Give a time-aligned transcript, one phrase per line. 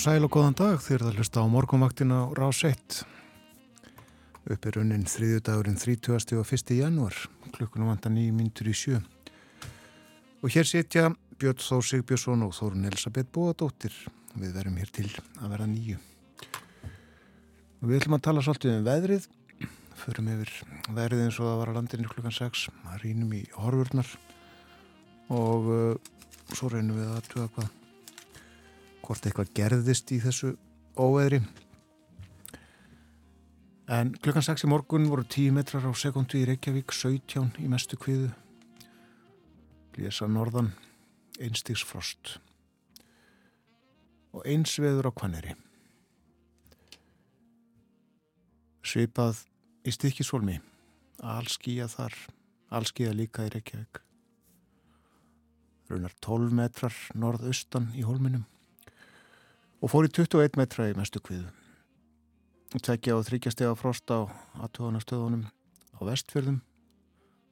[0.00, 0.78] og sæl og góðan dag.
[0.80, 3.02] Þér að hlusta á morgunvaktina Rás 1
[4.48, 6.38] upp er unnin þriðjudagurinn 30.
[6.40, 6.70] og 1.
[6.72, 7.16] januar
[7.52, 8.96] klukkunum vantar nýjum myndur í sjö.
[10.40, 13.92] Og hér setja Björn Þór Sigbjörnsson og Þórun Elisabeth Bóadóttir
[14.40, 15.98] við verum hér til að vera nýju
[17.82, 19.26] og við ætlum að tala svolítið um veðrið.
[20.00, 20.54] Förum yfir
[20.96, 24.14] veðrið eins og það var að landinni klukkan 6 að rínum í horfurnar.
[25.28, 25.92] Og uh,
[26.54, 27.70] svo reynum við að tuga hvað
[29.10, 30.52] hvort eitthvað gerðist í þessu
[30.94, 31.40] óveðri.
[33.90, 37.98] En klukkan 6 í morgun voru 10 metrar á sekundu í Reykjavík 17 í mestu
[37.98, 38.28] kviðu
[39.98, 40.70] Lísa norðan
[41.42, 42.36] einstigsfrost
[44.30, 45.56] og eins veður á Kvaneri
[48.86, 49.42] svipað
[49.82, 50.60] í stikkisvolmi
[51.34, 52.14] allskíja þar
[52.70, 54.04] allskíja líka í Reykjavík.
[55.90, 58.46] Raunar 12 metrar norðaustan í hólminum
[59.80, 61.48] og fór í 21 metra í mestu kviðu.
[62.76, 64.28] Steg á frost á
[64.60, 66.60] aðtöðanastöðunum á vestfjörðum,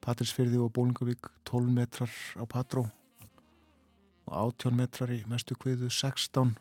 [0.05, 2.85] Patrísfjörði og Bólingavík 12 metrar á Patró
[4.29, 6.55] og 18 metrar í mestu kviðu, 16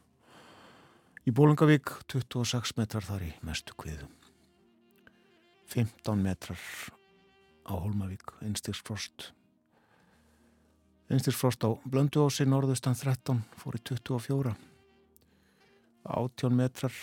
[1.27, 4.07] í Bólingavík, 26 metrar þar í mestu kviðu.
[5.67, 6.63] 15 metrar
[7.67, 9.33] á Holmavík, einstigsfrost.
[11.11, 14.55] Einstigsfrost á Blönduósi, norðustan 13, fór í 24
[16.07, 16.94] 18 metrar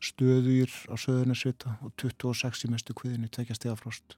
[0.00, 4.16] stöðugir á söðunarsvita og 26 í mestu kviðinu tvekja stegafrost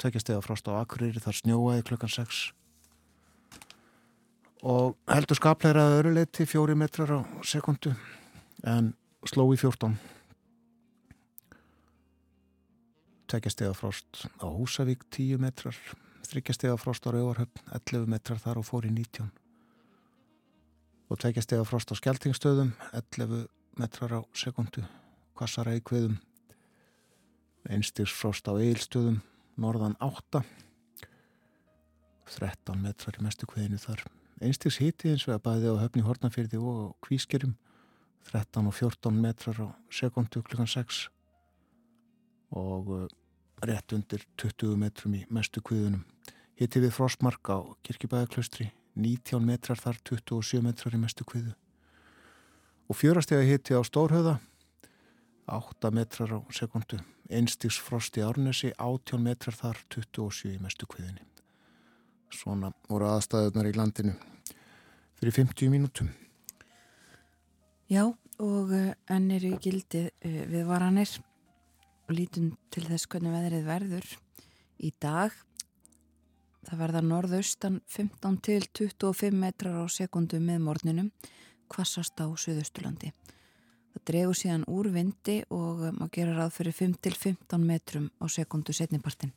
[0.00, 2.44] tvekja stegafrost á Akureyri þar snjóaði klukkan 6
[4.70, 7.94] og heldur skapleira að öru leiti 4 metrar á sekundu
[8.66, 8.92] en
[9.28, 9.94] sló í 14
[13.30, 15.76] tvekja stegafrost á Húsavík 10 metrar.
[16.26, 19.30] Þryggja stegafrost á Rauvarhöfn 11 metrar þar og fór í 19
[21.10, 23.46] og tvekja steg af frost á skjaltingstöðum 11
[23.80, 24.84] metrar á sekundu
[25.34, 26.18] kvassara í kviðum.
[27.66, 29.18] Einstigs frost á eilstöðum
[29.60, 30.44] norðan 8
[32.30, 34.04] 13 metrar í mestu kviðinu þar.
[34.40, 37.56] Einstigs hiti eins og að bæði á höfni hornafyrði og kvískerum
[38.30, 41.08] 13 og 14 metrar á sekundu klukkan 6
[42.54, 43.06] og uh,
[43.66, 46.06] rétt undir 20 metrum í mestu kviðunum.
[46.54, 51.54] Hiti við frostmark á kirkibæðaklaustri 19 metrar þar, 27 metrar í mestu kviðu.
[52.90, 54.38] Og fjörastega hitti á Stórhauða,
[55.46, 56.98] 8 metrar á sekundu.
[57.30, 61.22] Einstigs frost í Árnesi, 18 metrar þar, 27 í mestu kviðinni.
[62.30, 64.14] Svona voru aðstæðunar í landinu
[65.20, 66.10] fyrir 50 mínútum.
[67.90, 68.06] Já,
[68.40, 71.10] og eh, enn eru í gildi eh, við varanir
[72.06, 74.06] og lítum til þess hvernig veðrið verður
[74.80, 75.34] í dag
[76.68, 81.08] Það verða norðaustan 15 til 25 metrar á sekundu með morninum,
[81.72, 83.12] kvassast á Suðaustulandi.
[83.90, 88.24] Það dregur síðan úr vindi og maður gera ráð fyrir 5 til 15 metrum á
[88.28, 89.32] sekundu setnipartin.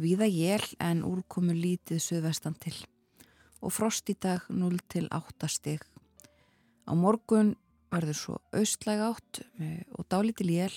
[0.00, 2.74] Víða jél en úrkomu lítið suðvestan til.
[3.60, 5.84] Og frost í dag 0 til 8 stig.
[6.88, 7.52] Á morgun
[7.92, 10.72] verður svo austlæg átt eh, og dálítil jél,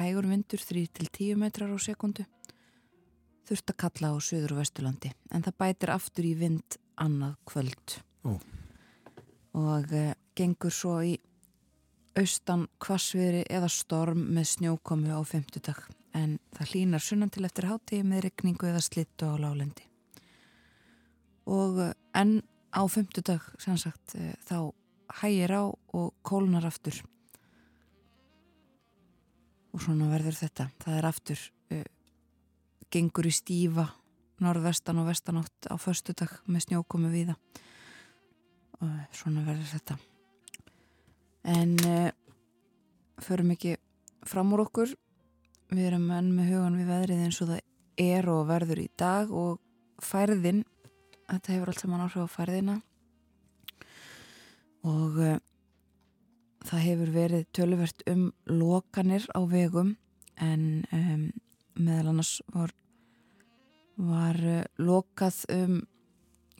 [0.00, 2.26] hægur vindur 3 til 10 metrar á sekundu
[3.46, 7.98] þurft að kalla á Suður og Vesturlandi en það bætir aftur í vind annað kvöld.
[8.26, 8.32] Ó.
[9.56, 11.12] og uh, gengur svo í
[12.18, 15.84] austan kvassviðri eða storm með snjókomu á femtudag
[16.16, 19.86] en það hlínar sunnan til eftir hátíð með regningu eða slittu á lálendi
[21.46, 22.40] og uh, enn
[22.74, 24.58] á femtudag sannsagt uh, þá
[25.20, 26.98] hægir á og kólnar aftur.
[29.72, 30.70] Og svona verður þetta.
[30.82, 31.44] Það er aftur
[32.92, 33.88] gengur í stífa
[34.42, 37.36] norðvestan og vestanátt á förstudag með snjókomi viða
[38.84, 39.96] og svona verður þetta.
[41.46, 42.10] En uh,
[43.22, 43.76] förum ekki
[44.26, 44.92] fram úr okkur.
[45.72, 47.62] Við erum enn með hugan við veðrið eins og það
[48.02, 49.60] er og verður í dag og
[50.04, 50.64] færðin
[51.30, 52.76] þetta hefur allt saman áhrif á færðina.
[54.86, 55.38] Og uh,
[56.66, 59.96] það hefur verið töluvert um lokanir á vegum
[60.36, 61.26] en um,
[61.76, 62.72] meðal annars var,
[63.96, 65.80] var uh, lokað um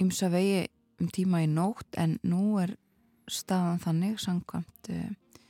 [0.02, 0.66] ymsa vegi
[1.00, 2.74] um tíma í nótt en nú er
[3.30, 5.40] staðan þannig samkvæmt, uh,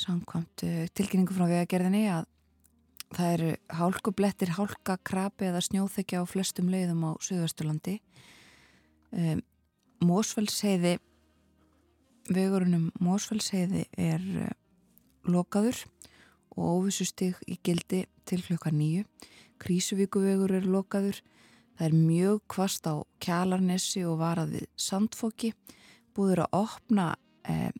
[0.00, 2.28] samkvæmt uh, tilkynningu frá vegagerðinni að
[3.12, 7.98] það eru hálkublettir, hálkakrapi eða snjóþekja á flestum leiðum á Suðvesturlandi.
[9.12, 9.42] Um,
[10.02, 10.96] Mósfellsheiði,
[12.32, 14.24] vegurunum Mósfellsheiði er
[15.28, 15.76] lokaður
[16.56, 19.04] og óvissustig í gildi til klukka nýju.
[19.62, 21.22] Krísuvíkuvegur er lokaður.
[21.78, 25.52] Það er mjög kvast á kjalarnessi og varað við sandfóki.
[26.12, 27.06] Búður að opna
[27.48, 27.72] eh,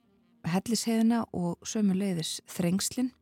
[0.48, 3.12] hellisheiðina og sömu leiðis þrengslinn.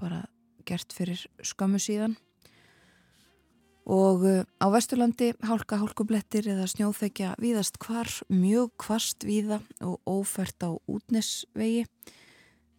[0.00, 0.24] Bara
[0.66, 2.16] gert fyrir skömmu síðan.
[3.90, 10.62] Og uh, á Vesturlandi hálka hálkublettir eða snjóþekja víðast hvar, mjög kvast víða og ófært
[10.62, 11.86] á útnesvegi.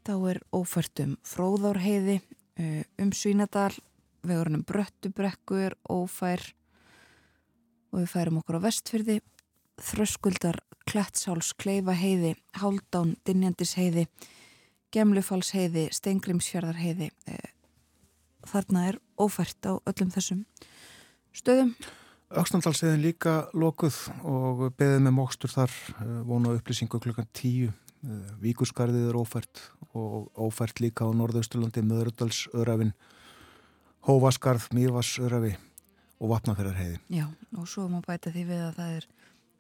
[0.08, 2.22] Þá er ófært um fróðárheiði,
[2.60, 3.76] um Svínadal,
[4.28, 6.44] vegurinnum Bröttubrekku er ófær
[7.92, 9.20] og við færum okkur á vestfyrði
[9.82, 10.60] þröskuldar
[10.90, 14.08] Klettsháls Kleifaheiði, Háldán Dinjandisheiði,
[14.92, 17.50] Gemlufalsheiði Stengrimsfjörðarheiði eh,
[18.50, 20.46] þarna er ófært á öllum þessum
[21.36, 21.76] stöðum.
[22.32, 27.72] Öksnandalsheðin líka lokuð og beðið með mókstur þar eh, vonu upplýsingu klukkan tíu
[28.04, 29.64] eh, Víkurskarðið er ófært
[29.98, 32.94] og ófært líka á norðausturlandi Möðrudalsörafinn
[34.08, 35.54] Hóvaskarð, Mýrvarsörafi
[36.22, 36.98] og Vatnafjörðarheiði.
[37.14, 37.28] Já,
[37.58, 39.08] og svo má bæta því við að það er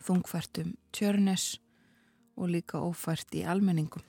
[0.01, 1.45] þungfært um tjörnes
[2.37, 4.03] og líka ófært í almenningum.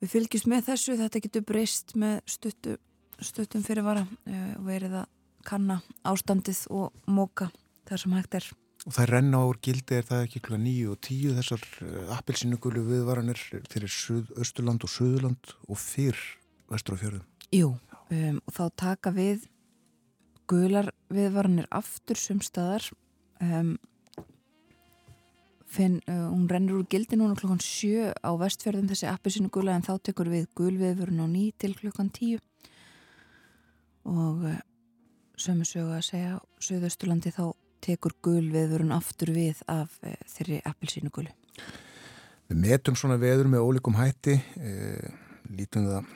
[0.00, 2.76] Við fylgjumst með þessu, þetta getur breyst með stuttu,
[3.20, 5.10] stuttum fyrirvara eh, og verið að
[5.46, 7.50] kanna ástandið og móka
[7.88, 8.50] þar sem hægt er.
[8.88, 10.56] Og það renna ár gildi er það ekki kl.
[10.56, 13.92] 9 og 10 þessar eh, appilsínugulu viðvaranir fyrir
[14.40, 16.16] Östurland og Suðurland og fyrr
[16.72, 17.26] vestur á fjörðum.
[17.52, 19.44] Jú, um, og þá taka við
[20.50, 22.88] gular viðvaranir aftur sumstaðar
[23.42, 23.74] um,
[25.70, 29.76] finn, uh, hún rennur úr gildi núna klokkan 7 á vestfjörðum þessi appi sinu gula
[29.76, 32.40] en þá tekur við gulviðvörun á ný til klokkan 10
[34.10, 34.60] og uh,
[35.38, 37.50] sömu sögu að segja Suðausturlandi þá
[37.84, 41.32] tekur gulviðvörun aftur við af uh, þeirri appi sinu gulu
[42.50, 45.10] Við metum svona veður með ólíkum hætti eh,
[45.54, 46.08] lítum það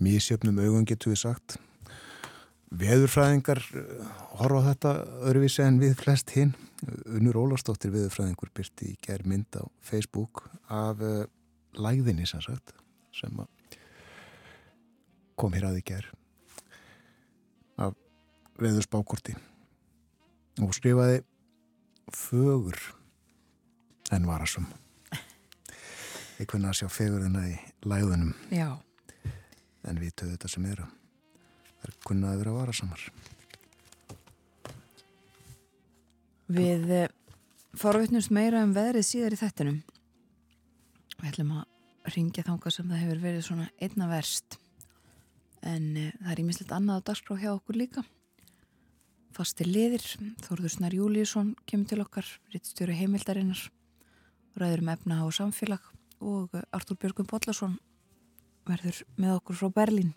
[0.00, 1.58] mísjöfnum augun getur við sagt.
[2.72, 4.06] Veðurfræðingar eh,
[4.40, 4.92] horfa þetta
[5.28, 6.54] öðruvísi en við flest hinn
[6.86, 11.24] Unnur Ólarsdóttir veðurfræðingur byrti í gerð mynd á Facebook af uh,
[11.74, 12.70] læðinni sem sagt
[13.10, 13.34] sem
[15.34, 16.12] kom hér að í gerð
[17.82, 17.98] af
[18.62, 19.34] veðurspákorti
[20.62, 21.22] og skrifaði
[22.14, 22.78] fögur
[24.14, 24.66] en varasum
[26.38, 27.56] ég kunna að sjá fegurina í
[27.86, 28.78] læðunum Já.
[29.88, 30.84] En við töðum þetta sem eru.
[31.78, 33.04] Það er kunnaði verið að vara samar
[36.48, 37.06] Við uh,
[37.76, 39.80] forvittnumst meira um veðrið síðar í þettinum
[41.18, 44.56] við ætlum að ringja þánga sem það hefur verið svona einna verst.
[45.66, 48.06] En uh, það er ímislegt annað á dagskrá hjá okkur líka
[49.38, 50.02] Fastir liðir
[50.42, 53.60] Þórður Snar Júliusson kemur til okkar rittstjóru heimildarinnar
[54.58, 55.84] ræður um efna á samfélag
[56.18, 57.76] og Artúr Björgum Bollarsson
[58.66, 60.10] verður með okkur frá Berlín.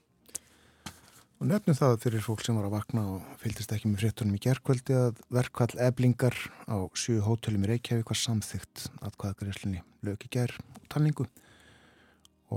[1.38, 4.42] Og nefnum það fyrir fólk sem var að vakna og fylgist ekki með fréttunum í
[4.42, 10.25] gerðkvöldi að verkvall eblingar á sju hótelum í Reykjavík var samþygt að hvaða greiðslinni lög
[10.25, 11.30] í gerð og talningu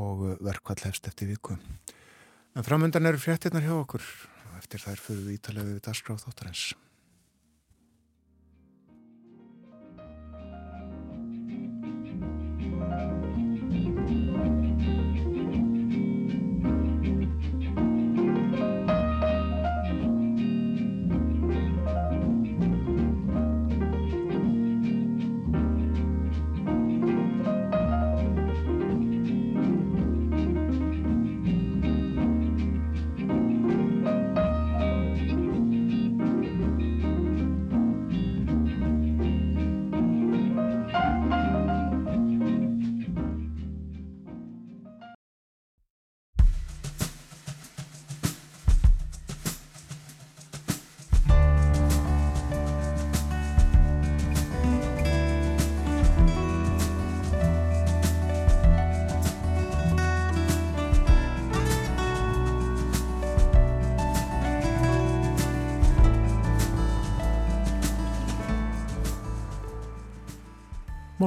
[0.00, 1.60] og verkvall hefst eftir viku.
[2.56, 4.14] En framöndan eru fréttinnar hjá okkur
[4.60, 6.64] eftir þær fyrir ítalega við dasgráð þáttarins.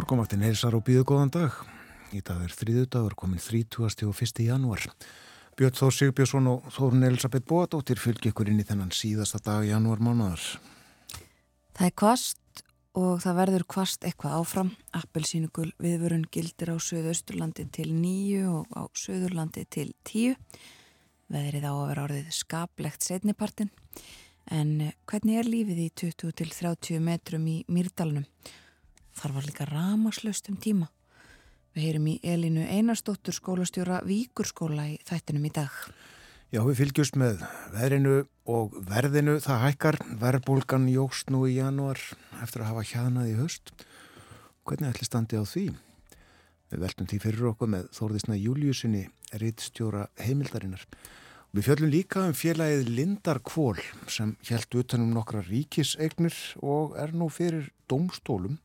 [0.07, 1.55] Morgonvaktin heilsar og býðu góðan dag.
[2.15, 4.05] Í dag er þrýðu dagur komin 30.
[4.07, 4.37] og 1.
[4.39, 4.85] januar.
[5.59, 9.73] Björn Þór Sigbjörnsson og Þórun Elisabeth Bóadóttir fylgji ykkur inn í þennan síðasta dag í
[9.73, 10.45] janúar mánuðar.
[11.75, 12.61] Það er kvast
[12.95, 14.69] og það verður kvast eitthvað áfram.
[14.95, 20.37] Appelsínugul viðvörun gildir á Suðausturlandi til 9 og á Suðurlandi til 10.
[21.35, 23.73] Veðrið á að vera orðið skaplegt setnipartin
[24.55, 24.71] en
[25.03, 28.23] hvernig er lífið í 20 til 30 metrum í Mýrdalunum?
[29.17, 30.91] Þar var líka ramaslaust um tíma.
[31.73, 35.73] Við heyrum í Elinu Einarstóttur skólastjóra Víkurskóla í þættinum í dag.
[36.53, 37.41] Já, við fylgjumst með
[37.73, 38.13] veðrinu
[38.45, 39.39] og verðinu.
[39.41, 39.99] Það hækkar.
[40.21, 41.99] Verðbólgan jógst nú í janúar
[42.43, 43.73] eftir að hafa hjaðnað í höst.
[44.69, 45.65] Hvernig ætli standi á því?
[46.69, 49.05] Við veltum því fyrir okkur með Þórðisna Júliusinni,
[49.41, 50.83] rittstjóra heimildarinnar.
[51.55, 53.79] Við fjöllum líka um félagið Lindar Kvól
[54.11, 58.59] sem helt utanum nokkra ríkiseignir og er nú fyrir domstólum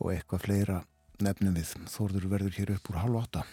[0.00, 0.78] og eitthvað fleira
[1.22, 1.72] nefnum við.
[1.90, 3.44] Þórður verður hér upp úr halv åtta.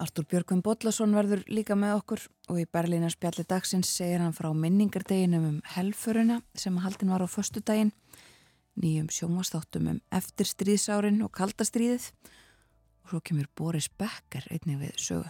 [0.00, 4.48] Artur Björgvin Bodlason verður líka með okkur og í Berlína spjalli dagsins segir hann frá
[4.56, 7.90] minningardeginum um helfuruna sem haldin var á förstu daginn,
[8.80, 12.06] nýjum sjónvastáttum um eftirstríðsárin og kaldastríðið
[13.04, 15.28] og svo kemur Boris Becker einnig við sögu.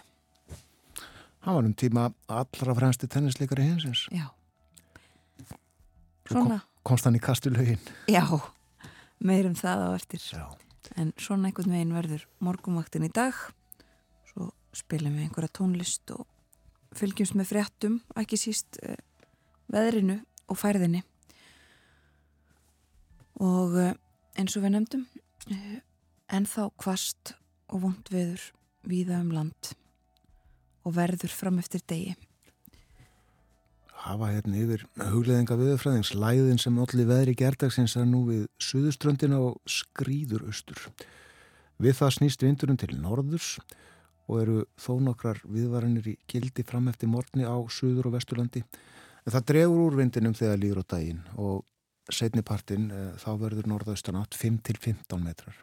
[1.40, 4.06] Hann var um tíma allra fremsti tennisleikari hinsins.
[4.12, 4.28] Já.
[6.28, 7.80] Svo kom, Svona, komst hann í kastulögin.
[8.06, 8.22] já,
[9.24, 10.24] meirum það á eftir.
[10.32, 10.46] Já.
[10.98, 13.36] En svona einhvern veginn verður morgumvaktin í dag,
[14.30, 16.26] svo spilum við einhverja tónlist og
[16.96, 18.98] fylgjumst með fréttum, ekki síst eh,
[19.70, 21.04] veðrinu og færðinni.
[23.40, 23.92] Og eh,
[24.40, 25.04] eins og við nefndum,
[25.52, 25.78] eh,
[26.32, 27.34] ennþá kvast
[27.70, 28.50] og vond veður
[28.88, 29.74] víða um land
[30.86, 32.16] og verður fram eftir degi.
[34.00, 39.58] Hafa hérna yfir hugleðinga viðurfræðings læðin sem allir veðri gerdagsins er nú við suðuströndina og
[39.68, 40.86] skrýður austur.
[41.80, 43.54] Við það snýst vindurinn til norðurs
[44.30, 48.62] og eru þó nokkrar viðvaranir í gildi fram eftir morgni á suður og vesturlandi.
[49.26, 51.64] En það dregur úr vindinum þegar líður á daginn og
[52.10, 55.56] setnipartin eh, þá verður norðaustan átt 5-15 metrar.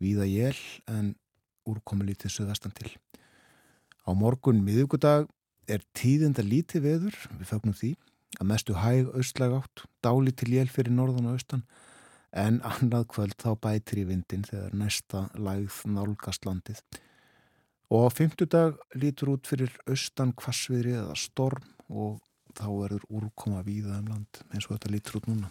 [0.00, 0.56] Víða jél
[0.88, 1.12] en
[1.68, 2.94] úrkomi lítið suðvestan til.
[4.08, 5.28] Á morgun miðugudag
[5.68, 7.92] er tíðinda lítið veður, við fögnum því,
[8.38, 11.64] að mestu hæg austlæg átt, dáli til jél fyrir norðan og austan,
[12.30, 16.82] en annað kvöld þá bætir í vindin þegar næsta lægð nálgast landið.
[17.90, 22.20] Og á fymtudag lítur út fyrir austan kvassviðri eða storm og
[22.54, 25.50] þá verður úrkoma víða um land eins og þetta lítur út núna.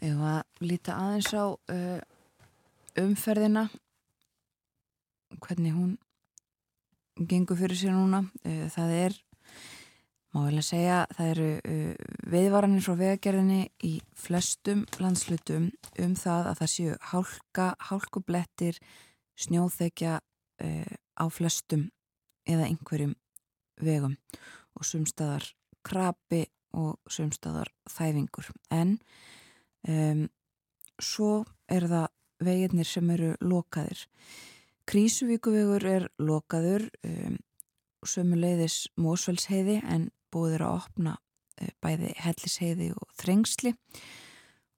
[0.00, 2.00] Ef að líta aðeins á uh,
[2.98, 3.68] umferðina
[5.38, 5.98] hvernig hún
[7.28, 8.22] gengur fyrir sér núna.
[8.44, 9.18] Uh, það er,
[10.34, 16.50] má vel að segja það eru uh, viðvaranir frá vegagerðinni í flestum landslutum um það
[16.52, 18.80] að það séu hálka, hálkublettir
[19.40, 21.88] snjóþekja uh, á flestum
[22.48, 23.16] eða einhverjum
[23.80, 24.16] vegum
[24.76, 25.44] og sumstaðar
[25.86, 26.44] krapi
[26.76, 28.50] og sumstaðar þæfingur.
[28.70, 28.98] En
[29.88, 30.26] um,
[31.00, 32.08] svo er það
[32.40, 34.06] veginnir sem eru lokaðir
[34.90, 37.36] Krísuvíkuvegur er lokaður um,
[38.06, 43.74] sömuleiðis Mósfellsheiði en búið er að opna uh, bæði Hellisheiði og Þrengsli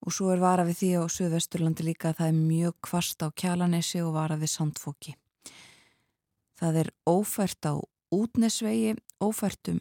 [0.03, 3.29] og svo er vara við því á Suðvesturlandi líka að það er mjög kvast á
[3.31, 5.17] Kjalanesi og vara við Sandfóki
[6.63, 7.75] Það er ófært á
[8.15, 9.81] útnesvegi, ófært um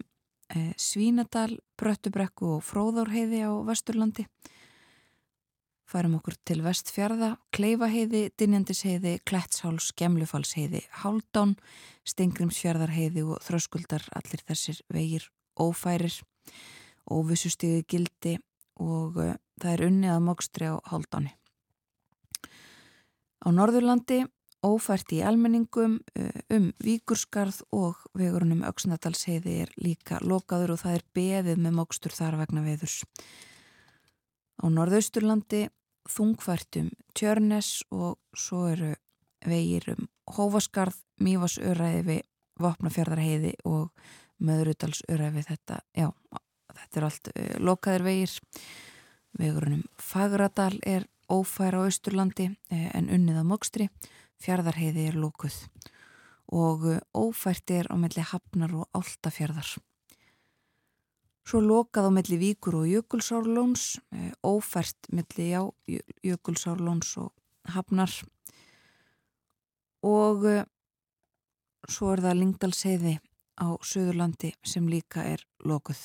[0.50, 4.25] eh, Svínadal, Bröttubrekku og Fróðárheiði á Vesturlandi.
[5.91, 11.57] Færum okkur til Vestfjörða, Kleifaheiði, Dinjandisheiði, Klettsháls, Gemlufalsheiði, Háldán,
[12.07, 15.25] Stengrimsfjörðarheiði og Þröskuldar, allir þessir vegir
[15.60, 16.15] ófærir,
[17.12, 18.38] óvissustíði gildi
[18.79, 21.33] og uh, það er unnið að mókstri á Háldáni.
[23.43, 24.21] Á Norðurlandi
[24.63, 26.00] ófært í almenningum
[26.55, 32.15] um Víkurskarð og vegurinn um Öksnadalsheiði er líka lokaður og það er beðið með mókstur
[32.15, 33.01] þar vegna veðurs.
[34.62, 35.65] Á Norðausturlandi
[36.10, 38.93] þungfært um Tjörnes og svo eru
[39.46, 42.22] vegir um Hófaskarð, Mývasöræði við
[42.62, 43.89] Vopnafjörðarheiði og
[44.41, 46.08] Möðrudalsöræði þetta, já,
[46.77, 48.36] þetta er allt uh, lokaður vegir.
[49.38, 53.89] Vegurinn um Fagradal er ófær á Austurlandi uh, en unnið á mókstri
[54.41, 55.58] fjardarheiði er lókuð
[56.51, 59.77] og ófært er á melli hafnar og áltafjarðar.
[61.48, 63.98] Svo lokað á melli víkur og jökulsárlóns,
[64.45, 65.63] ófært melli já,
[66.24, 67.31] jökulsárlóns og
[67.74, 68.13] hafnar
[70.05, 70.45] og
[71.89, 73.15] svo er það Lingdalsheiði
[73.62, 76.00] á Suðurlandi sem líka er lókuð.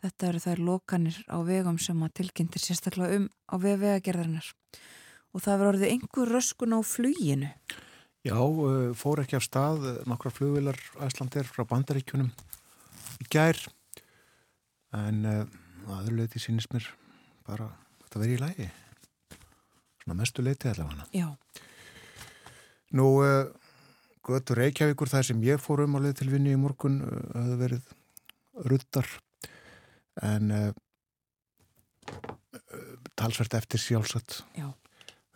[0.00, 4.52] Þetta eru þær lokanir á vegum sem að tilkynntir sérstaklega um á vegagerðarinnar
[5.30, 7.50] og það var orðið einhver röskun á fluginu.
[8.24, 8.36] Já,
[8.96, 12.32] fór ekki af stað nokkra flugvilar æslandir frá bandaríkjunum
[13.20, 13.60] í gær
[14.96, 15.24] en
[15.90, 16.86] aðurleiti sínist mér
[17.46, 17.68] bara
[18.04, 18.70] þetta verið í lægi
[20.00, 21.06] svona mestu leiti allavega.
[21.14, 21.28] Já.
[22.98, 23.06] Nú
[24.26, 27.60] götu Reykjavíkur það sem ég fór um á leið til vinni í morgun hafði uh,
[27.60, 27.92] verið
[28.70, 29.08] ruttar
[30.26, 30.50] en
[33.14, 34.42] talsvert eftir sjálfsagt.
[34.58, 34.72] Já.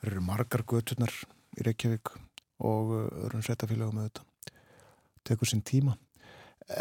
[0.00, 1.14] það eru margar götunar
[1.54, 2.16] í Reykjavík
[2.64, 4.26] og öðrum uh, sveitafélagum þetta
[5.24, 5.96] tekur sinn tíma.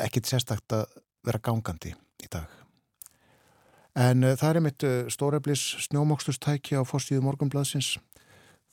[0.03, 0.87] Ekkit sérstakt að
[1.23, 2.62] vera gangandi í dag
[3.99, 7.89] en uh, það er mitt uh, stóreflis snjómokslustæki á fórstíðu morgunbladsins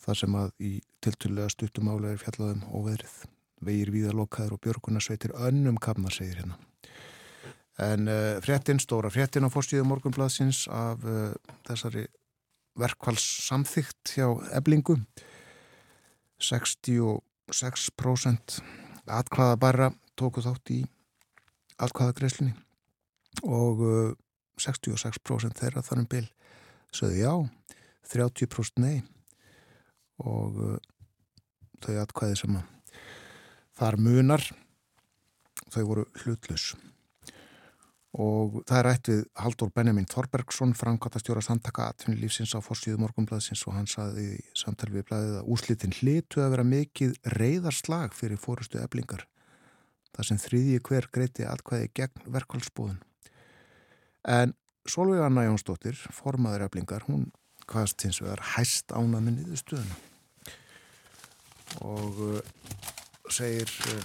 [0.00, 0.72] þar sem að í
[1.04, 3.16] tilturlega stuttumála er fjallaðum óveðrið.
[3.60, 6.56] Vegir víðalokaður og björgunarsveitir önnum kamnar segir hérna.
[7.80, 11.32] En uh, fréttin, stóra fréttin á fórstíðu morgunbladsins af uh,
[11.68, 12.04] þessari
[12.80, 14.96] verkvals samþygt hjá eblingu
[16.40, 18.60] 66%
[19.10, 20.84] atkvaða bara tóku þátt í
[21.80, 22.54] atkvaða greiðslinni
[23.44, 24.12] og uh,
[24.60, 26.26] 66% þeirra þannig bil
[26.94, 27.34] sögðu já
[28.10, 29.00] 30% nei.
[30.20, 30.76] Og uh,
[31.80, 32.66] þau atkvæði sem að
[33.80, 34.44] þar munar
[35.70, 36.72] þau voru hlutlus
[38.10, 43.76] og það er rætt við Haldur Benjamin Þorbergsson framkvæmtastjóra samtaka atvinnulífsins á fórsíðu morgunblæðsins og
[43.76, 48.82] hann saði í samtal við blæðið að úslitin hlitu að vera mikið reyðarslag fyrir fórustu
[48.82, 49.28] eblingar
[50.16, 52.98] þar sem þriðji hver greiti atkvæði gegn verkvælsbúðun
[54.28, 54.54] en
[54.88, 57.28] Solveig Anna Jónsdóttir formaður eblingar, hún
[57.70, 59.96] hvaðast hins vegar hæst ána með niður stöðuna
[61.86, 62.40] og uh,
[63.30, 64.00] segir uh,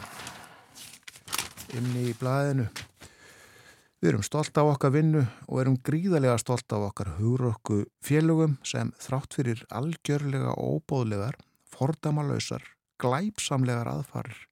[1.80, 2.68] inni í blæðinu
[4.04, 8.92] Við erum stolt af okkar vinnu og erum gríðarlega stolt af okkar hugrökku félögum sem
[9.02, 11.40] þrátt fyrir algjörlega óbóðlegar,
[11.74, 12.62] fordamalösar,
[13.02, 14.44] glæpsamlegar aðfarir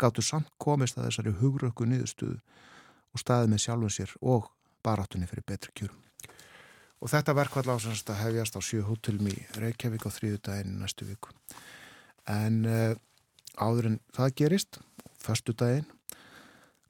[0.00, 4.46] gáttu samt komist að þessari hugrökku niðurstuðu og staðið með sjálfum sér og
[4.84, 5.98] baráttunni fyrir betri kjörum.
[7.00, 11.08] Og þetta verkvall ásast að hefjast á sjö hótelum í Reykjavík á þrýðu daginn næstu
[11.08, 11.32] viku.
[12.28, 12.92] En uh,
[13.56, 14.80] áður en það gerist,
[15.20, 15.88] förstu daginn,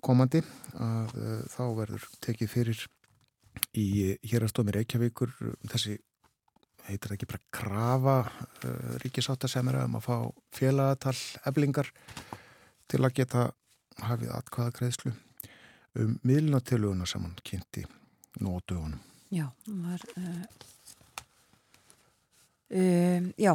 [0.03, 0.43] komandi
[0.75, 2.85] að uh, þá verður tekið fyrir
[3.79, 5.33] í hérastómi Reykjavíkur
[5.71, 5.99] þessi
[6.89, 10.17] heitir ekki bara krafa uh, ríkisáttasemera um að fá
[10.57, 11.91] félagatal eblingar
[12.91, 13.51] til að geta
[14.03, 15.15] hafið atkvaða greiðslu
[15.99, 17.85] um miðlunatiluguna sem hann kynnti
[18.41, 19.01] nú á dögunum.
[19.31, 20.45] Já, var, uh,
[22.75, 23.53] um, já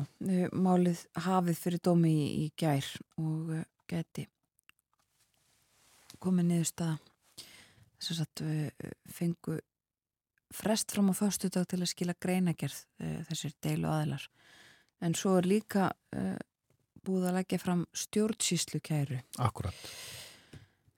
[0.51, 2.87] málið hafið fyrir dómi í, í gær
[3.19, 3.53] og
[3.89, 4.27] geti
[6.23, 6.97] komið niðurstaða.
[8.05, 8.43] Þess að
[9.11, 9.59] fengu
[10.55, 14.27] frest fram á förstu dag til að skila greinagerð uh, þessir deilu aðilar.
[15.03, 16.35] En svo er líka uh,
[17.05, 19.75] búið að leggja fram stjórnsýslu kæru Akkurat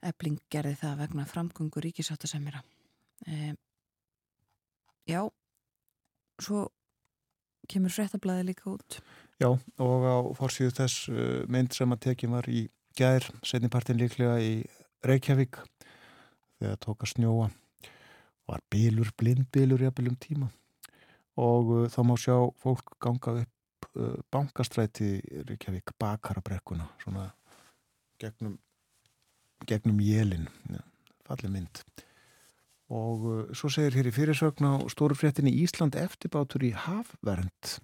[0.06, 3.54] Ebling gerði það vegna framgöngu ríkisáttasemjara uh,
[5.08, 5.22] Já
[6.42, 6.66] svo
[7.68, 8.98] kemur frettablaði líka út.
[9.40, 11.08] Já og á fórsíðu þess
[11.48, 12.66] mynd sem að tekið var í
[12.98, 14.52] gær setnipartin líklega í
[15.06, 15.60] Reykjavík
[16.58, 17.48] þegar tók að snjóa.
[18.48, 20.48] Var bílur, blindbílur jafnvel um tíma.
[21.38, 27.28] Og uh, þá má sjá fólk ganga upp uh, bankastræti Reykjavík bakarabrekkuna svona
[28.18, 28.58] gegnum
[29.66, 30.46] gegnum jélin.
[30.70, 30.82] Ja,
[31.26, 31.82] falli mynd.
[32.88, 37.74] Og uh, svo segir hér í fyrirsögn á stórufréttinni Ísland eftirbátur í hafvernd.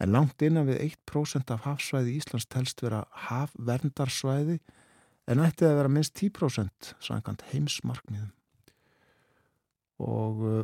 [0.00, 4.60] En langt innan við 1% af hafsvæði Íslands telst vera hafverndarsvæði
[5.30, 8.30] en ætti að vera minnst 10% sangant heimsmarkmiðum.
[10.00, 10.62] Og uh,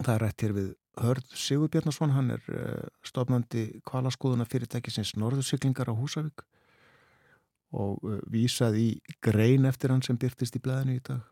[0.00, 5.92] það er rætt hér við Hörð Sigur Bjarnarsson, hann er uh, stofnandi kvalaskoðuna fyrirtækisins Norðursiklingar
[5.92, 6.46] á Húsavík
[7.74, 8.88] og uh, vísað í
[9.24, 11.24] grein eftir hann sem byrtist í blæðinu í dag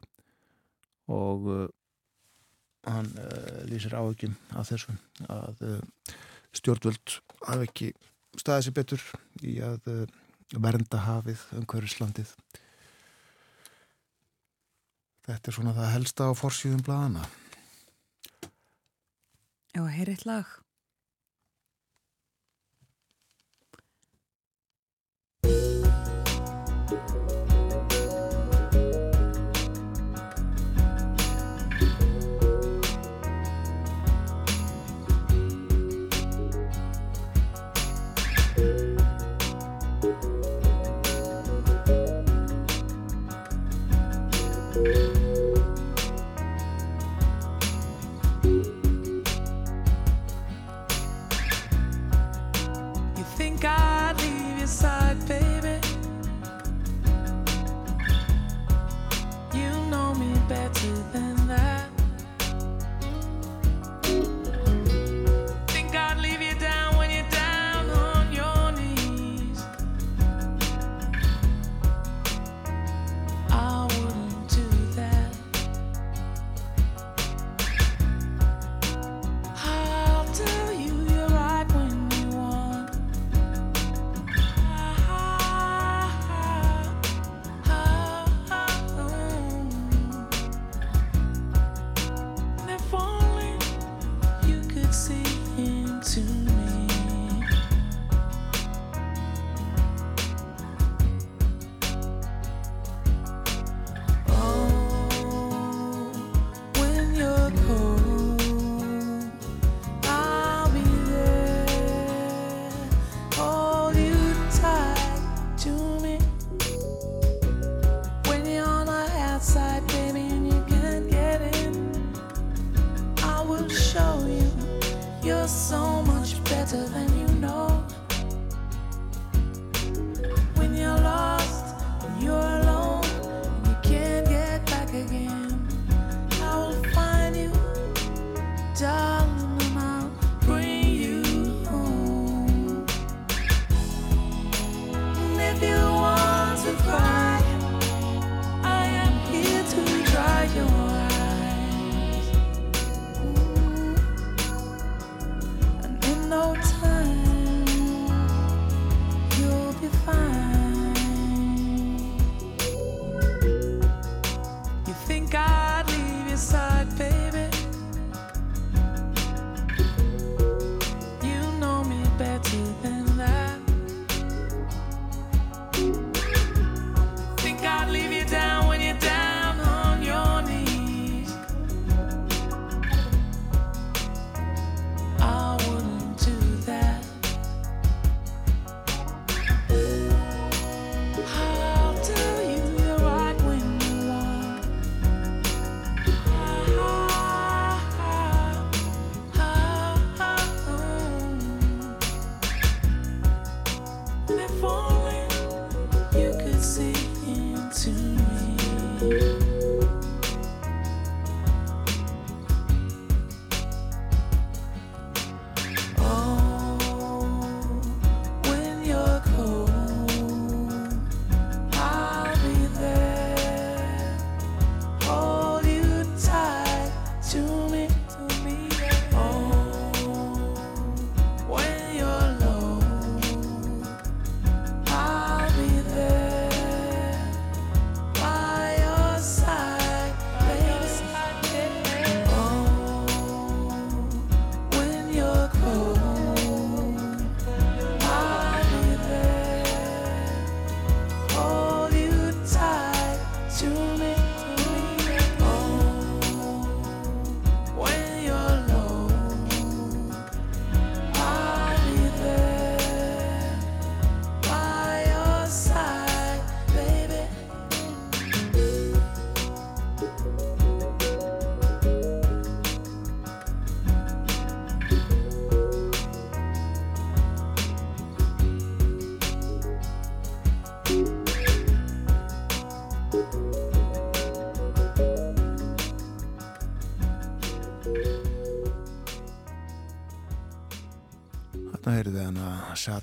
[1.15, 1.69] og uh,
[2.85, 3.09] hann
[3.65, 4.93] lýsir áökjum að þessu
[5.33, 5.63] að
[6.53, 7.15] stjórnvöld
[7.49, 7.87] hafi ekki
[8.37, 9.05] staðið sér betur
[9.41, 9.89] í að
[10.53, 12.35] vernda hafið um hverjuslandið.
[15.25, 17.25] Þetta er svona það helsta á forsýðum bladana.
[19.75, 20.64] Já, heyriðt lag.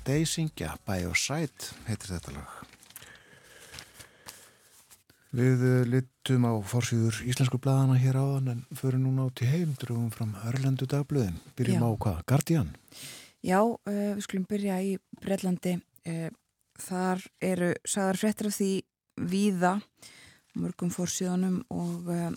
[0.02, 2.54] Sade syngja By Your Side heitir þetta lag
[5.30, 9.76] Við eh, litum á fórsýður íslensku bladana hér áðan en förum núna átt í heim
[9.78, 11.86] drögum fram Örlendu dagblöðin byrjum Já.
[11.86, 12.18] á hvað?
[12.32, 12.72] Guardian?
[13.46, 16.30] Já, uh, við skulum byrja í Breitlandi uh,
[16.82, 18.72] þar eru sagðar frettir af því
[19.30, 19.76] víða
[20.58, 22.32] mörgum fórsýðunum og uh,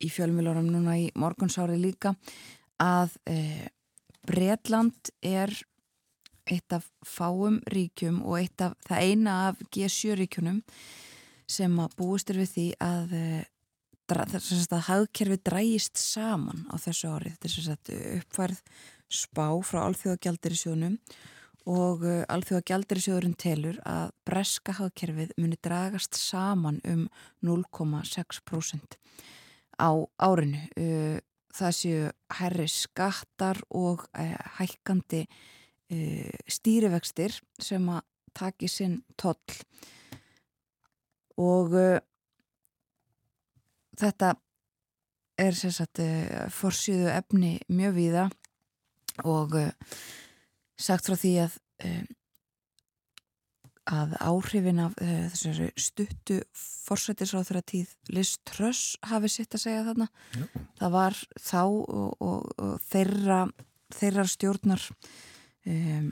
[0.00, 2.14] í fjölmjölunum núna í morgunsári líka
[2.80, 3.20] að
[4.24, 5.52] Breitland er
[6.50, 10.60] eitt af fáum ríkjum og eitt af það eina af G7 ríkjunum
[11.50, 13.16] sem að búist er við því að
[14.10, 17.34] þess eh, að hagkerfi drægist saman á þessu ári.
[17.34, 17.74] Þetta er þess
[18.20, 18.62] uppfærð
[19.10, 20.98] spá frá alþjóðagjaldirisjónum
[21.70, 27.06] og eh, alþjóðagjaldirisjóðurinn telur að breska hagkerfið muni dragast saman um
[27.46, 28.98] 0,6%
[29.80, 29.90] á
[30.22, 30.62] árinu.
[30.76, 31.18] Eh,
[31.50, 34.04] það séu herri skattar og
[34.60, 35.38] hækkandi uh,
[36.50, 38.04] stýrivextir sem að
[38.36, 39.56] taki sinn toll
[41.40, 41.98] og uh,
[43.98, 44.34] þetta
[45.40, 48.28] er sérsagt uh, e, forsýðu efni mjög víða
[49.26, 49.56] og
[50.80, 51.58] sagt frá því að
[53.90, 60.06] að áhrifin af þessari stuttu forsættisráþur að tíð Liz Truss hafi sitt að segja þarna
[60.36, 60.44] Já.
[60.78, 63.40] það var þá og, og, og þeirra
[63.96, 64.86] þeirra stjórnar
[65.66, 66.10] um,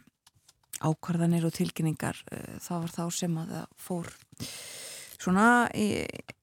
[0.78, 4.12] ákvarðanir og tilkynningar uh, það var þá sem að það fór
[5.18, 5.46] svona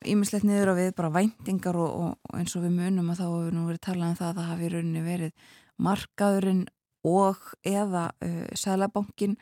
[0.04, 3.54] ímislegt niður á við bara væntingar og, og eins og við munum að þá hefur
[3.56, 5.54] nú verið talað um það að það hafi rauninni verið
[5.86, 6.66] markaðurinn
[7.06, 9.38] og eða uh, sælabankin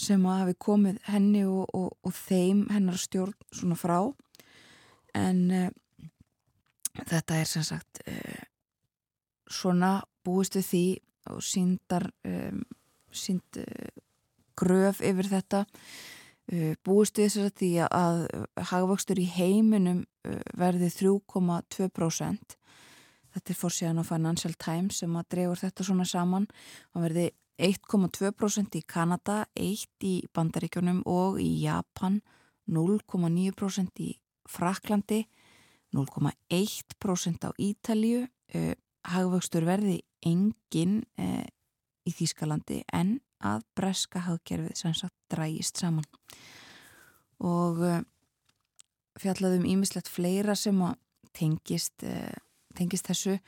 [0.00, 3.98] sem að hafi komið henni og, og, og þeim hennar stjórn svona frá.
[5.16, 5.68] En uh,
[7.00, 8.44] þetta er sem sagt uh,
[9.50, 10.84] svona búist við því
[11.30, 12.62] og síndar um,
[13.12, 13.90] sínt uh,
[14.58, 18.22] gröf yfir þetta uh, búist við þess að því að
[18.70, 22.56] hagvöxtur í heiminum uh, verði 3,2%
[23.34, 26.48] þetta er fór síðan á Financial Times sem að dregur þetta svona saman.
[26.96, 27.28] Og verði
[27.62, 32.18] 1,2% í Kanada 1 í Bandaríkjónum og í Japan
[32.70, 34.10] 0,9% í
[34.50, 35.20] Fraklandi
[35.94, 38.24] 0,1% á Ítalju
[39.10, 41.00] hagvöxtur verði engin
[42.10, 46.06] í Þýskalandi en að breska hagkerfið sem sagt drægist saman.
[47.40, 48.00] Og uh,
[49.20, 50.98] fjallaðum ímislegt fleira sem að
[51.36, 52.34] tengist, uh,
[52.76, 53.38] tengist þessu.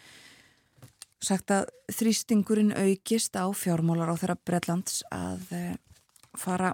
[1.23, 5.75] Sagt að þrýstingurinn aukist á fjármólar á þeirra Breitlands að uh,
[6.39, 6.73] fara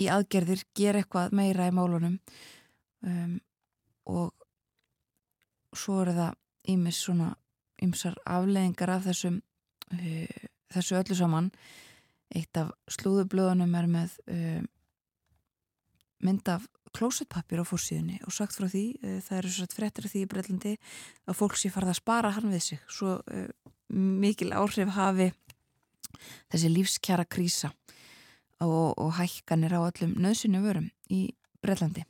[0.00, 2.16] í aðgerðir, gera eitthvað meira í málunum
[3.04, 3.34] um,
[4.08, 4.32] og
[5.76, 6.38] svo er það
[6.72, 7.32] ímis svona
[7.82, 9.40] ymsar afleðingar af þessum
[10.76, 11.50] þessu öllu saman.
[12.32, 14.68] Eitt af slúðublöðunum er með um,
[16.24, 16.64] mynd af
[16.96, 20.74] klósetpapir á fórsíðunni og sagt frá því, uh, það eru svo fréttir því í Breitlandi
[21.28, 23.48] að fólk sé farða að spara hann við sig, svo uh,
[23.92, 25.30] mikil áhrif hafi
[26.52, 27.72] þessi lífskjara krísa
[28.62, 31.26] og, og hækkanir á öllum nöðsynju vörum í
[31.62, 32.04] Breitlandi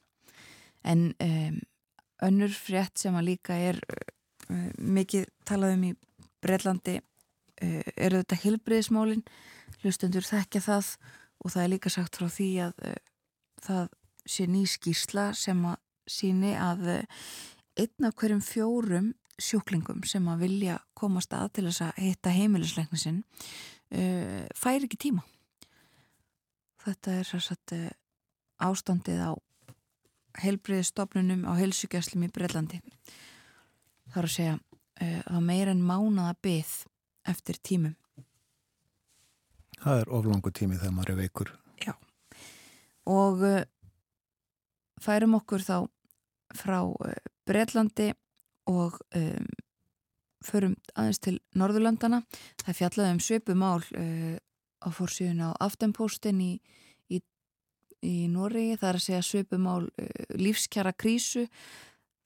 [0.83, 1.61] en um,
[2.27, 5.92] önnur frétt sem að líka er uh, mikið talað um í
[6.42, 6.98] Breitlandi
[7.62, 9.25] eru þetta hilbriðismólinn
[9.83, 10.92] hlustendur þekkja það
[11.42, 13.01] og það er líka sagt frá því að uh,
[13.62, 13.83] það
[14.35, 17.27] sé ný skýrsla sem að síni að uh,
[17.83, 23.01] einn af hverjum fjórum sjúklingum sem að vilja komast að til þess að hitta heimilisleikni
[23.01, 23.22] sinn
[23.96, 25.25] uh, fær ekki tíma.
[26.83, 27.75] Þetta er satt
[28.62, 29.33] ástandið á
[30.42, 32.81] heilbriðistofnunum á heilsugjastlum í Breitlandi
[34.11, 34.55] það er að segja
[35.03, 36.72] að meira en mánaða byggð
[37.29, 37.97] eftir tímum
[39.83, 41.49] Það er oflangu tími þegar maður er veikur.
[41.83, 41.93] Já,
[43.11, 43.63] og uh,
[45.03, 45.77] færum okkur þá
[46.55, 47.17] frá uh,
[47.49, 48.13] Breitlandi
[48.71, 49.49] og um,
[50.47, 52.23] förum aðeins til Norðurlandana.
[52.63, 54.37] Það fjallaði um svipumál uh,
[54.87, 56.53] á fórsíðun á Aftenpostin í,
[57.11, 57.19] í,
[58.07, 58.77] í Nóri.
[58.77, 59.81] Það er að segja svipumál
[60.39, 61.49] lífskjara krísu.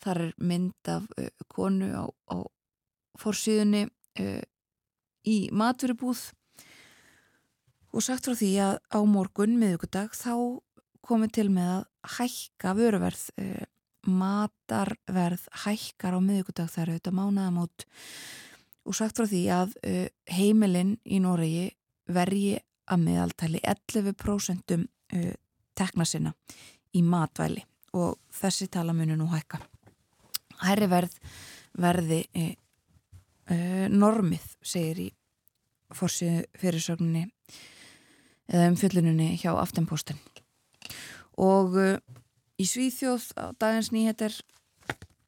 [0.05, 1.09] Það er mynd af
[1.49, 2.37] konu á, á
[3.17, 3.87] fórsíðunni
[5.27, 6.23] í maturubúð
[7.97, 10.61] og sagt frá því að á morgun miðugudag þá
[11.07, 11.85] komið til með að
[12.17, 13.65] hækka vöruverð eh,
[14.07, 17.87] matarverð hækkar á miðugudag þar auðvitað mánaðamót.
[18.87, 21.71] Og sagt frá því að eh, heimilinn í Noregi
[22.13, 25.33] vergi að miðaltæli 11% eh,
[25.77, 26.35] tekna sinna
[26.95, 27.65] í matvæli
[27.97, 29.59] og þessi tala munu nú hækka.
[30.67, 31.17] Herri verð
[31.77, 32.23] verði
[33.53, 35.09] eh, normið segir í
[35.95, 37.27] fórsið fyrirsögninni
[38.51, 40.19] eða um fylluninni hjá Aftenposten
[41.37, 41.97] og uh,
[42.57, 44.35] í Svíþjóð á dagins nýheter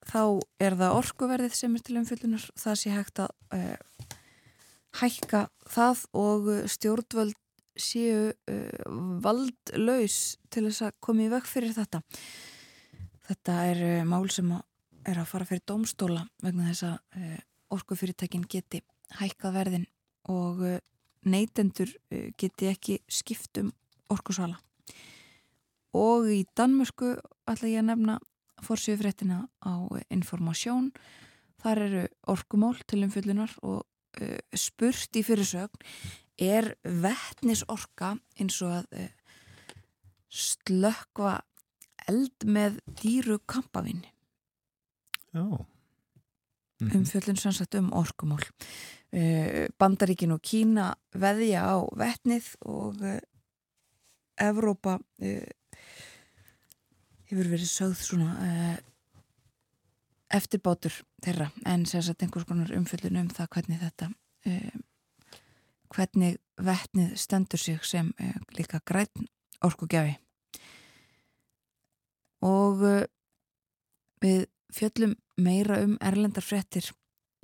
[0.09, 4.07] þá er það orkuverðið sem er til umfyllunar það sé hægt að uh,
[5.03, 7.37] hækka það og uh, stjórnvöld
[7.79, 8.87] séu uh,
[9.23, 12.03] valdlaus til þess að koma í vekk fyrir þetta.
[13.29, 14.65] Þetta er uh, mál sem að
[15.09, 17.37] er að fara fyrir domstóla vegna þess að uh,
[17.75, 18.83] orkufyrirtækin geti
[19.19, 19.87] hækka verðin
[20.29, 20.63] og
[21.27, 23.73] neytendur eh, geti ekki skiptum
[24.13, 24.59] orkusala.
[25.97, 27.15] Og í Danmörku
[27.49, 28.19] ætla ég að nefna
[28.65, 29.75] fórsíðufréttina á
[30.13, 30.91] informasjón
[31.63, 33.85] þar eru orkumál til umfyllunar og
[34.21, 35.87] uh, spurt í fyrirsögn
[36.39, 39.09] er vettnisorka eins og að uh,
[40.29, 41.39] slökva
[42.11, 44.11] eld með dýru kampavinni
[45.35, 45.45] Já
[46.81, 46.97] mm -hmm.
[46.97, 48.45] umfjöldun sannsagt um orkumál.
[49.13, 53.19] Uh, Bandaríkin og Kína veðja á vettnið og uh,
[54.37, 55.49] Evrópa uh,
[57.25, 58.79] hefur verið sögð svona
[60.29, 60.93] eftirbátur
[61.25, 61.51] þeirra.
[61.67, 64.11] En sérstaklega einhvers konar umfjöldun um það hvernig þetta
[65.89, 68.13] hvernig vettnið stendur sig sem
[68.57, 69.29] líka græn
[69.65, 70.19] orkugjafi.
[72.41, 73.09] Og
[74.21, 76.91] við fjöllum meira um erlendar frettir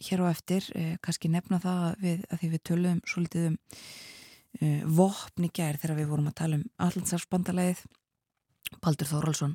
[0.05, 3.59] hér á eftir, eh, kannski nefna það við, að því við töluðum svolítið um
[4.61, 7.85] eh, vopni gær þegar við vorum að tala um allansafsbandalegið
[8.83, 9.55] Baldur Þóraldsson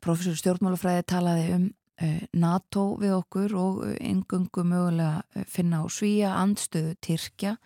[0.00, 1.64] professor stjórnmálafræði talaði um
[2.00, 7.56] eh, NATO við okkur og engungu mögulega eh, finna á svíja andstöðu Tyrkja.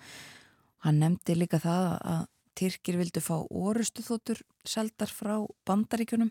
[0.85, 2.23] Hann nefndi líka það að
[2.55, 6.31] Tyrkir vildu fá orustu þóttur seldar frá bandaríkunum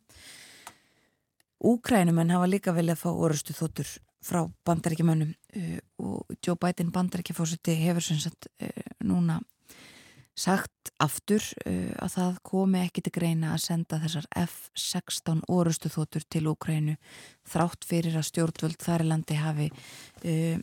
[1.64, 3.88] Úkrænumenn hafa líka viljað fá orustu þóttur
[4.24, 8.70] frá bandaríkjumönnum uh, og Joe Biden bandaríkjafósiti hefur sem sagt uh,
[9.04, 9.40] núna
[10.36, 16.26] sagt aftur uh, að það komi ekki til greina að senda þessar F-16 orustu þóttur
[16.26, 16.96] til Úkrænu
[17.52, 20.58] þrátt fyrir að stjórnvöld þar í landi hafi uh,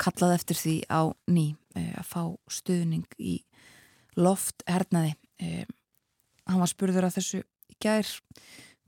[0.00, 3.38] kallað eftir því á ný uh, að fá stuðning í
[4.18, 5.14] loft hernaði
[5.44, 5.64] uh,
[6.50, 8.08] hann var spurður að þessu í gær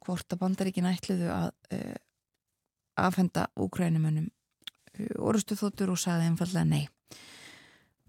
[0.02, 1.98] hvort að bandaríkin ætluðu að uh,
[3.00, 4.30] afhenda úkrænumönnum
[5.16, 6.84] orustu þóttur og sagði einfallega nei.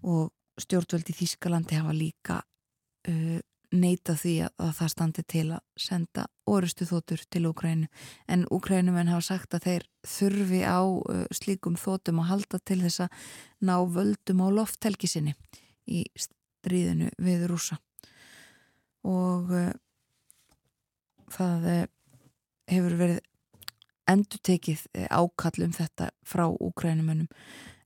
[0.04, 0.28] Og
[0.60, 2.42] stjórnvöldi Þískalandi hafa líka
[3.74, 7.88] neita því að, að það standi til að senda orustu þótur til Úkrænu
[8.30, 13.04] en Úkrænumenn hafa sagt að þeir þurfi á uh, slíkum þótum að halda til þess
[13.06, 13.24] að
[13.64, 15.34] ná völdum á lofthelgisinni
[15.90, 17.78] í stríðinu við rúsa
[19.04, 19.72] og uh,
[21.32, 21.84] það uh,
[22.70, 23.20] hefur verið
[24.10, 27.30] endur tekið uh, ákall um þetta frá Úkrænumennum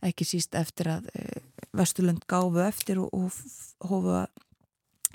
[0.05, 1.40] ekki síst eftir að uh,
[1.77, 4.22] Vesturlund gáfu eftir og, og hófu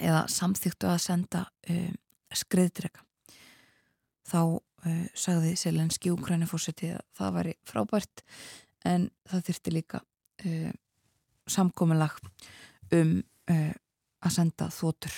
[0.02, 1.96] eða samþýttu að senda um,
[2.34, 3.04] skriðdrega
[4.30, 8.24] þá uh, sagði Selenski Ukrænifórseti að það væri frábært
[8.88, 10.72] en það þyrti líka uh,
[11.48, 12.18] samkominlag
[12.96, 13.20] um
[13.52, 13.72] uh,
[14.24, 15.16] að senda þótur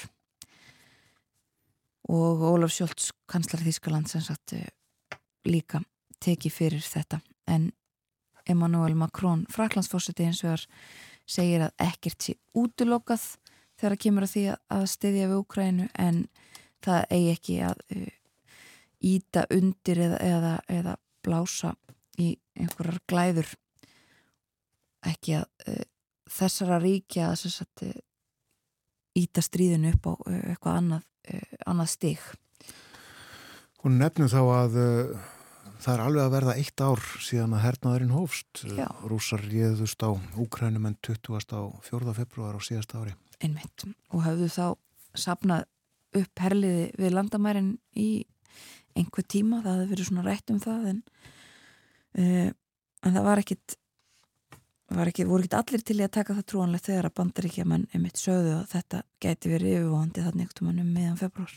[2.12, 4.54] og Ólaf Sjólds kanslar Þískaland sem sagt
[5.46, 5.82] líka
[6.22, 7.20] teki fyrir þetta.
[7.48, 7.72] En
[8.50, 10.66] Emmanuel Macron fraklandsfórseti eins og
[11.26, 13.24] segir að ekkert sé útlokkað
[13.76, 14.44] þegar það kemur að því
[14.78, 16.22] að stiðja við Úkrænu en
[16.86, 17.82] það eigi ekki að
[19.06, 21.74] íta undir eða, eða, eða blása
[22.22, 23.50] í einhverjar glæður.
[25.06, 25.84] Ekki að uh,
[26.32, 28.00] þessara ríkja að
[29.16, 30.14] íta stríðinu upp á
[30.52, 31.04] eitthvað annað,
[31.66, 32.26] annað stig
[33.86, 35.26] Hún nefnum þá að uh,
[35.78, 38.88] það er alveg að verða eitt ár síðan að hernaðurinn hófst Já.
[39.06, 40.10] rúsar réðust á
[40.42, 41.38] Úkrænum en 20.
[41.54, 42.16] á 4.
[42.18, 44.66] februar á síðast ári einmitt og hafðu þá
[45.16, 45.66] sapnað
[46.16, 48.26] upp herliði við landamærin í
[48.96, 51.02] einhver tíma, það hefði verið svona rætt um það en,
[52.22, 52.50] uh,
[53.06, 53.78] en það var ekkit
[54.94, 58.22] ekki, voru ekkit allir til í að taka það trúanlegt þegar að bandaríkja menn einmitt
[58.22, 61.56] sögðu að þetta gæti verið yfirvóðandi þannig ekkert um hann um meðan februar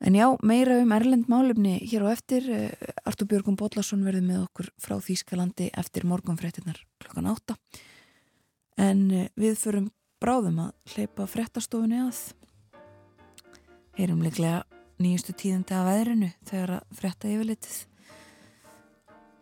[0.00, 2.46] En já, meira um Erlend málumni hér á eftir.
[3.04, 7.58] Artur Björgum Bóllarsson verði með okkur frá Þýskalandi eftir morgunfréttinnar klokkan átta.
[8.80, 9.90] En eh, við förum
[10.24, 12.22] bráðum að hleypa frettastofunni að.
[14.00, 14.64] Heyrum leiklega
[15.00, 17.78] nýjustu tíðandi af veðrinu þegar að fretta yfirlitið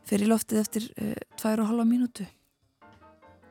[0.08, 2.26] fyrir loftið eftir uh, tvær og halva mínútu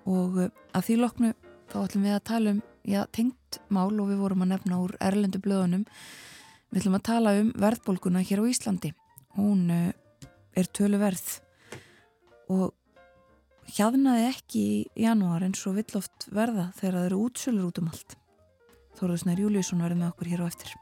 [0.07, 1.33] og uh, að því loknu
[1.71, 4.95] þá ætlum við að tala um já, tengt mál og við vorum að nefna úr
[5.03, 5.85] erlendu blöðunum
[6.71, 8.93] við ætlum að tala um verðbólguna hér á Íslandi
[9.37, 9.91] hún uh,
[10.57, 11.39] er tölu verð
[12.49, 12.73] og
[13.75, 17.89] hjaðnaði ekki í janúar eins og vill oft verða þegar það eru útsölur út um
[17.91, 18.17] allt.
[18.97, 20.75] Þóruðsnær Júliusson verði með okkur hér á eftir.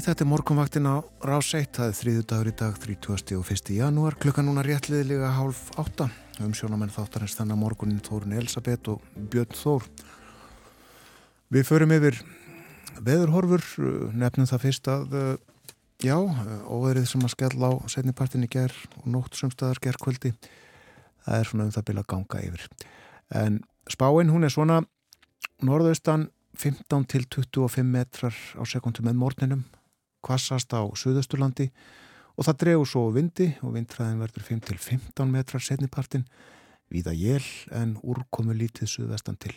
[0.00, 0.96] Þetta er morgunvaktin á
[1.26, 3.36] rás 1, það er þrýðu dagur í dag 30.
[3.36, 3.70] og 1.
[3.76, 6.06] janúar, klukkan núna réttliðilega hálf átta,
[6.40, 9.88] um sjónamenn þáttarins þannig morgunin Þórun Elisabeth og Björn Þór
[11.50, 12.20] Við förum yfir
[13.02, 13.64] veðurhorfur,
[14.16, 15.16] nefnum það fyrst að
[16.00, 16.16] já,
[16.70, 20.32] óverið sem að skella á setnipartin í ger og nótt sumstaðar gerðkvöldi
[21.26, 22.68] það er svona um það bila ganga yfir
[23.42, 24.80] en spáinn hún er svona
[25.66, 29.62] norðaustan 15 til 25 metrar á sekundu með morninum,
[30.24, 31.70] kvassast á Suðausturlandi
[32.36, 36.24] og það dregur svo vindi og vindræðin verður 5-15 metrar setnipartin
[36.90, 37.44] víða jél
[37.76, 39.54] en úrkomu lítið suðvestan til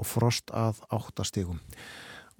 [0.00, 1.60] og frost að 8 stegum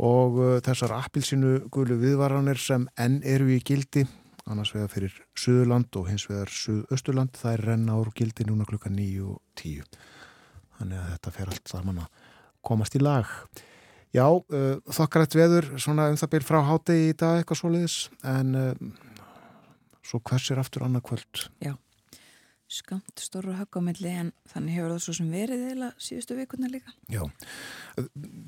[0.03, 4.05] og uh, þessar appilsinu gulu viðvaranir sem enn eru í gildi
[4.51, 8.91] annars vegar fyrir Suðurland og hins vegar Suðausturland það er renna úr gildi núna klukka
[8.93, 9.87] 9 og 10
[10.81, 12.27] þannig að þetta fer allt saman að
[12.64, 13.31] komast í lag
[14.14, 17.96] Já, uh, þokkrætt veður svona um það byrj frá hátegi í dag eitthvað svoleiðis
[18.30, 19.24] en uh,
[20.06, 21.40] svo hversir aftur annað kvöld.
[21.64, 21.72] Já,
[22.70, 26.94] skamt stóru höggamilli en þannig hefur það svo sem verið eða síðustu vikuna líka.
[27.10, 27.24] Já,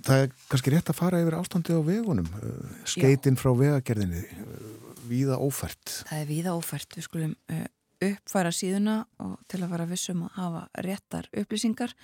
[0.07, 2.31] það er kannski rétt að fara yfir ástandið á vegunum
[2.87, 4.23] skeitin frá vegagerðinni
[5.11, 5.99] víða ófært.
[6.07, 7.67] Það er víða ófært, við skulum uh,
[8.07, 11.99] uppfæra síðuna og til að fara vissum að hafa réttar upplýsingar.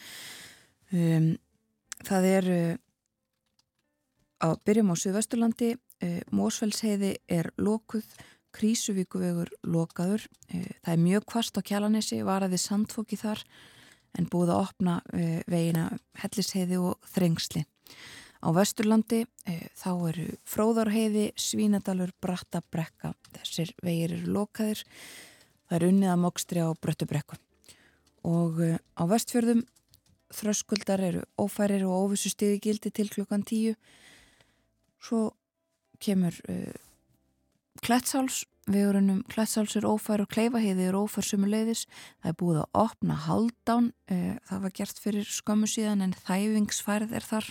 [0.91, 1.33] Um,
[2.03, 2.79] Það er uh,
[4.43, 8.07] á byrjum á Suðvesturlandi uh, Mósfellsheiði er lokuð
[8.53, 10.27] Krísuvíkuvegur lokaður.
[10.51, 13.45] Uh, það er mjög kvast á Kjalanesi varaði sandfóki þar
[14.19, 15.87] en búið að opna uh, vegina
[16.21, 17.65] Hellisheiði og Þrengsli.
[18.43, 19.21] Á Vesturlandi
[19.79, 24.81] þá eru Fróðarheiði Svínadalur, Brattabrekka þessir vegir eru lokaðir.
[25.71, 27.39] Það er unnið að mókstri á Bröttubrekku.
[28.27, 29.63] Og á Vestfjörðum
[30.35, 33.77] þröskuldar eru ófærir og óvissu stiði gildi til klukkan tíu
[35.03, 35.33] svo
[36.03, 36.73] kemur uh,
[37.83, 38.45] Klettsháls.
[38.71, 41.89] Vegurinnum Klettsháls er ófær og Kleifaheiði er ófær sumuleiðis
[42.23, 47.17] það er búið að opna haldán uh, það var gert fyrir skömmu síðan en þæfingsfærð
[47.19, 47.51] er þar.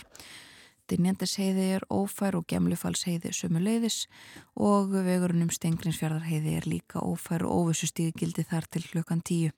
[0.90, 4.06] Dinjandisheiði er ófær og Gemlifalsheiði sumuleiðis
[4.56, 9.52] og vegurinnum Stengrinsfjörðarheiði er líka ófær og óvissu stíðgildi þar til klukkan tíu.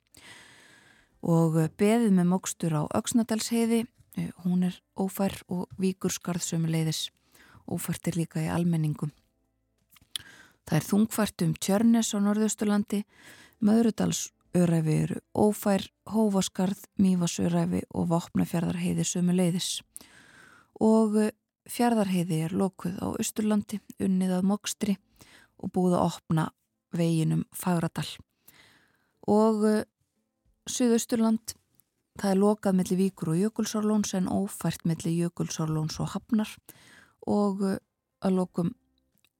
[1.25, 7.07] Og beðið með mokstur á Öksnadalsheiði uh, hún er ófær og víkurskarð sumuleiðis
[7.71, 9.11] ófært er líka í almenningum.
[10.65, 13.03] Það er þungfært um Tjörnes á norðausturlandi,
[13.65, 19.79] Möðrudalsöræfi eru ófær, Hófaskarð, Mývasöræfi og Vopnafjörðarheiði sömu leiðis.
[20.81, 21.31] Og eh,
[21.69, 24.97] fjörðarheiði er lokuð á austurlandi, unnið að mokstri
[25.61, 26.47] og búið að opna
[26.95, 28.07] veginum Fagradal.
[29.31, 29.83] Og uh,
[30.69, 31.55] Suðausturland,
[32.19, 36.51] það er lokað melli Víkur og Jökulsárlóns en ófært melli Jökulsárlóns og Hafnar
[37.29, 37.77] og uh,
[38.25, 38.71] að lokum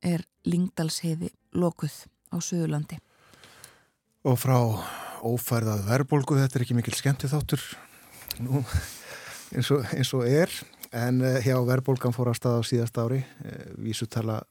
[0.06, 3.00] er Lingdalsheiði lokuð á Suðurlandi.
[4.26, 4.58] Og frá
[5.26, 7.64] ófærðað verðbólgu, þetta er ekki mikil skemmti þáttur
[8.44, 8.60] Nú,
[9.56, 10.52] eins, og, eins og er,
[10.92, 14.42] en uh, hjá verðbólgan fór að staða á síðast ári, uh, vísutala,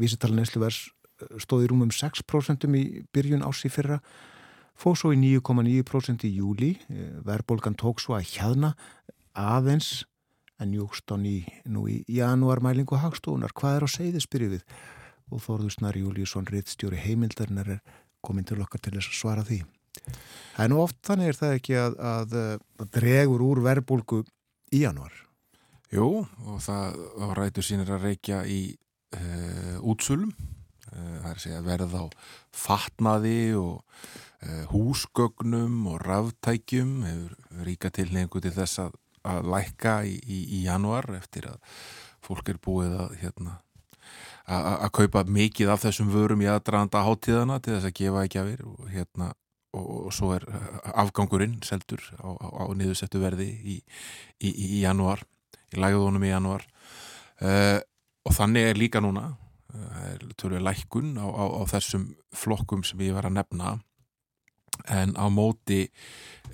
[0.00, 0.88] vísutala nesluvers
[1.38, 4.00] stóði rúmum 6% í byrjun ási fyrra,
[4.80, 6.70] fóð svo í 9,9% í júli,
[7.26, 8.70] verðbólgan tók svo að hjaðna
[9.36, 10.06] aðeins
[10.60, 13.54] en júkst á ný nú í janúarmælingu hagstofunar.
[13.56, 13.88] Hvað er á
[14.56, 14.64] við?
[15.30, 17.82] Og Þorður Snari Júlíusson, riðstjóri heimildarinnar er
[18.20, 19.62] komin til okkar til þess að svara því.
[20.56, 22.38] Það er nú oft þannig er það ekki að, að,
[22.82, 24.22] að dregur úr verbulgu
[24.74, 25.14] í janúar.
[25.90, 27.00] Jú, og það
[27.38, 28.60] rætur sínir að reykja í
[29.16, 29.22] e,
[29.80, 30.30] útsölum.
[30.30, 32.04] E, það er að segja verð á
[32.54, 33.80] fatnaði og
[34.44, 36.92] e, húsgögnum og ráftækjum
[37.66, 41.58] ríka tilhengu til þess að að lækka í, í, í januar eftir að
[42.24, 43.58] fólk er búið að hérna,
[44.50, 48.50] að kaupa mikið af þessum vörum í aðdraðanda hátíðana til þess að gefa ekki af
[48.50, 49.28] þér og hérna
[49.76, 50.46] og, og svo er
[50.98, 53.76] afgangurinn seldur á, á, á niðursettu verði í,
[54.40, 55.22] í januar
[55.70, 56.64] í lægðunum í januar
[57.44, 57.78] uh,
[58.26, 59.32] og þannig er líka núna
[59.74, 63.78] uh, lækkun á, á þessum flokkum sem ég var að nefna.
[64.88, 65.86] En á móti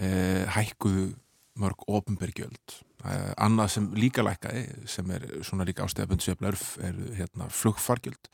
[0.00, 1.14] uh, hækkuðu
[1.60, 7.48] mörg ofnbergjöld uh, annað sem líka lækkaði sem er svona líka ástæðabönd sveiflar er hérna
[7.52, 8.30] flugfargjöld.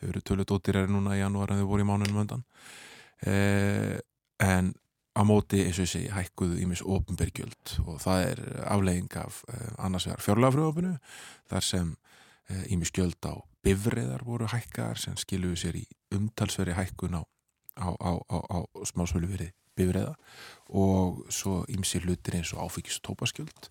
[0.00, 2.44] Þau eru tölu dóttirari núna í janúar en þau voru í mánunum öndan
[3.26, 3.96] uh,
[4.42, 4.72] en
[5.16, 9.70] á móti eins og ég segi hækkuðu ímis ofnbergjöld og það er aflegging af uh,
[9.86, 10.96] annars vegar fjörlafröðofinu
[11.50, 11.94] þar sem
[12.70, 17.22] ímis gjöld á bifriðar voru hækkar sem skiluðu sér í umtalsveri hækkun á,
[17.74, 20.14] á, á, á smásvölu verið bifræða
[20.74, 23.68] og svo ymsi hlutir eins og áfengis tópaskjöld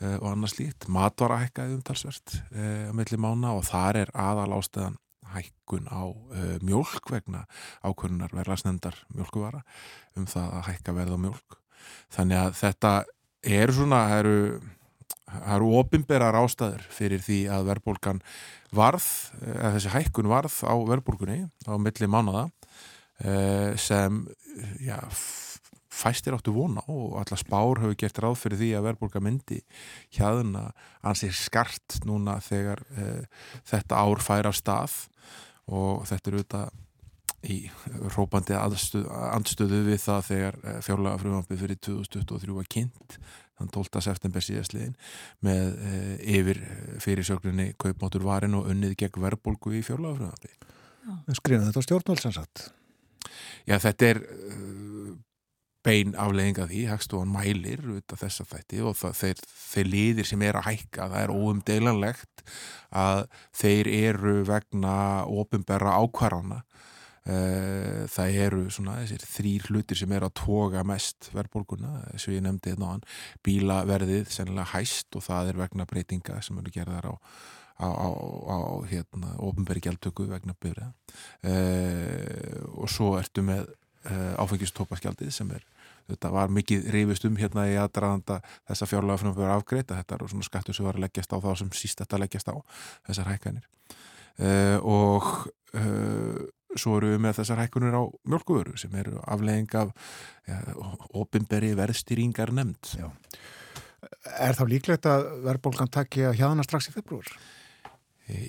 [0.00, 0.88] uh, og annars lít.
[0.88, 4.98] Matvara hækkaði umtalsvert uh, á milli mána og þar er aðal ástæðan
[5.34, 7.46] hækkun á uh, mjölk vegna
[7.86, 9.64] ákvörnunar verðlarsnendar mjölkuvara
[10.18, 11.58] um það að hækka verð á mjölk.
[12.14, 12.92] Þannig að þetta
[13.40, 14.38] eru svona, það eru,
[15.56, 18.22] eru ofinberar ástæður fyrir því að verðbólgan
[18.76, 19.06] varð,
[19.40, 22.48] eða þessi hækkun varð á verðbólgunni á milli mánaða
[23.80, 24.22] sem
[24.80, 24.96] já,
[25.90, 29.58] fæstir áttu vona og alla spár hefur gert ráð fyrir því að verðbólka myndi
[30.16, 30.70] hjaðuna
[31.06, 33.24] ansið skart núna þegar uh,
[33.68, 34.96] þetta ár fær af stað
[35.70, 36.78] og þetta eru auðvitað
[37.48, 37.58] í
[38.12, 43.16] rópandi andstöðu, við það þegar fjárlega frumvampið fyrir 2023 var kynnt
[43.56, 44.02] þann 12.
[44.04, 44.92] september síðastliðin
[45.46, 45.92] með e,
[46.36, 46.60] yfir
[47.00, 52.66] fyrirsöglinni kaupmátur varin og unnið gegn verðbólgu í fjárlega frumvampið Skrifum þetta á stjórnvaldsansat
[53.68, 55.12] Já, þetta er uh,
[55.86, 60.42] bein afleðinga því, Hagstofan mælir út af þessa þætti og það, þeir, þeir liðir sem
[60.44, 62.42] er að hækka, það er óumdeilanlegt
[63.00, 63.22] að
[63.56, 64.96] þeir eru vegna
[65.28, 66.64] ofinberra ákvarðana.
[67.30, 72.42] Uh, það eru svona þessir þrýr hlutir sem eru að toga mest verðbólguna, að ég
[72.42, 73.04] nefndi þetta náðan,
[73.44, 77.14] bílaverðið sennilega hæst og það er vegna breytinga sem eru gerðar á
[77.80, 78.08] á, á,
[78.52, 78.58] á
[78.90, 83.66] hérna, ofinberi gjaldtöku vegna byrja uh, og svo ertu með
[84.10, 85.64] uh, áfengistópaskjaldið sem er
[86.10, 90.16] þetta var mikið reyfist um hérna í aðdraðanda þessa fjárlega fyrir að vera afgreita þetta
[90.18, 92.56] eru svona skattur sem var að leggjast á þá sem síst þetta leggjast á
[93.08, 93.68] þessar hækkanir.
[94.40, 95.28] Uh, og
[96.78, 99.92] svo eru við með þessar hækkunir á mjölkuvöru sem eru aflegging af
[100.48, 100.58] ja,
[101.14, 103.08] ofinberi verðstýringar nefnd Já.
[104.40, 107.26] Er þá líklegt að verðbólgan takki að hjáðana strax í februar?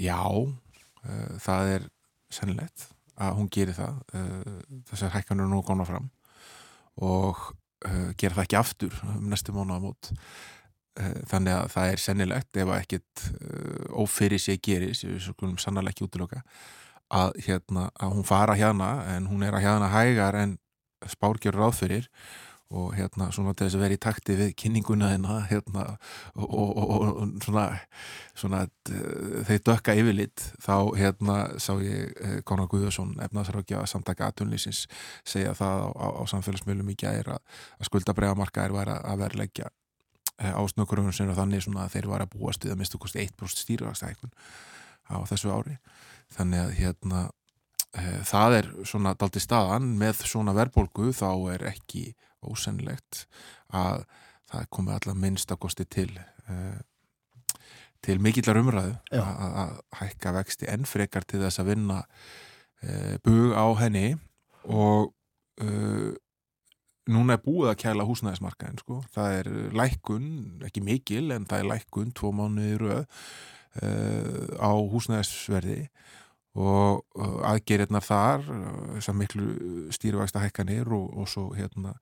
[0.01, 1.89] Já, uh, það er
[2.31, 2.87] sennilegt
[3.21, 6.09] að hún gerir það uh, þessar hækkanur nú góna fram
[7.01, 7.41] og
[7.87, 10.13] uh, gera það ekki aftur um næstu mánuðamót
[11.31, 13.21] þannig að það er sennilegt ef að ekkit
[13.95, 16.41] ófyrir sé gerir sem við skulum sannarlega ekki útlöka
[17.07, 20.57] að, hérna, að hún fara hérna en hún er að hérna hægar en
[21.07, 22.09] spárgjörur áfyrir
[22.71, 25.83] og hérna svona til þess að vera í takti við kynninguna hérna, hérna
[26.35, 27.65] og, og, og, og svona,
[28.37, 28.63] svona
[29.47, 34.85] þeir dökka yfirlitt þá hérna sá ég eh, Konar Guðarsson efnaðsrákja samtaka aðtunlýsins
[35.27, 37.43] segja það á, á, samfélagsmiðlum í gæri að,
[37.77, 39.69] að skuldabræðamarkaðir var að verleggja
[40.39, 43.25] eh, ásnökkurunum sem er þannig svona að þeir var að búast við að mista kosti
[43.27, 44.35] 1% stýrvægstækun
[45.11, 45.77] á þessu ári.
[46.31, 47.21] Þannig að hérna
[47.91, 49.91] e, það er svona daldi staðan.
[49.99, 52.11] Með svona verðbólgu þá er ekki
[52.47, 53.25] ósennilegt
[53.77, 54.05] að
[54.51, 56.09] það komi allar minnstakosti til
[56.49, 56.79] uh,
[58.01, 63.67] til mikillar umræðu að hækka vexti enn frekar til þess að vinna uh, bug á
[63.83, 64.07] henni
[64.65, 65.11] og
[65.61, 66.09] uh,
[67.11, 69.01] núna er búið að kæla húsnæðismarkaðin sko.
[69.13, 70.27] það er lækkun,
[70.65, 73.05] ekki mikil en það er lækkun tvo mánuði rauð
[74.59, 75.85] á húsnæðisverði
[76.51, 77.05] og
[77.47, 78.41] aðgerirnar þar
[78.97, 79.45] þessar miklu
[79.95, 81.93] stýrivægsta hækkanir og, og svo hérna,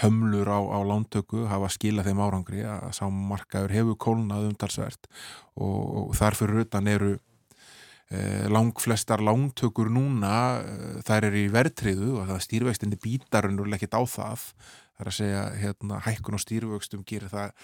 [0.00, 5.10] hömlur á, á lántöku hafa skilað þeim árangri að sámarkaður hefur kólnað umtalsvert
[5.60, 7.12] og, og þarfur utan eru
[8.08, 14.00] eh, langflestar lántökur núna eh, þær eru í verðtriðu og það stýrivægstinni bítarunur lekkit á
[14.08, 14.48] það.
[14.96, 17.54] Þar að segja hérna, hækkun og stýrivöxtum gerir, það,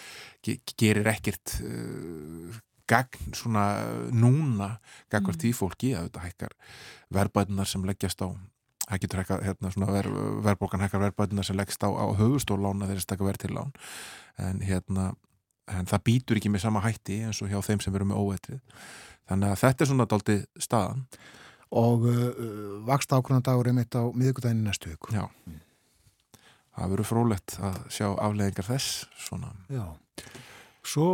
[0.81, 2.57] gerir ekkert uh,
[2.89, 3.65] gagn svona
[4.11, 4.79] núna
[5.13, 5.43] gagvar mm.
[5.43, 6.57] því fólki að þetta hækkar
[7.15, 8.29] verbætunar sem leggjast á
[8.97, 10.09] getur hækkar hérna, svona ver,
[10.45, 13.73] verbókan hækkar verbætunar sem leggst á, á höfustórlána þegar það stakka verð til lán.
[14.41, 15.11] En hérna
[15.69, 18.61] en það býtur ekki með sama hætti eins og hjá þeim sem veru með óætrið
[19.29, 21.07] þannig að þetta er svona daldi staðan.
[21.79, 22.29] Og uh,
[22.89, 25.27] vakst ákvöna dagur einmitt á miðugudaginu næstu ykkur Já,
[26.79, 29.53] það verður frólætt að sjá afleggingar þess svona.
[29.69, 29.85] Já,
[30.89, 31.09] svo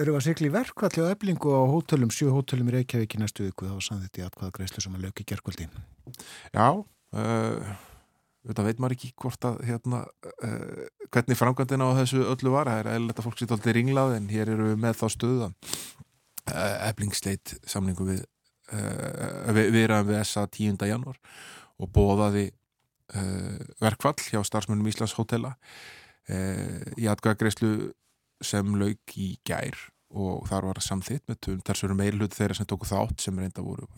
[0.00, 3.46] eru að sigla í verkvalli og eblingu á hótelum, sjö hótelum í Reykjavík í næstu
[3.46, 5.68] viku þá sann þetta í atkvaða greiðslu sem að lögja gerkvöldi
[6.54, 7.74] Já uh,
[8.48, 10.02] þetta veit maður ekki hvort að hérna,
[10.44, 14.16] uh, hvernig framkvæmdina á þessu öllu var, það er eða þetta fólk sitt alltaf ringlað
[14.18, 18.22] en hér eru við með þá stöða uh, eblingsleit samlingu við
[19.52, 20.78] við, við við þessa 10.
[20.88, 21.18] januar
[21.76, 22.46] og bóðaði
[23.84, 25.50] verkvall hjá starfsmönnum Íslands hótela
[26.24, 27.68] í atkvaða greiðslu
[28.42, 29.76] sem lauk í gær
[30.14, 33.38] og þar var samþitt með tun þar svo eru meilhut þeirra sem tóku þátt sem
[33.38, 33.88] reynda voru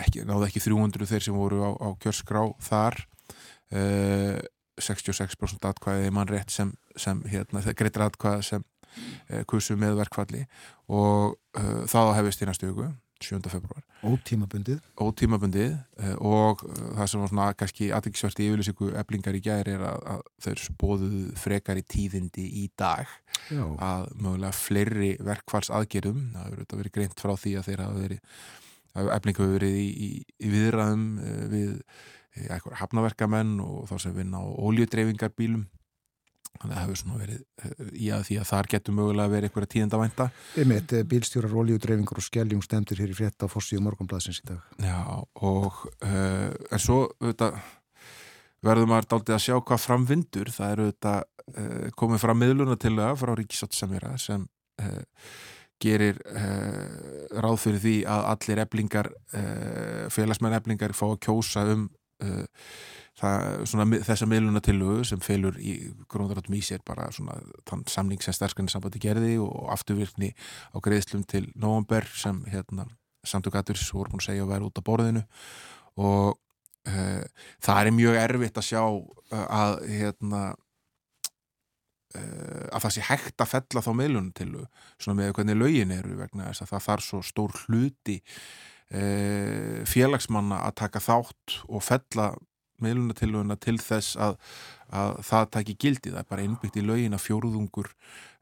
[0.00, 3.00] ekki, náðu ekki 300 þeir sem voru á, á kjörskrá þar.
[3.74, 4.40] Uh,
[4.80, 10.44] 66% atkvæði mann rétt sem, sem hérna, greitir atkvæða sem uh, kursu með verkvalli
[10.90, 12.88] og uh, þá hefist í næstu hugu
[13.24, 13.50] 7.
[13.52, 13.84] februar.
[14.04, 14.80] Ótímabundið.
[15.00, 19.76] Ótímabundið eh, og eh, það sem var svona kannski aðeinsvært í yfirlýsingu eblingar í gæri
[19.76, 23.08] er að, að þau spóðuð frekar í tíðindi í dag
[23.48, 23.64] Já.
[23.64, 28.42] að mögulega fleiri verkfalls aðgerum, það hefur verið greint frá því að þeir hafa verið
[28.94, 31.72] að eblingu hefur verið í, í, í viðræðum eh, við
[32.80, 35.68] hafnaverkamenn og þá sem vinna á óljudreifingarbílum
[36.60, 39.48] þannig að það hefur svona verið eh, í að því að þar getur mögulega verið
[39.48, 40.26] eitthvað tíðenda vænta
[40.60, 44.68] Einmitt, eh, bílstjórar, oljudreyfingur og skelljum stemtur hér í frétta fórsíu morgunblæsins í dag.
[44.82, 45.00] Já,
[45.44, 47.58] og uh, en svo auðvitað,
[48.64, 53.18] verður maður daldið að sjá hvað framvindur það eru uh, komið fram miðluna til það
[53.20, 54.46] frá Ríkisótt Samira sem
[54.82, 55.02] uh,
[55.84, 56.16] gerir
[57.34, 59.08] ráð fyrir því að allir eblingar
[60.14, 61.82] félagsmenn eblingar fá að kjósa um
[63.14, 65.76] þessa miðlunatillugu sem felur í
[66.10, 67.36] gróðarátum í sér bara svona
[67.68, 70.32] þann samning sem sterskandi sambandi gerði og afturvirkni
[70.74, 72.88] á greiðslum til november sem hérna
[73.24, 75.22] samtökatur sem voru búin að segja að vera út á borðinu.
[75.94, 76.34] Og
[76.90, 77.24] uh,
[77.62, 80.42] það er mjög erfitt að sjá uh, að hérna
[82.18, 84.50] uh, að það sé hægt að fella þá miðlunum til
[84.98, 88.20] svona með hvernig lögin eru vegna þess að það þarf svo stór hluti
[89.90, 92.26] félagsmanna að taka þátt og fella
[92.82, 94.38] miðlunatilvöuna til þess að,
[94.90, 97.92] að það taki gildi, það er bara innbyggt í lögin að fjóruðungur,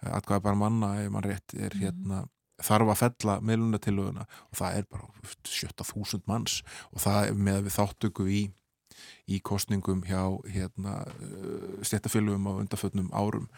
[0.07, 1.83] aðkvæða bara manna ef mann rétt er mhm.
[1.83, 2.25] hérna
[2.63, 5.09] þarf að fella miðlunatilvöuna og það er bara
[5.49, 6.61] 70.000 manns
[6.93, 8.43] og það er með við þáttöku í
[9.31, 10.23] í kostningum hjá
[10.53, 11.03] hérna,
[11.85, 13.49] stéttafélugum á undarfötnum árum.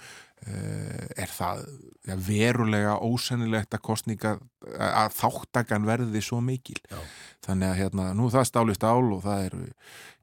[0.44, 1.62] Eh, er það
[2.04, 4.34] ja, verulega ósennilegt að kostninga
[4.76, 6.76] að þáttakan verði svo mikil?
[6.90, 6.98] Já.
[7.46, 9.62] þannig að hérna, nú það stáli stál og það eru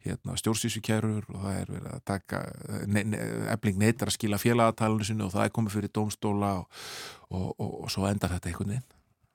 [0.06, 2.42] hérna, stjórnsísukjærur og það er verið að taka
[2.90, 3.20] ne, ne,
[3.54, 6.82] ebling neytar að skila félagatalinu sinu og það er komið fyrir domstóla og,
[7.30, 8.90] og, og, og svo endar þetta einhvern veginn.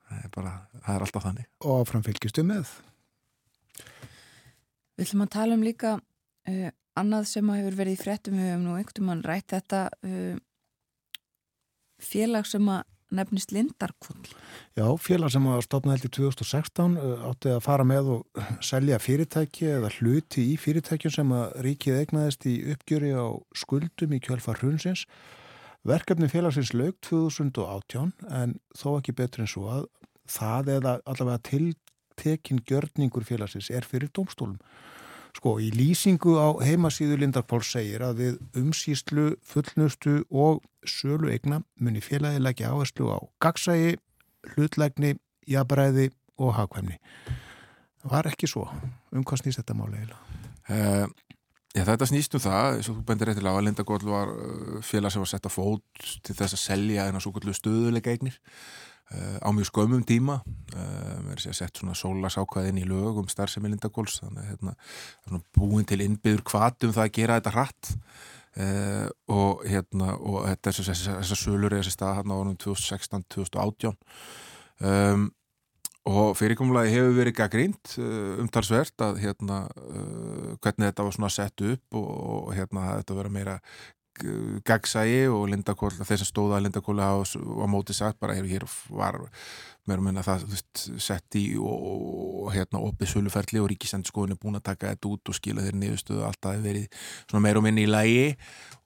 [0.07, 0.53] Það er, bara,
[0.85, 1.49] það er alltaf þannig.
[1.67, 2.75] Og framfylgjustu með
[4.97, 8.67] Við ætlum að tala um líka uh, annað sem hefur verið í frettum við hefum
[8.67, 10.37] nú einhvern veginn rætt þetta uh,
[12.01, 14.29] félag sem að nefnist Lindarkvöld.
[14.75, 16.97] Já, félag sem að stopna held í 2016
[17.29, 22.47] átti að fara með og selja fyrirtæki eða hluti í fyrirtækjum sem að ríkið egnaðist
[22.49, 25.05] í uppgjöri á skuldum í kjölfar hrunsins.
[25.87, 29.87] Verkefni félagsins lög 2018 en þó ekki betur en svo að
[30.27, 34.59] það eða allavega tiltekin gjörningur félagsins er fyrir domstólum.
[35.37, 42.01] Sko, í lýsingu á heimasíðu Lindarpóls segir að við umsýslu, fullnustu og sölu eigna muni
[42.01, 43.99] félagi leggja áherslu á gagsægi,
[44.55, 45.13] hlutlegni,
[45.45, 46.09] jabræði
[46.41, 46.97] og hagkvæmni.
[48.01, 48.65] Það var ekki svo.
[49.13, 50.41] Um hvað snýst þetta máli eiginlega?
[50.67, 51.05] Uh,
[51.75, 54.81] já, þetta snýst um það, eins og þú bendir réttilega á að Lindargóll var uh,
[54.81, 58.15] félag sem var sett að fót til þess að selja en að svo kvöldu stöðuleika
[58.15, 58.41] eignir
[59.13, 60.41] á mjög skömmum tíma.
[60.73, 65.87] Við erum sér setja svona sólasákvæðin í lög um starfsemi Lindagóls þannig að hérna, búin
[65.87, 67.93] til innbyður kvatum það að gera þetta hratt.
[68.57, 73.91] Uh, og hérna og þetta er þessar sölur er þessi stað hérna á orðum 2016-2018
[74.81, 75.27] um,
[76.09, 79.59] og fyrirkomulagi hefur verið gaggrínt uh, umtalsvert að hérna
[80.63, 83.55] hvernig þetta var svona sett upp og, og hérna þetta verið meira
[84.67, 89.21] gagsægi og Lindakól, þeir sem stóða að Lindakóla á, á móti sagt bara hér, var
[89.87, 91.83] mér að minna það veist, sett í og,
[92.43, 95.77] og hérna opið söluferli og ríkisendskoðin er búin að taka þetta út og skila þeir
[95.79, 96.87] niðurstöðu alltaf verið
[97.29, 98.25] svona meir og minni í lægi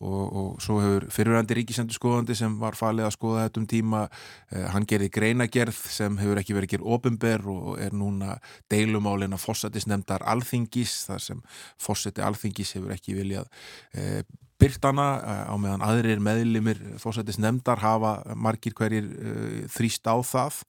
[0.01, 4.67] og, og svo hefur fyrirvændi ríkisendskoðandi sem var falið að skoða þetta um tíma eh,
[4.75, 8.37] hann gerði greinagerð sem hefur ekki verið gerð ofinber og er núna
[8.71, 11.43] deilumálin að fósættisnemdar alþingis þar sem
[11.81, 13.49] fósætti alþingis hefur ekki viljað
[13.97, 14.21] eh,
[14.61, 20.61] byrtana eh, á meðan aðrir meðlimir fósættis nefndar hafa margir hverjir uh, þrýst á það.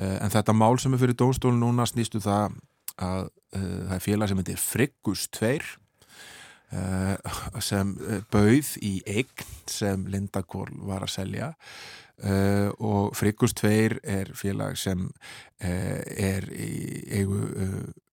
[0.00, 2.58] Uh, en þetta mál sem er fyrir dómstólun núna snýstu um það
[3.00, 5.76] að uh, það er félag sem heitir Friggust 2
[7.66, 7.88] sem
[8.30, 11.48] bauð í eign sem Lindakól var að selja.
[12.78, 15.02] Og Friggust 2 er félag sem
[15.58, 17.40] er í eigu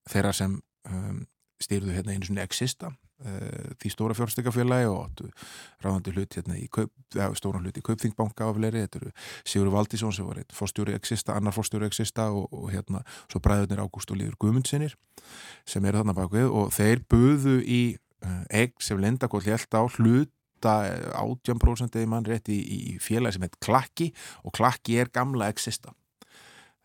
[0.10, 0.58] þeirra sem
[0.90, 1.22] um,
[1.62, 2.90] stýrðu hérna einu svona exista.
[2.90, 5.30] Eh, því stóra fjárstykafélagi og áttu
[5.82, 9.12] ráðandi hlut hérna í kaup, ja, stóran hlut í Kaupþingbanka af fleiri, þetta eru
[9.42, 13.82] Sigur Valdísson sem var einn fórstjóri exista, annar fórstjóri exista og, og hérna svo bræðunir
[13.82, 14.94] Ágúst og Líður Guðmundsinnir
[15.66, 19.82] sem eru þarna bak við og þeir buðu í uh, egg sem Lindakóll held á
[19.98, 20.78] hluta
[21.18, 24.12] 18% eða mann rétt í, í félagi sem heit Klakki
[24.46, 25.94] og Klakki er gamla exista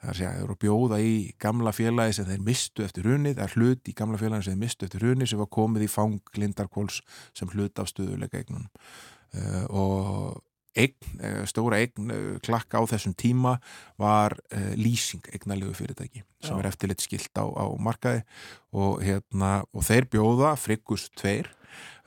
[0.03, 3.37] það er að þeir eru að bjóða í gamla félagi sem þeir mistu eftir runið,
[3.39, 5.91] það er hlut í gamla félagi sem þeir mistu eftir runið sem var komið í
[5.91, 7.03] fang Lindarkóls
[7.39, 10.43] sem hlut af stöðuleika eignun uh, og
[10.75, 13.57] eign, uh, stóra eign uh, klakka á þessum tíma
[14.01, 16.59] var uh, lýsing eignalegu fyrirtæki sem Já.
[16.59, 18.25] er eftirleitt skilt á, á markaði
[18.73, 21.53] og, hérna, og þeir bjóða frikust tveir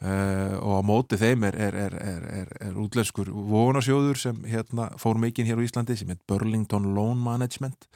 [0.03, 5.47] Uh, og á móti þeim er, er, er, er útlenskur vonasjóður sem hérna, fór mikinn
[5.47, 7.87] hér á Íslandi sem heit Burlington Loan Management.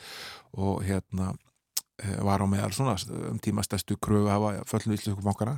[0.55, 2.95] Og hérna uh, var á meðal svona
[3.29, 5.57] um tíma stærstu krögu að hafa föllum íslensku bankara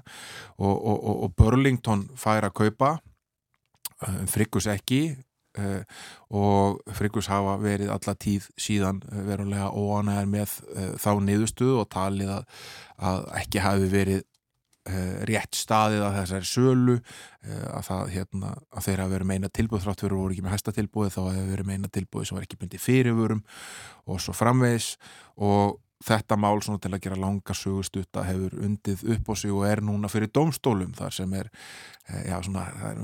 [0.57, 2.95] og, og, og, og Burlington fær að kaupa
[4.07, 5.03] um, Friggus ekki
[5.61, 5.85] uh,
[6.33, 10.57] og Friggus hafa verið alla tíð síðan verulega óanæðar með
[10.97, 12.59] þá niðurstuðu og talið að,
[12.97, 14.30] að ekki hafi verið Uh,
[15.29, 19.85] rétt staðið að þessari sölu uh, að, það, hérna, að þeir hafa verið meina tilbúð
[19.85, 22.47] þrátt fyrir að voru ekki með hæsta tilbúið þá hafa verið meina tilbúið sem var
[22.47, 23.43] ekki myndið fyrirvörum
[24.09, 24.95] og svo framvegs
[25.37, 29.67] og þetta mál svona til að gera langa sögustutta hefur undið upp á sig og
[29.69, 31.51] er núna fyrir domstólum þar sem er,
[32.09, 33.01] eh, já svona, er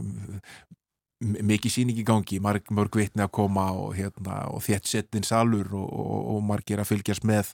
[1.21, 5.69] mikið síning í gangi, marg, mörg vitni að koma og, hérna, og þétt settin salur
[5.73, 7.53] og, og, og margir að fylgjast með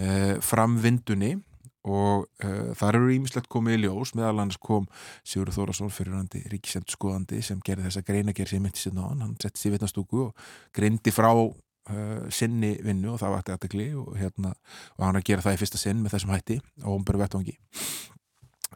[0.00, 1.38] uh, framvindunni
[1.84, 4.86] og uh, þar eru ímislegt komið í ljós, meðal hans kom
[5.26, 9.60] Sigur Þórasson fyrirhandi ríkisendurskoðandi sem gerði þessa greinagerð sem myndi sinna á hann, hann setti
[9.60, 14.54] sér vitnastúku og greindi frá uh, sinni vinnu og það vakti aðtegli og, hérna,
[14.96, 17.58] og hann að gera það í fyrsta sinn með þessum hætti á omböru vettvangi.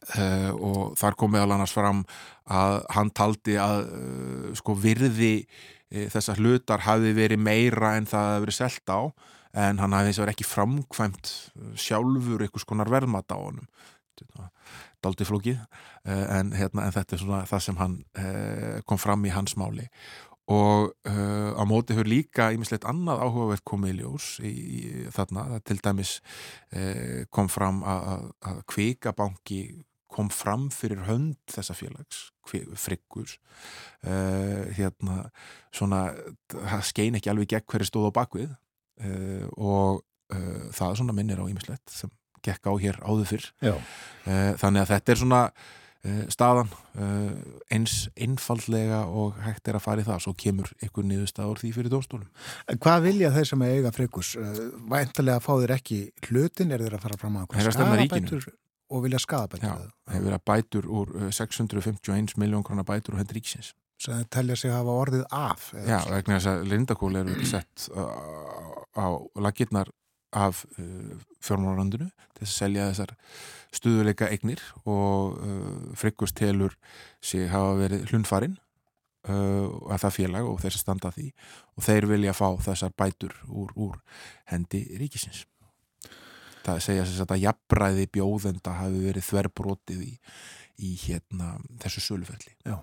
[0.09, 2.05] Uh, og þar kom meðal annars fram
[2.49, 3.89] að hann taldi að
[4.57, 5.33] sko virði
[5.89, 9.01] þessar hlutar hafi verið meira en það hafi verið selt á
[9.53, 11.33] en hann hafði þess að vera ekki framkvæmt
[11.79, 13.69] sjálfur einhvers konar verðmat á honum.
[14.99, 15.61] Daldi flókið
[16.11, 17.99] en, hérna, en þetta er svona það sem hann
[18.91, 19.87] kom fram í hans máli.
[20.49, 24.79] Og uh, á móti hefur líka ímislegt annað áhugavert komið í ljós í, í,
[25.13, 26.15] þarna, til dæmis
[26.73, 28.31] uh, kom fram að,
[28.73, 29.61] kvikabanki
[30.09, 35.29] kom fram fyrir hönd þessa félags, friggur uh, hérna
[35.69, 36.07] svona
[36.49, 38.49] það skein ekki alveg gegn hverju stóð á bakvið
[39.57, 40.05] og
[40.75, 42.11] það svona minnir á ímislegt sem
[42.45, 43.51] gekk á hér áður fyrr
[44.61, 45.43] þannig að þetta er svona
[46.31, 46.69] staðan
[47.75, 51.93] eins einfallega og hægt er að fara í það svo kemur ykkur niðurstaður því fyrir
[51.93, 52.29] dómstólum.
[52.79, 54.31] Hvað vilja þeir sem eiga frikus?
[54.93, 58.47] Væntalega fá þeir ekki hlutin, er þeir að fara fram að skadabætur
[58.89, 59.67] og vilja skadabætur?
[59.67, 63.75] Já, þeir vilja bætur úr 651 miljón krónar bætur og hendur ríksins.
[63.99, 65.71] Þeir telja sig að hafa orðið af?
[65.75, 69.07] Já, vegna þess að Lindakól eru sett á
[69.43, 69.91] lagirnar
[70.37, 70.63] af
[71.43, 73.15] fjármárarandinu til að selja þessar
[73.75, 76.75] stuðuleika eignir og uh, Frikkurs telur
[77.25, 78.57] sig hafa verið hlunfarinn
[79.29, 81.29] uh, að það félag og þessi standa því
[81.77, 83.99] og þeir vilja fá þessar bætur úr, úr
[84.53, 85.45] hendi ríkisins
[86.65, 90.15] það segja þess að jafnræði bjóðenda hafi verið þverbrotið í,
[90.85, 92.81] í hérna þessu söluferli Já,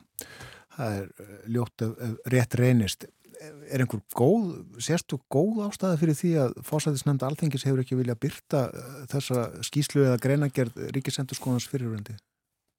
[0.76, 1.86] það er uh, ljótt
[2.32, 3.08] rétt reynist
[3.46, 8.68] er einhver góð, sérstu góð ástæði fyrir því að fósætisnefnda alþengis hefur ekki vilja byrta
[8.70, 12.16] uh, þessa skýslu eða greinagerð ríkisendurskóðans fyrirvöndi?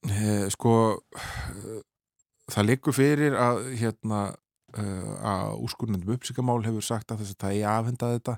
[0.07, 0.73] Eh, sko
[2.53, 4.27] það likur fyrir að hérna
[4.77, 8.35] að úrskurðnendum uppsíkamál hefur sagt að þess að það er afhendað þetta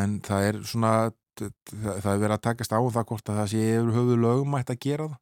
[0.00, 0.92] en það er svona
[1.38, 4.72] það er verið að takast á um það hvort að það sé yfir höfu lögumætt
[4.72, 5.18] að gera það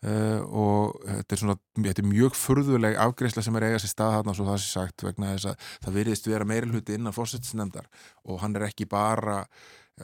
[0.00, 4.14] Uh, og þetta er svona þetta er mjög furðuleg afgreysla sem er eiga sér stað
[4.14, 7.90] þarna svo það sé sagt vegna þess að það virðist vera meirulhuti innan fósetsnefndar
[8.24, 9.42] og hann er ekki bara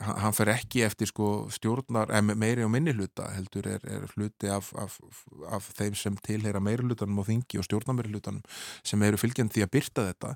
[0.00, 4.72] hann fer ekki eftir sko stjórnar meiri og minni hluta heldur er, er hluti af,
[4.78, 4.98] af,
[5.48, 8.44] af þeim sem tilheyra meirulhutanum og þingi og stjórnameirulhutanum
[8.86, 10.34] sem eru fylgjandi því að byrta þetta.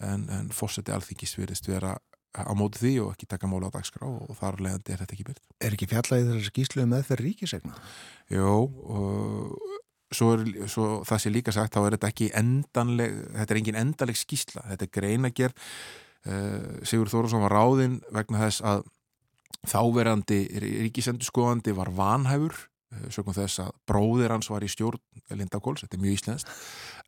[0.00, 1.96] En, en fóseti alþingis virðist vera
[2.36, 5.26] á móti því og ekki taka móla á dagskrá og þar leðandi er þetta ekki
[5.26, 5.44] byrkt.
[5.58, 7.74] Er ekki fjallæðið þessar skýslu með þeirr ríkisegna?
[8.30, 9.80] Jó, og
[10.14, 13.80] svo, er, svo það sé líka sagt þá er þetta ekki endanleg, þetta er engin
[13.82, 18.84] endanleg skýsla, þetta er greinagerð uh, Sigur Þórusson var ráðinn vegna þess að
[19.70, 20.40] þáverandi
[20.86, 26.04] ríkisendurskoðandi var vanhæfur uh, sögum þess að bróðir hans var í stjórn Lindakóls, þetta er
[26.06, 26.54] mjög íslenskt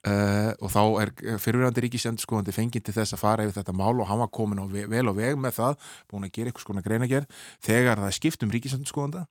[0.02, 4.08] Uh, og þá er fyrirverandi ríkisendurskóðandi fengið til þess að fara yfir þetta mál og
[4.08, 7.44] hann var komin á vel og veg með það búin að gera eitthvað skona greinagerð
[7.62, 9.22] þegar það er skipt um ríkisendurskóðanda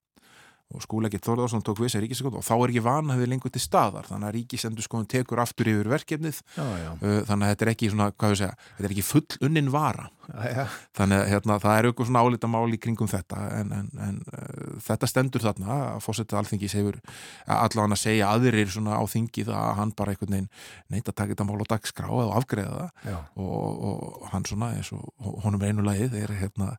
[0.71, 4.07] og skúlegið Þorðarsson tók við sér ríkisendurskóðan og þá er ekki vanhafið lengur til staðar.
[4.09, 6.41] Þannig að ríkisendurskóðan tekur aftur yfir verkefnið.
[6.55, 6.89] Já, já.
[7.01, 10.07] Uh, þannig að þetta er ekki svona, segja, þetta er ekki full unnin vara.
[10.31, 10.65] Já,
[10.95, 13.39] þannig að hérna, það er auðvitað svona álita mál í kringum þetta.
[13.57, 17.01] En, en, en uh, þetta stendur þarna að fósettu alþingis hefur
[17.45, 20.49] allavega að segja aðrir svona á þingið að hann bara einhvern veginn
[20.93, 23.19] neitt að taka þetta mál á dagskrá eða afgreða það.
[23.41, 26.69] Og, og hann svona eins og honum einulagið er hérna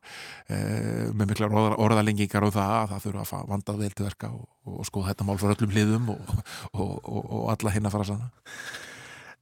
[0.47, 0.57] e,
[1.13, 4.47] með miklar orða, orðalengingar og það að það þurfa að vandað vel til verka og,
[4.69, 6.33] og skoða þetta mál fyrir öllum hliðum og,
[6.79, 8.25] og alla hinn að fara sann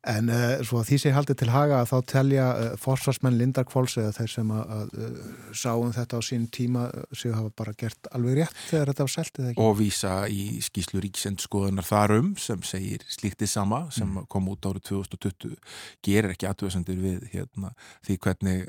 [0.10, 4.00] En uh, svo að því sé haldið til haga að þá telja uh, forsvarsmenn Lindarkváls
[4.02, 8.10] eða þeir sem að, að uh, sáum þetta á sín tíma séu hafa bara gert
[8.10, 9.62] alveg rétt þegar þetta var seltið ekki.
[9.62, 14.26] Og vísa í skýslu ríksendskoðunar þarum sem segir slíktið sama sem mm.
[14.32, 15.54] kom út árið 2020
[16.02, 17.70] gerir ekki aðtöðsendur við hérna,
[18.08, 18.66] því hvernig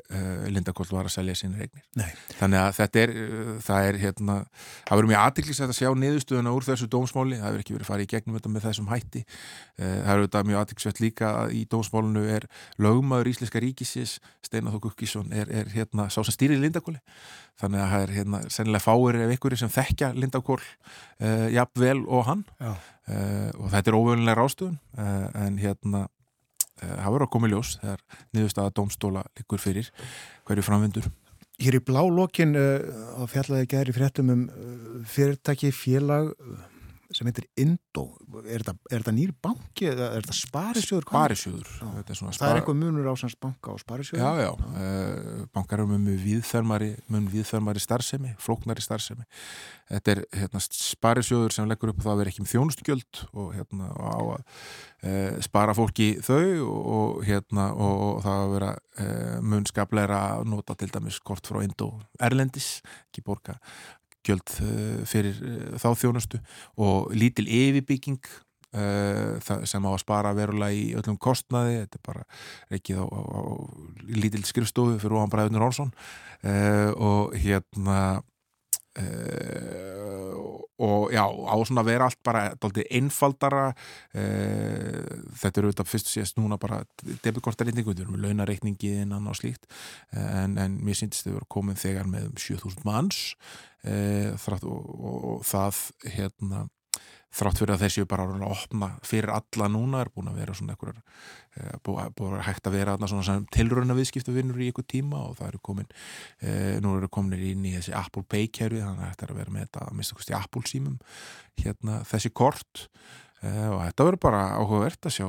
[0.52, 1.84] Lindarkváls var að selja sín regnir.
[1.96, 2.10] Nei.
[2.36, 3.14] Þannig að þetta er,
[3.64, 4.38] það er hérna,
[4.84, 8.04] það verður mjög aðtiklisætt að sjá niðurstöðuna úr þessu dómsmáli, það verður ekki verið farið
[8.04, 9.24] í gegnum þetta með þessum hætti.
[9.80, 10.12] Það
[11.22, 12.46] líka líka í dómsmálunu er
[12.78, 17.00] lögmaður Íslenska ríkisins Steinar Þók Ukkísson er, er hérna sá sem stýrir Lindakóli
[17.60, 22.02] þannig að það er hérna sennilega fáir ef ykkur sem þekkja Lindakól uh, jafn vel
[22.06, 22.44] og hann.
[22.62, 26.06] Uh, og þetta er óvölinlega rástöðun uh, en hérna
[26.82, 28.00] það verður að koma í ljós þegar
[28.34, 29.90] niðurstaða dómstóla likur fyrir
[30.48, 31.04] hverju framvindur.
[31.62, 34.40] Hér í blá lokin á fjallaði gæri fréttum um
[35.06, 36.32] fyrirtæki félag
[37.16, 38.06] sem heitir Indo
[38.42, 41.06] er þetta, nýr banki eða er þetta sparisjóður?
[41.08, 42.36] Sparisjóður er spar...
[42.38, 44.22] Það er eitthvað munur á semst banka og sparisjóður?
[44.22, 44.52] Já, já, já.
[44.72, 49.28] Uh, bankar eru með viðþörmari mun viðþörmari starfsemi, flóknari starfsemi
[49.92, 53.48] þetta er hérna, sparisjóður sem leggur upp á það að vera ekki með þjónustugjöld og,
[53.56, 59.34] hérna, á að uh, spara fólki þau og, hérna, og, og það að vera uh,
[59.52, 61.92] munskapleira að nota til dæmis kort frá Indo
[62.22, 62.74] Erlendis,
[63.10, 63.58] ekki borga
[64.26, 66.40] gjöld eh, fyrir eh, þá þjónustu
[66.80, 68.20] og lítil yfirbygging
[68.72, 72.26] uh, sem á að spara verulega í öllum kostnaði, þetta er bara
[72.78, 73.40] ekki á, á, á
[74.08, 75.92] lítil skrifstofu fyrir Óhan Bræðunir Rónsson
[76.96, 78.22] og hérna
[79.00, 83.68] uh, og já, á svona að vera allt bara doldið einfaldara
[84.12, 86.80] þetta eru auðvitað fyrst og síðast núna bara
[87.22, 89.68] debitkortarreikningu, við erum með launareikningi innan og slíkt
[90.10, 93.20] en, en mér syndist þau eru komið þegar með um 7000 manns
[93.84, 93.94] e,
[94.42, 95.84] þrátt, og, og, og það
[96.16, 96.66] hérna
[97.32, 100.74] þrátt fyrir að þessi bara að opna fyrir alla núna er búin að vera svona
[100.74, 100.98] einhverjar,
[101.56, 105.48] e, búin að hægt að vera svona tilröna viðskiptu vinnur í einhver tíma og það
[105.48, 105.88] eru komin
[106.40, 106.52] e,
[106.84, 109.54] nú eru komin inn í þessi Apple Pay kerfi þannig að þetta er að vera
[109.54, 110.98] með þetta að mista kosti Apple símum
[111.62, 112.84] hérna þessi kort
[113.40, 115.26] e, og þetta verður bara áhugavert að sjá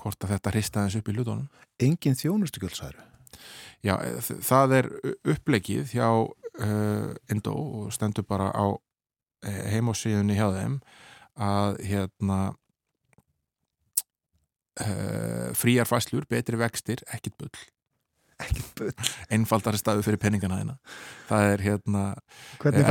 [0.00, 1.46] hvort að þetta hrista þessu upp í lutónum
[1.82, 3.02] Engin þjónustugjöldsaður?
[3.84, 4.86] Já, það er
[5.28, 8.72] upplegið hjá uh, Indo og stendur bara á
[9.44, 10.78] heimásíðunni hjá þeim
[11.36, 12.40] að hérna
[14.80, 17.56] uh, fríar fæslur, betri vextir, ekkit bull.
[19.32, 20.74] Einfaldari staðu fyrir penningana hérna
[21.24, 22.02] það er hérna
[22.60, 22.90] það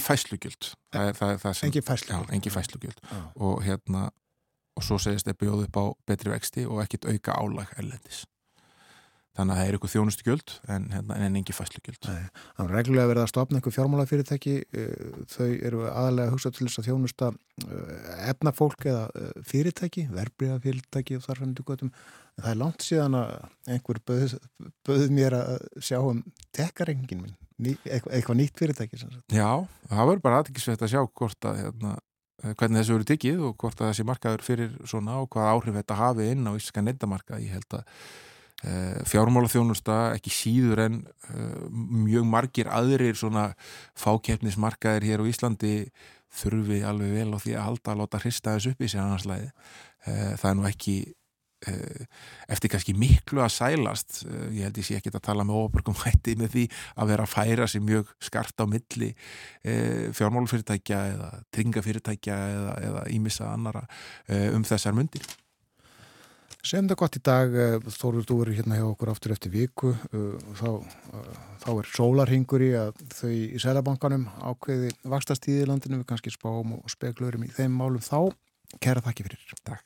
[0.00, 3.02] fæslugjöld það er, það er engi fæslugjöld, engi fæslugjöld.
[3.36, 4.06] og hérna
[4.78, 8.22] og svo segist það bjóð upp á betri vexti og ekkit auka álag erlendis
[9.38, 12.06] Þannig að það er eitthvað þjónustugjöld en, hérna, en engi fæslugjöld.
[12.08, 16.66] Það er reglulega verið að stopna einhver fjármálafyrirtæki, eh, þau eru aðalega að hugsa til
[16.66, 17.28] þess að þjónusta
[17.62, 21.94] eh, efnafólk eða eh, fyrirtæki, verbriðafyrirtæki og þarfandu göttum.
[22.34, 23.32] En það er langt síðan að
[23.76, 24.36] einhver böð,
[24.90, 25.54] böð mér að
[25.86, 26.24] sjá um
[26.58, 27.38] tekkarengin minn,
[27.86, 29.04] eitthvað, nýtt fyrirtæki.
[29.30, 29.50] Já,
[29.86, 31.98] það verður bara aðtækisveit að sjá hvort að hérna,
[32.56, 35.98] hvernig þessu eru tikið og hvort að þessi markaður fyrir svona og hvað áhrif þetta
[36.02, 37.38] hafi inn á ísska nefndamarka.
[37.42, 37.86] Ég held að
[39.06, 43.52] fjármálaþjónusta ekki síður en uh, mjög margir aðrir svona
[43.98, 45.74] fákeppnismarkaðir hér á Íslandi
[46.40, 49.46] þurfi alveg vel á því að halda að láta hrista þessu upp í sig annarslæði
[49.48, 50.96] eh, það er nú ekki
[52.46, 54.20] eftir kannski miklu að sælast
[54.54, 56.62] ég held ég sé ekki að tala með ofabörgum hætti með því
[56.94, 59.08] að vera að færa sér mjög skart á milli
[59.64, 62.38] fjármálafyrirtækja eða tringafyrirtækja
[62.78, 63.82] eða ímissa annara
[64.54, 65.26] um þessar myndir
[66.66, 69.92] Sem það gott í dag, eh, Þorður, þú eru hérna hjá okkur aftur eftir viku,
[70.10, 70.82] eh, þá,
[71.14, 76.34] eh, þá er sólarhingur í að þau í Sælabankanum ákveði vakstastíði í landinu, við kannski
[76.34, 78.34] spáum og speklurum í þeim málum þá.
[78.80, 79.38] Kæra þakki fyrir.
[79.64, 79.84] Takk.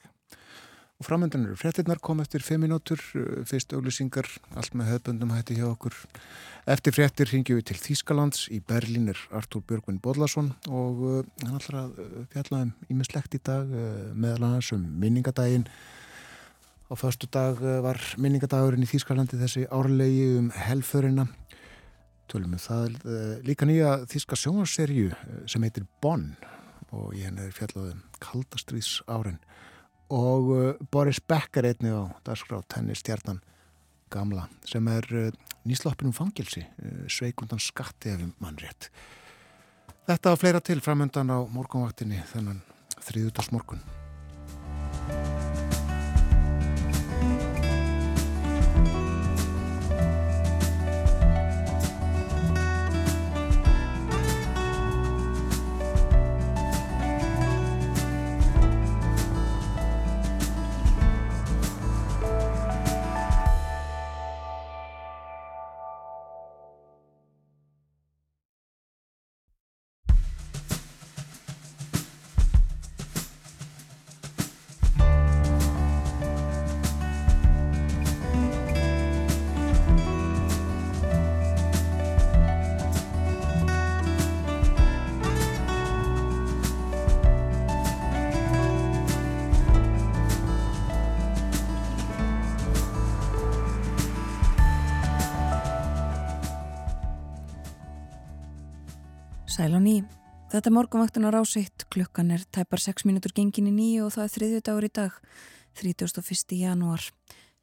[0.98, 2.96] Og framöndan eru frettinnar kom eftir 5 minútur,
[3.44, 4.24] fyrst auglýsingar,
[4.56, 5.92] allt með höfbundum hætti hjá okkur.
[6.66, 11.90] Eftir frettir hingjum við til Þýskalands, í Berlín er Artúr Björgvin Bodlason og hann ætlar
[11.90, 13.66] að fjalla um ímislegt í dag,
[14.14, 15.66] meðal annars um minningadaginn
[16.92, 21.24] Á förstu dag eh, var minningadagurinn í Þýskalandi þessi árlegi um helförina.
[22.28, 26.34] Tölum við það eh, líka nýja þýska sjónarserju eh, sem heitir Bonn
[26.92, 29.38] og ég henni er fjallaðum kaldastrís árin
[30.12, 30.52] og
[30.92, 33.40] Boris Becker einni á dagskrá tennistjarnan
[34.12, 35.08] gamla sem er
[35.64, 36.66] nýslappinum fangilsi
[37.08, 38.90] sveikundan skatti efum mannrétt.
[40.04, 42.60] Þetta var fleira til framöndan á morgunvaktinni þennan
[43.00, 43.80] þriðutags morgun.
[100.62, 101.84] Þetta er morgunvaktin á rásitt.
[101.90, 105.16] Klukkan er tæpar 6 minútur gengin í nýju og það er þriðju dagur í dag.
[105.80, 106.54] 31.
[106.54, 107.06] janúar.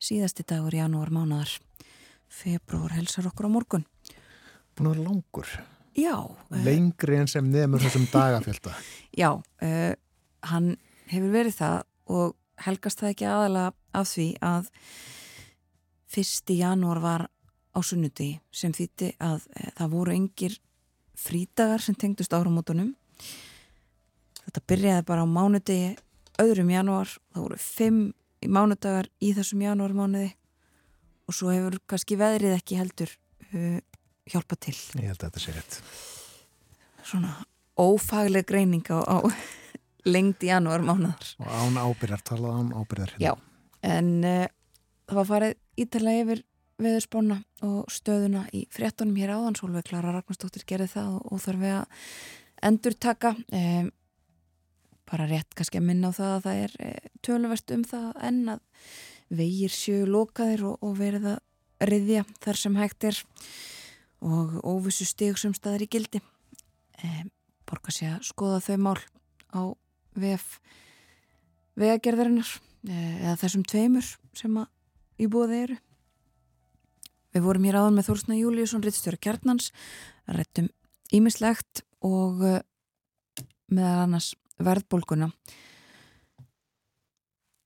[0.03, 1.53] Síðasti dagur janúar mánadar.
[2.27, 3.87] Februar helsar okkur á morgun.
[4.75, 5.47] búin að vera langur.
[5.95, 6.27] Já.
[6.51, 8.75] Lengri en sem nefnur þessum dagafjölda.
[9.15, 9.95] Já, uh,
[10.51, 10.75] hann
[11.07, 11.79] hefur verið það
[12.11, 12.35] og
[12.67, 14.73] helgast það ekki aðalega af því að
[16.03, 20.59] fyrsti janúar var á sunnuti sem þýtti að uh, það voru engir
[21.19, 22.93] frítagar sem tengdust áramótunum.
[24.45, 25.97] Þetta byrjaði bara á mánudegi
[26.39, 27.99] öðrum janúar, það voru fimm
[28.47, 30.31] mánudagar í þessum janúarmánuði
[31.27, 33.11] og svo hefur kannski veðrið ekki heldur
[33.51, 33.79] uh,
[34.29, 34.75] hjálpa til.
[34.97, 35.79] Ég held að þetta sé rétt.
[37.09, 37.33] Svona
[37.79, 39.17] ófagleg greining á, á
[40.13, 41.33] lengd í janúarmánuðar.
[41.43, 43.15] Og án ábyrðar, talað án ábyrðar.
[43.17, 43.25] Hérna.
[43.27, 43.33] Já,
[43.97, 44.45] en uh,
[45.09, 46.45] það var farið ítalega yfir
[46.79, 51.75] veðurspána og stöðuna í fréttunum hér áðan, Solveig Klara Ragnarstóttir gerði það og, þarf við
[51.75, 52.05] að
[52.69, 53.89] endur taka um,
[55.09, 58.39] bara rétt kannski að minna á það að það er uh, töluvert um það en
[58.55, 58.63] að
[59.39, 63.19] vegir sjö lokaðir og, og verið að riðja þar sem hægt er
[64.19, 66.23] og óvissu stig sem staðir í gildi.
[67.03, 67.29] Um,
[67.69, 68.97] borga sér að skoða þau mál
[69.55, 69.61] á
[70.19, 70.57] VF
[71.79, 72.57] vegagerðarinnar
[72.89, 75.77] eða þessum tveimur sem að íbúið eru
[77.35, 79.71] Við vorum hér áðan með Þórsna Júliusson, rittstjóra kjarnans,
[80.27, 80.69] rættum
[81.13, 82.41] ímislegt og
[83.69, 85.29] meðal annars verðbólguna.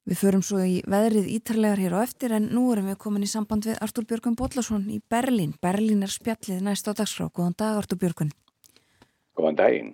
[0.03, 3.30] Við förum svo í veðrið ítarlegar hér á eftir en nú erum við komin í
[3.32, 5.53] samband við Artúr Björgun Bóllarsson í Berlín.
[5.64, 7.30] Berlín er spjallið næst á dagsfrá.
[7.32, 8.34] Góðan dag Artúr Björgun.
[9.39, 9.93] Góðan daginn.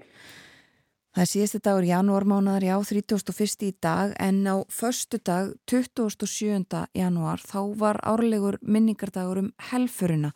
[1.10, 3.64] Það er síðusti dagur janúarmánaðar, já, 31.
[3.66, 6.84] í dag, en á förstu dag, 27.
[6.94, 10.30] janúar, þá var árlegur minningardagur um helfurina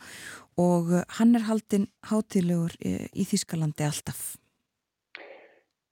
[0.58, 4.24] og hann er haldinn hátilegur í Þískalandi alltaf.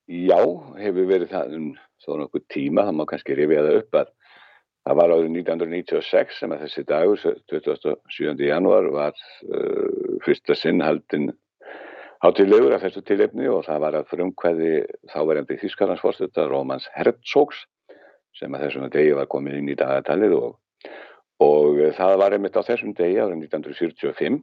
[0.10, 0.42] Já,
[0.82, 1.70] hefur verið það um
[2.02, 4.12] svona okkur tíma, það má kannski rifja það upp að
[4.82, 8.34] það var árið 1996 sem að þessi dagur, 27.
[8.50, 9.14] janúar, var
[9.46, 11.30] uh, fyrsta sinn haldinn
[12.22, 14.72] hátilegur af þessu tilefni og það var að frumkvæði
[15.10, 17.64] þáverjandi Þískarlandsforstöldar Rómans Herzogs
[18.38, 20.52] sem að þessum degi var komin inn í dagatalið og,
[21.42, 24.42] og það var einmitt á þessum degi árið 1945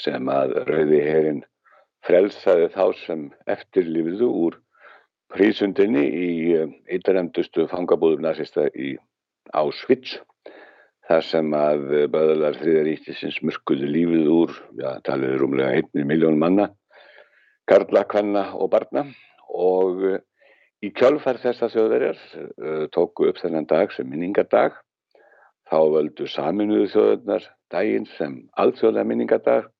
[0.00, 1.42] sem að Rauði herin
[2.04, 4.58] frelsaði þá sem eftirlifðu úr
[5.34, 6.30] prísundinni í
[6.96, 8.94] ytteremdustu fangabúðum nazista í
[9.52, 10.16] Auschwitz
[11.08, 11.82] þar sem að
[12.12, 16.70] böðalar þriðaríktisins mörkuðu lífið úr, já, talið rúmlega einni miljón manna,
[17.68, 19.04] karla, kvanna og barna.
[19.54, 20.06] Og
[20.84, 24.80] í kjálfar þessa þjóðverjar uh, tóku upp þennan dag sem minningardag,
[25.68, 29.70] þá völdu saminuðu þjóðverjar daginn sem alþjóðlega minningardag,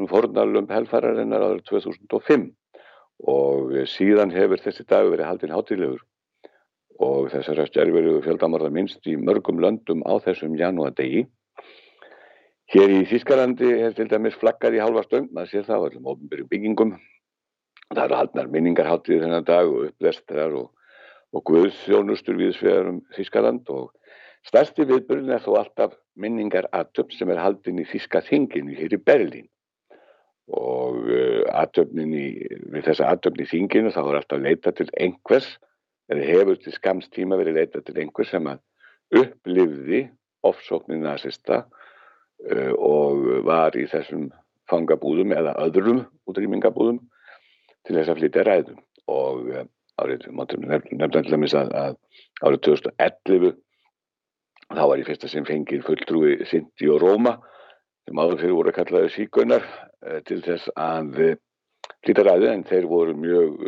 [0.00, 2.48] nú fórnalum helfararinnar áður 2005
[3.30, 6.02] og síðan hefur þessi dag verið haldinn hátilegur
[7.02, 11.24] og þessara stjærveru fjöldamorða minnst í mörgum löndum á þessum janúadegi.
[12.74, 16.06] Hér í Þískalandi er til dæmis flaggað í halva stöng, maður sér það á allum
[16.14, 16.94] ofnbyrjum byggingum.
[17.90, 20.70] Það eru haldnar minningarháttið þennan dag og upplestrar og,
[21.34, 23.90] og guðsjónustur viðsvegar um Þískaland og
[24.48, 29.50] stærsti viðbyrjun er þó alltaf minningaratöp sem er haldin í Þíska þinginu hér í Berlín.
[30.54, 32.26] Og uh, atöpnin í,
[32.72, 35.54] við þessa atöpni í þinginu þá er alltaf leita til einhvers
[36.12, 38.62] eða hefur til skamst tíma verið leitað til einhver sem að
[39.20, 40.04] upplifði
[40.44, 44.28] ofsóknir nazista uh, og var í þessum
[44.70, 47.00] fangabúðum eða öðrum útrýmingabúðum
[47.84, 48.80] til þess að flytja ræðum
[49.12, 49.64] og uh,
[50.02, 51.96] árið, til dæmis að, að
[52.44, 53.56] árið 2011
[54.74, 57.36] þá var í fyrsta sem fengir fulltrúi Sinti og Róma
[58.04, 61.36] sem áður fyrir voru að kallaði síkaunar uh, til þess að
[62.08, 63.62] lítaræði en þeir voru mjög,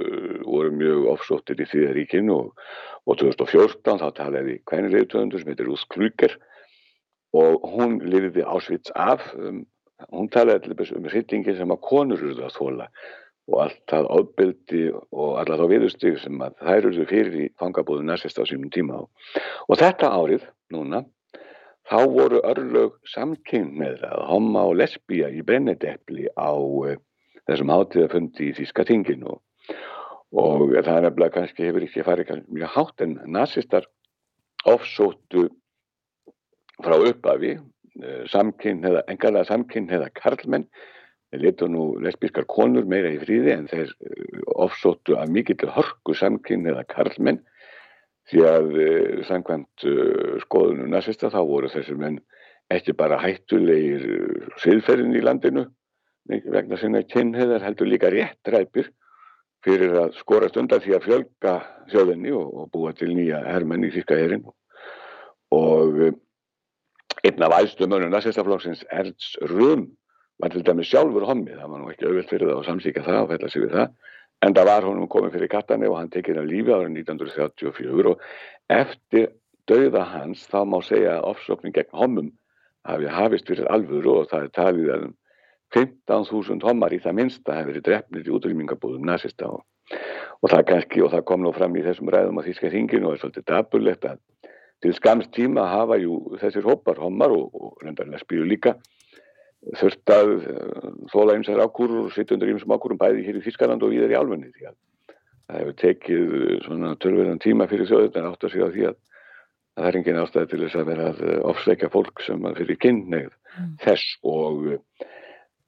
[0.44, 2.66] voru mjög ofsóttir í Þýðaríkinu og,
[3.06, 6.36] og 2014 þá talaði kvænirriðtöðundur sem heitir Ruth Kluger
[7.36, 9.64] og hún lifiði ásvits af, um,
[10.12, 12.90] hún talaði um hryllingi sem að konur eruðu að þóla
[13.46, 18.06] og allt það ábyldi og alla þá viðustig sem að þær eruðu fyrir í fangabúðu
[18.06, 19.02] næstist á sínum tíma á.
[19.70, 21.04] Og þetta árið núna,
[21.86, 26.50] þá voru örlög samkynn með það, homma og lesbía í brennedepli á
[27.46, 29.36] þessum hátíðafundi í Þíska tinginu
[30.36, 33.86] og það er nefnilega kannski hefur ekki farið mjög hátt en nazistar
[34.66, 35.46] ofsóttu
[36.82, 37.56] frá uppafi
[38.30, 40.66] samkynn eða engarlega samkynn eða karlmenn.
[41.30, 43.92] Þeir letu nú lesbískar konur meira í fríði en þeir
[44.54, 47.40] ofsóttu að mikill hörku samkynn eða karlmenn.
[48.26, 48.68] Því að
[49.28, 49.86] samkvæmt
[50.42, 52.20] skoðunum nazista þá voru þessir menn
[52.74, 54.06] ekki bara hættulegir
[54.62, 55.68] siðferðin í landinu
[56.28, 58.90] vegna sinna kynniðar heldur líka rétt ræpir
[59.66, 61.56] fyrir að skorast undan því að fjölga
[61.90, 64.46] þjóðinni og, og búa til nýja hermenn í Þíska herin
[65.54, 66.00] og
[67.26, 69.88] einn af æðstu mönnum nazistaflokksins Ernst Röhm
[70.42, 73.20] var til dæmi sjálfur hommið, það var nú ekki auðvilt fyrir það og samsíka það
[73.22, 73.92] og fælla sig við það.
[74.44, 78.26] En það var honum komið fyrir kattanni og hann tekið af lífi árið 1934 og
[78.76, 79.30] eftir
[79.66, 82.28] dauða hans þá má segja að ofsóknin gegn hommum
[82.86, 85.06] hafi hafist fyrir alvöru og það er talið að
[85.74, 89.64] 15.000 um hommar í það minnsta hefur verið drefnir í útrýmingabúðum nazista og,
[90.40, 93.16] og það kannski og það kom nú fram í þessum ræðum á Þíska hringinu og
[93.16, 94.20] er svolítið dabulegt að
[94.84, 98.76] til skamst tíma hafa jú þessir hópar hommar og, og reyndarlega spíu líka
[99.80, 103.82] þurft að eh, þóla einsar ákúrur og sitta undir einsum ákúrum bæði hér í Þískaland
[103.82, 104.76] og viðar í álfunni því að
[105.46, 108.96] það hefur tekið eh, svona törverðan tíma fyrir þjóðunar átt að segja því að
[109.76, 112.80] það er engin ástæði til þess að vera að eh, ofsleika fólk sem að fyrir
[112.84, 113.72] kynneið mm.
[113.82, 114.70] þess og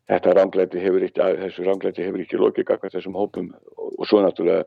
[0.09, 4.65] þetta ránglæti hefur ekki, þessu ránglæti hefur ekki lokið akkvæmt þessum hópum og, svo náttúrulega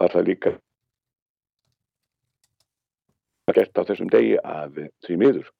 [0.00, 0.52] var það líka
[3.52, 5.50] gert á þessum degi að því miður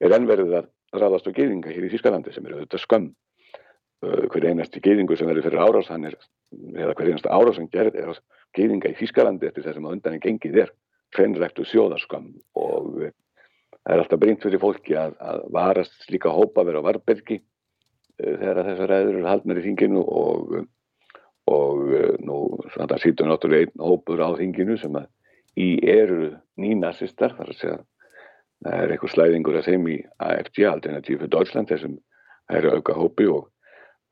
[0.00, 0.70] er ennverðið að
[1.02, 3.10] ráðast á geyðinga hér í Þískalandi sem eru auðvitað skömm.
[4.04, 6.16] Uh, hver einasti geyðingu sem verður fyrir árás er,
[6.76, 8.18] eða hver einasta árás sem gerð er
[8.56, 10.72] geyðinga í Þískalandi eftir þessum að undan en gengið er
[11.16, 16.84] hreinræktu sjóðarskömm og það er alltaf brínt fyrir fólki að, að varast líka hópa verið
[16.84, 17.40] á Varbergi
[18.20, 20.54] þegar þessar ræður eru haldnar í þinginu og,
[21.50, 21.82] og
[22.24, 22.38] nú
[22.74, 25.10] svona sýtum náttúrulega einn hópur á þinginu sem að
[25.60, 27.78] í eru nýnasistar þar að segja.
[28.64, 31.96] Það er eitthvað slæðingur að þeim í AFG, Alternativ for Deutschland, þessum
[32.50, 33.48] hægri auka hópi og,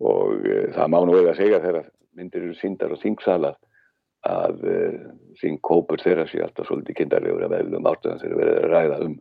[0.02, 3.56] og e, það má nú auðvitað segja þegar myndir eru síndar og þingsalar
[4.28, 4.78] að e,
[5.40, 9.16] þinghópur þeirra sé alltaf svolítið kindarlegur að veðlum ástöðan þeirra verið að ræða um,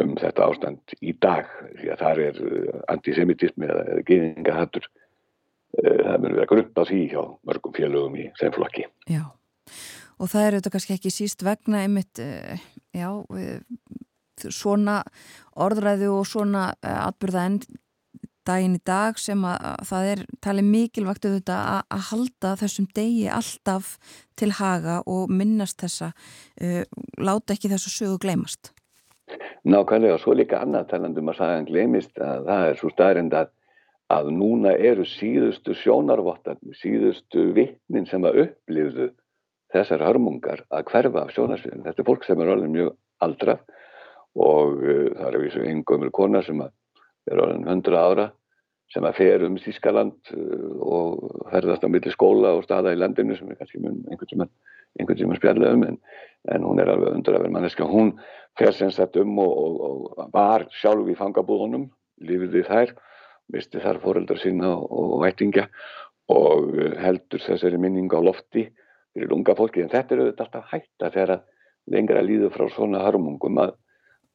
[0.00, 2.62] um þetta ástand í dag því að það er e,
[2.94, 8.56] antisemitismi eða, geðingahattur e, það mun vera grunnt á því hjá mörgum félögum í þeim
[8.56, 8.86] flokki.
[9.10, 9.22] Já,
[10.18, 12.58] og það er auðvitað kannski ekki síst vegna einmitt, e,
[12.96, 13.10] já,
[14.48, 15.02] svona
[15.60, 17.62] orðræðu og svona atbyrða enn
[18.48, 23.92] daginn í dag sem að það er talið mikilvægt auðvitað að, halda þessum degi alltaf
[24.38, 26.82] til haga og minnast þessa uh,
[27.22, 28.72] láta ekki þessu sögu gleymast
[29.62, 33.52] Nákvæmlega, svo líka annað talandum að sagan gleymist að það er svo staðrind að,
[34.10, 39.12] að núna eru síðustu sjónarvottar síðustu vittnin sem að upplifðu
[39.72, 41.84] þessar hörmungar að hverfa af sjónarsviðin.
[41.86, 42.90] Þetta er fólk sem er alveg mjög
[43.22, 43.62] aldrað
[44.42, 48.28] og uh, það er eins og einn gömur kona sem er orðin 100 ára
[48.92, 53.38] sem að fer um Þískaland uh, og ferðast á milli skóla og staða í landinu
[53.38, 54.48] sem er kannski einhvern tíma,
[54.98, 55.98] einhvern tíma spjallað um en,
[56.52, 58.14] en hún er alveg undur að vera manneska hún
[58.58, 59.80] fer sem sagt um og, og,
[60.18, 61.88] og var sjálf í fangabúðunum
[62.22, 62.94] lífið þær,
[63.52, 65.68] misti þar fóreldar sína og, og vætingja
[66.32, 68.68] og heldur þessari minning á lofti
[69.12, 69.82] fyrir unga fólki.
[69.82, 71.40] En þetta er auðvitað alltaf hægt að þegar
[71.92, 73.74] lengra líður frá svona harmungum að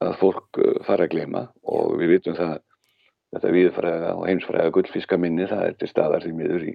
[0.04, 2.58] að fólk uh, fara að glema og við vitum það
[3.34, 6.74] þetta viðfræða og heimsfræða gullfiskaminni það er til staðar því miður í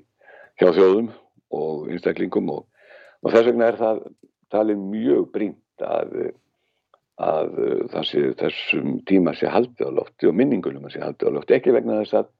[0.60, 1.12] hjá þjóðum
[1.56, 2.66] og einstaklingum og,
[3.22, 4.00] og þess vegna er það
[4.52, 6.16] talið mjög brínt að,
[7.22, 7.52] að
[8.08, 11.56] sé, þessum tíma sé haldið á lofti og minningunum sé haldið á lofti.
[11.56, 12.32] Ekki vegna þess að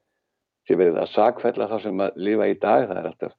[0.67, 3.33] sé verið að sakfella það sem að lifa í dag það er alltaf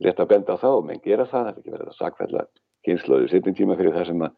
[0.00, 2.44] rétt að benda á og menn gera það það er ekki verið að sakfella
[2.86, 4.36] kynnslóðu setjum tíma fyrir það sem að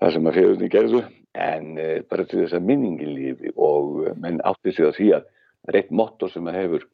[0.00, 1.04] það sem að fjöðunni gerðu.
[1.34, 5.08] En uh, bara til þess að minningin lífi og uh, menn átti sig að því
[5.18, 6.86] að það er eitt motto sem að hefur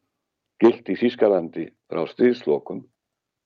[0.61, 2.85] gilt í Þískalandi frá stríðslokum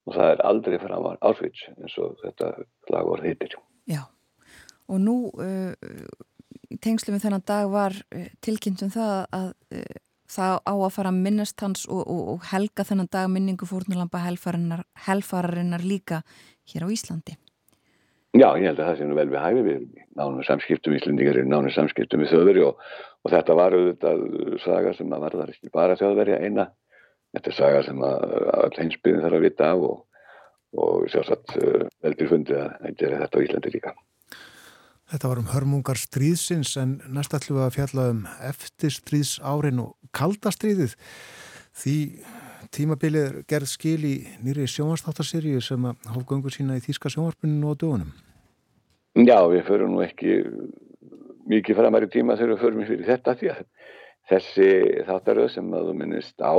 [0.06, 2.52] og það er aldrei framvar Auschwitz eins og þetta
[2.88, 3.58] slagvort heitir.
[3.90, 4.04] Já,
[4.90, 5.74] og nú uh,
[6.82, 7.98] tengslu við þennan dag var
[8.46, 9.54] tilkynntum það að
[10.32, 14.22] það á að fara að minnast hans og, og, og helga þennan dag minningu fórnulampa
[14.26, 16.22] helfararinnar líka
[16.72, 17.36] hér á Íslandi.
[18.36, 19.84] Já, ég held að það sé nú vel við hæfi við
[20.20, 22.82] nánum samskiptum íslendingar í nánum samskiptum í þjóðveri og,
[23.24, 24.26] og þetta var auðvitað
[24.66, 26.66] saga sem að varðar ekki bara þjóðveri að eina
[27.36, 28.26] þetta er saga sem að
[28.56, 30.02] all heimsbyðin þarf að vita af og,
[30.80, 33.96] og sjálfsagt uh, veldur fundið að gera þetta á Íslandi líka.
[35.12, 39.94] Þetta var um hörmungar stríðsins en næst ætlum við að fjalla um eftir stríðsárin og
[40.18, 40.96] kaldastríðið
[41.76, 41.98] því
[42.74, 48.16] tímabilið gerð skil í nýri sjónvarstáttarsýrju sem að hófgöngur sína í Þíska sjónvarpuninu og dögunum.
[49.16, 50.42] Já, við förum nú ekki
[51.48, 53.62] mikið framar í tíma þegar við förum fyrir þetta því að
[54.32, 54.70] þessi
[55.08, 56.56] þáttaröð sem að þú minnist á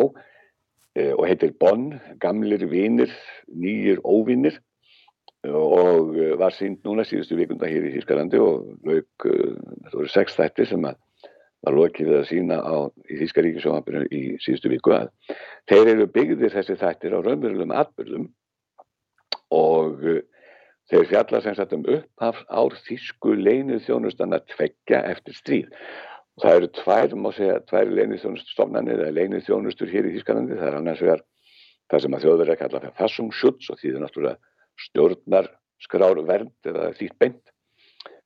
[0.97, 1.91] og heitir Bonn,
[2.23, 3.13] gamlir vinir,
[3.53, 4.61] nýjir óvinir.
[5.47, 9.35] Og var sínd núna síðustu vikunda hér í Þískalandi og lauk, e,
[9.85, 10.97] þetta voru sex þættir sem að
[11.67, 12.77] var lokið við að sína á
[13.11, 14.95] í Þíska ríkisjónvapinu í síðustu viku.
[14.97, 15.37] Að
[15.71, 18.27] þeir eru byggðir þessi þættir á raunverulegum atbyrðum
[19.55, 20.03] og
[20.91, 25.87] þeir fjalla sem sagt um upphafs ár Þísku leinuð þjónustan að tveggja eftir stríð
[26.43, 31.03] það eru tvær, má segja, tvær leinithjónustofnanir eða leinithjónustur hér í Þískanandi það er annars
[31.05, 31.25] vegar
[31.91, 34.55] það sem að þjóður er að kalla það fassungsschutz og því það er náttúrulega
[34.87, 35.51] stjórnar
[35.87, 37.43] skrárvernd eða þýtt beint.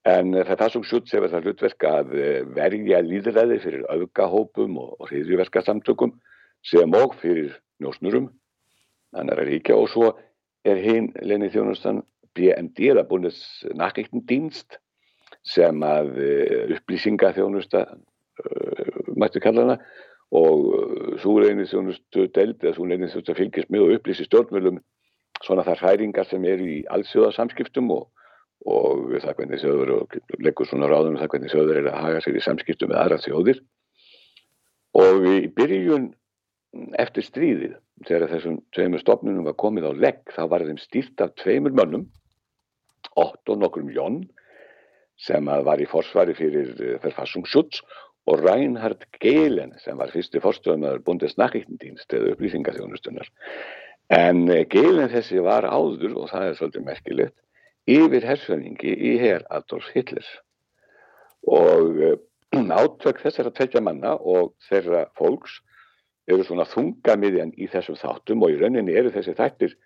[0.09, 6.15] En það fassungsschutz hefur það hlutverk að eh, verja líðræði fyrir aukahópum og hriðjverka samtökum
[6.67, 8.31] sem og fyrir njósnurum
[9.17, 9.77] annar er ríkja.
[9.77, 10.15] Og svo
[10.65, 12.03] er hinn leinithjónustan
[12.37, 14.81] BND eða búinist nakriktendínst
[15.47, 19.77] sem að eh, upplýsinga þjónusta eh, mættu kalla hana
[20.37, 24.81] og eh, reynir þjónustu deild eða reynir þjónustu að fylgjast með og upplýsi stjórnmjölum
[25.41, 28.09] svona þar hræringar sem eru í allsjóðarsamskiptum og,
[28.69, 32.37] og það hvernig þjóður og leggur svona ráðum það hvernig þjóður er að haga sér
[32.37, 33.63] í samskiptum með aðra þjóðir.
[35.01, 36.11] Og í byrjun
[37.01, 41.33] eftir stríðið þegar þessum tveimur stopnunum var komið á legg þá var þeim stýrt af
[41.41, 42.07] tveimur mönnum
[43.19, 44.21] Otto nokkrum Jón
[45.21, 47.83] sem var í forsvari fyrir eh, Verfassungsschutz
[48.31, 53.31] og Reinhard Gehlen sem var fyrsti forstöðunar búndesnakkittindínst eða upplýsingaþjónustunnar.
[54.17, 57.37] En eh, Gehlen þessi var áður, og það er svolítið merkilegt,
[57.91, 60.27] yfir hersfjöningi í herr Adolf Hitler.
[61.49, 62.17] Og eh,
[62.83, 65.61] átök þessara tvekja manna og þeirra fólks
[66.31, 69.77] eru svona þungamiðjan í þessum þáttum og í rauninni eru þessi þættir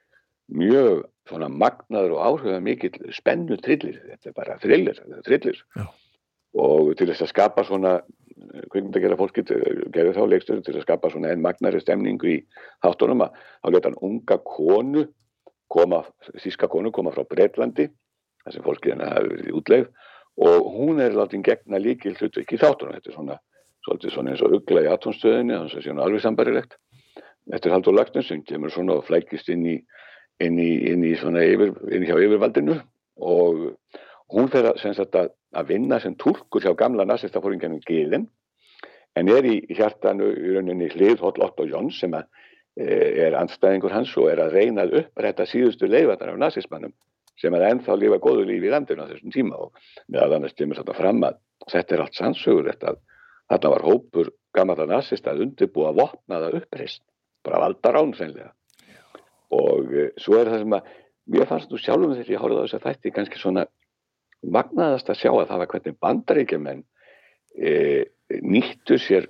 [0.52, 5.62] mjög svona magnaður og áhuga mikill spennu trillir, þetta er bara trillir, trillir.
[6.54, 7.96] og til þess að skapa svona
[8.70, 9.52] hvernig það gera fólkið,
[9.94, 12.38] gerði þá leikstöður til að skapa svona enn magnari stemningu í
[12.84, 15.06] þáttunum að þá leta hann unga konu
[15.72, 16.02] koma,
[16.42, 17.88] síska konu koma frá Breitlandi
[18.44, 19.88] þar sem fólkið hennar hafi verið í útleif
[20.44, 23.40] og hún er látið gegna líkil hlutu ekki í þáttunum, þetta er svona
[23.84, 26.78] svona eins og ugla í atónstöðinni þannig að það sé alveg sambarilegt
[27.44, 29.74] Þetta er Haldur Lagnars sem kemur svona og flækist inn í
[30.42, 32.78] inn í, inn í svona yfir, inn hjá yfirvaldinu
[33.22, 33.60] og
[34.34, 38.26] hún fer að, að vinna sem tólkur hjá gamla nazistafóringanum Gilin
[39.14, 42.26] en er í hjartanu í rauninni hlið Holl Otto Jóns sem að,
[42.80, 42.86] e,
[43.28, 46.94] er anstæðingur hans og er að reyna að upprætta síðustu leifatar af nazismannum
[47.38, 49.78] sem að ennþá lifa góðu lífi í landinu á þessum tíma og
[50.10, 51.38] meðal annars kemur þetta fram að
[51.70, 53.00] þetta er allt sannsögur þetta að
[53.54, 57.02] þarna var hópur gamla nazista að undirbúa vopnaða uppreist
[57.44, 58.52] bara valda ránfænlega
[59.54, 60.92] og uh, svo er það sem að
[61.34, 63.64] mér fannst nú sjálfum þegar ég horfði á þess að þætti kannski svona
[64.52, 66.82] magnaðast að sjá að það var hvernig bandaríkjumenn
[67.56, 67.72] e,
[68.44, 69.28] nýttu sér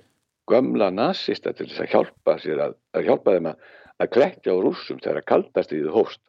[0.49, 3.65] gömla nazista til þess að hjálpa sér að, að hjálpa þeim að,
[4.03, 6.21] að klættja á rúsum þegar að kaldast í þið hóst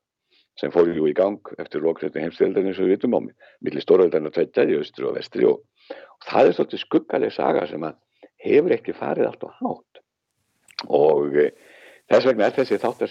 [0.61, 3.85] sem fór jú í gang eftir lóksetni heimstildarinn eins og við vitum á mig millir
[3.85, 5.61] stóröldarinn að tveita í austri og vestri og,
[5.93, 7.99] og það er svolítið skuggaleg saga sem að
[8.47, 10.01] hefur ekki farið allt á hátt.
[10.93, 11.51] Og e,
[12.09, 13.05] þess vegna er þessi þátt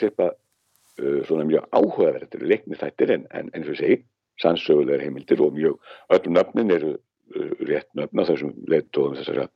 [1.02, 4.02] uh, svona mjög áhugaverðir leikni þættir en, eins og segi
[4.42, 5.78] sannsögulegar heimildir og mjög
[6.16, 9.48] öllum nöfnin eru uh, rétt nöfna þessum leittóðum þessara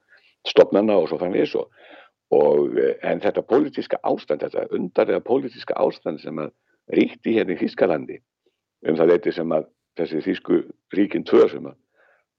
[0.48, 1.70] stopnana og svo fannir og,
[2.36, 6.56] og uh, en þetta pólitíska ástand þetta undarlega pólitíska ástand sem að
[6.95, 8.22] ríkti hérna í Þískalandi
[8.88, 10.64] um það leiti sem að þessi Þísku
[10.95, 11.78] ríkinn tvö sem að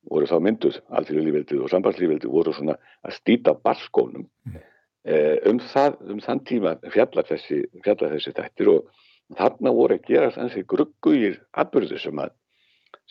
[0.08, 4.26] voru þá mynduð, alþjóðlífildið og sambandslífildið voru svona að stýta barskónum.
[4.48, 4.62] Eh,
[5.08, 8.90] um, það, um þann tíma fjallar þessi, fjallar þessi þættir og
[9.38, 12.36] þarna voru að gera þessi gruggugir atbyrðu sem að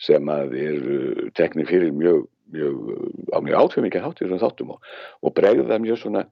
[0.00, 2.76] sem að eru teknið fyrir mjög, mjög
[3.32, 4.84] á mjög átfjömikið hátir um þáttum og,
[5.20, 6.24] og bregða mjög svona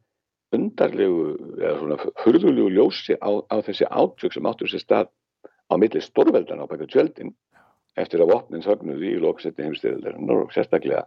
[0.56, 1.24] undarlegu
[1.60, 5.10] eða svona hurðulegu ljósi á, á þessi átök sem áttur sér stað
[5.68, 7.34] á milli stórveldan á baka tjöldin
[7.98, 11.04] eftir að vopnin sögnuði í lóksetti heimstíðaldarinnar og sérstaklega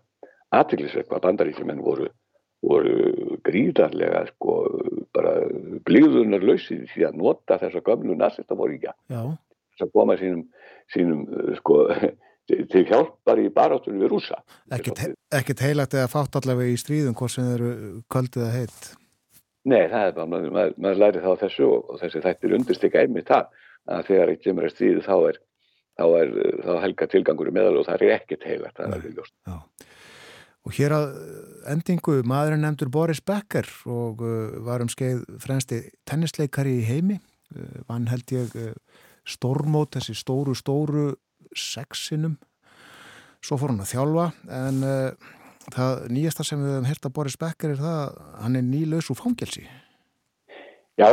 [0.54, 2.12] aðtiklisverk að bandaríkjumenn voru
[2.62, 4.58] voru gríðarlega sko
[5.16, 5.38] bara
[5.88, 10.44] blíðunar lausið því að nota þessa gömlu nazistafóringja þess að koma sínum,
[10.94, 11.24] sínum
[11.58, 11.84] sko
[12.72, 17.48] til hjálpar í barátunum við rúsa Ekkert heilagt eða fátt allavega í stríðum hvort sem
[17.56, 17.72] eru
[18.12, 18.90] kvöldið að heilt
[19.62, 23.30] Nei, það er bara, maður, maður, maður læri þá þessu og, þessi þættir undirstikka einmitt
[23.30, 23.52] það
[23.94, 25.42] að þegar ekki kemur að stríðu þá er
[26.02, 26.32] þá er
[26.66, 29.36] þá helga tilgangur í meðal og það er ekkert heilagt það er alveg ljóst
[30.68, 31.08] Og hér að
[31.72, 37.18] endingu maðurinn nefndur Boris Becker og uh, var um skeið fremsti tennisleikari í heimi.
[37.56, 38.72] Uh, Vann held ég uh,
[39.26, 41.12] stormót, þessi stóru, stóru
[41.58, 42.38] sexinum.
[43.42, 44.28] Svo fór hann að þjálfa
[44.62, 45.32] en uh,
[45.74, 49.10] það nýjasta sem við hefum hert að Boris Becker er það að hann er nýlaus
[49.10, 49.66] úr fangelsi.
[51.00, 51.10] Já,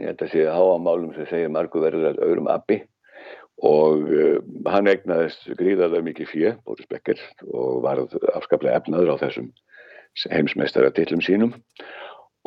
[0.00, 2.80] ég held að sé að háa málum sem segir margu verður að öðrum abbi
[3.60, 4.38] og uh,
[4.72, 7.20] hann egnaðist gríðarlega mikið fjö, Boris Becker
[7.52, 8.00] og var
[8.34, 9.50] afskaplega efnaður á þessum
[10.32, 11.52] heimsmeistaratillum sínum.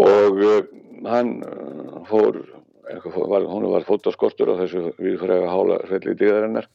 [0.01, 0.63] Og uh,
[1.07, 2.41] hann uh, fór,
[3.15, 6.67] var, hún var fótaskortur á þessu viðfræga hála svelli díðarinnar.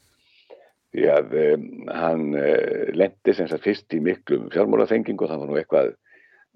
[0.91, 5.51] Því að um, hann uh, lendi sem sagt fyrst í miklum fjármólaþenging og það var
[5.51, 5.93] nú eitthvað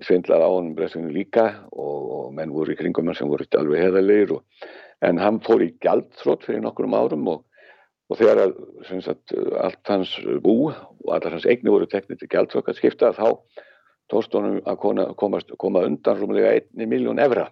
[0.04, 1.46] svindlar á hann breyskinu líka.
[1.72, 4.40] Og, og menn voru í kringum hann sem voru alveg heðalegir
[5.06, 7.44] en hann fór í gjaldþrótt fyrir nokkrum árum og,
[8.10, 8.58] og þegar að,
[9.02, 10.12] sagt, allt hans
[10.44, 13.28] bú og allar hans eigni voru teknið til gjaldþrótt að skipta þá
[14.12, 17.48] tóst honum að koma, komast, koma undan rúmulega einni miljón evra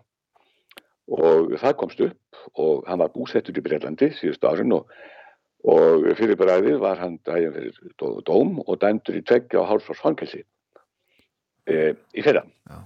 [1.10, 4.92] og það komst upp og hann var búsettur í Breitlandi síðust árin og
[5.64, 10.42] og fyrir bræðið var hann dægin fyrir dóm og dæmdur í tveggja og hálfsvarsfangelsi
[11.72, 12.82] e, í fyrra Já.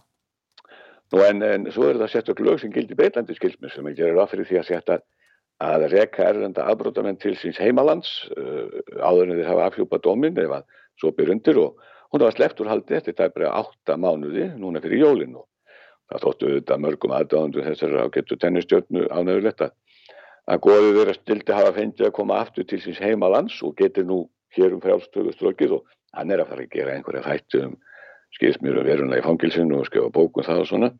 [1.13, 4.25] Nú en, en svo er það sett lög sem gildi Breitlandi skilsmið sem er gerður
[4.25, 4.99] af fyrir því að setja
[5.63, 8.67] að reka erlenda afbrótamenn til síns heimalands uh,
[9.01, 10.61] áður en þeir hafa afhjúpað dómin eða
[11.01, 11.81] svo byrjundir og
[12.13, 15.47] hún var sleppt úr haldi eftir bara átta mánuði núna fyrir jólinn og
[16.11, 21.75] það þóttu þetta mörgum aðdáðandu þessar á getur tennistjörnu ánægulegt að góðið þeirra stildi hafa
[21.75, 24.21] fengið að koma aftur til síns heimalands og getur nú
[24.55, 27.75] hér um frjálstöðuströkið og hann er að fara að gera einhverja þættu um
[28.37, 30.91] skilsmýru og verunlega í fangilsinu og skjóða bókum það og svona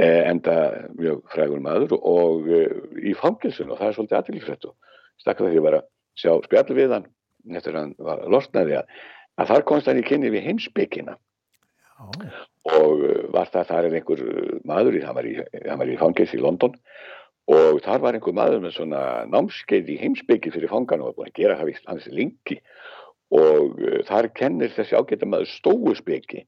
[0.00, 0.56] enda
[0.96, 2.60] mjög frægur maður og e,
[3.10, 4.74] í fangilsinu og það er svolítið aðtilfrætt og
[5.20, 5.80] stakka það því að vera
[6.20, 7.08] sjá spjallu við hann
[7.56, 8.94] eftir hann var losnaði að,
[9.40, 11.16] að þar komst hann í kynni við heimsbyggina
[12.70, 14.26] og e, var það þar er einhver
[14.68, 16.76] maður, hann var í, í fangils í London
[17.50, 21.30] og þar var einhver maður með svona námskeið í heimsbyggi fyrir fangan og var búin
[21.32, 22.60] að gera það hans lengi.
[23.30, 26.44] Og þar kennir þessi ágæta maður stóusbyggi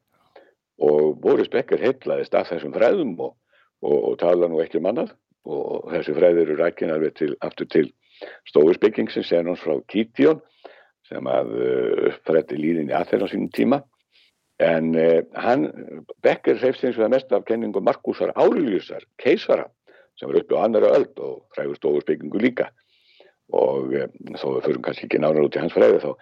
[0.83, 3.35] og Boris Becker heitlaðist af þessum fræðum og,
[3.83, 5.13] og, og tala nú ekki um annað.
[5.43, 7.89] Og þessi fræður eru rækina til, aftur til
[8.51, 10.43] stóusbygging sem segir náttúrulega frá Kítjón
[11.09, 13.81] sem að uh, frætti líðin í aðferð á sínum tíma.
[14.63, 15.67] En uh, hann,
[16.23, 19.67] Becker hefst eins og það mest af kenningum Markusar Áriljusar, keisara
[20.19, 22.71] sem var uppi á annara öld og frægur stofurspeggingu líka.
[23.53, 24.07] Og e,
[24.39, 26.13] þó við förum kannski ekki nánar út í hans fræði þá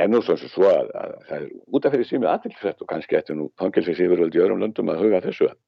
[0.00, 0.36] er nú svo
[0.70, 4.36] að, að það er út af fyrir sími aðtilsrætt og kannski eftir nú fangilsins yfirvöld
[4.36, 5.50] í öðrum löndum að huga þessu.
[5.50, 5.58] að,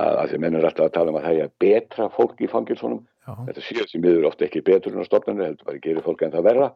[0.00, 3.02] að því mennur alltaf að tala um að það er betra fólk í fangilsunum
[3.46, 6.24] þetta séu sem miður ofta ekki betur en á stofnarnu heldur bara að gera fólk
[6.24, 6.68] en það verða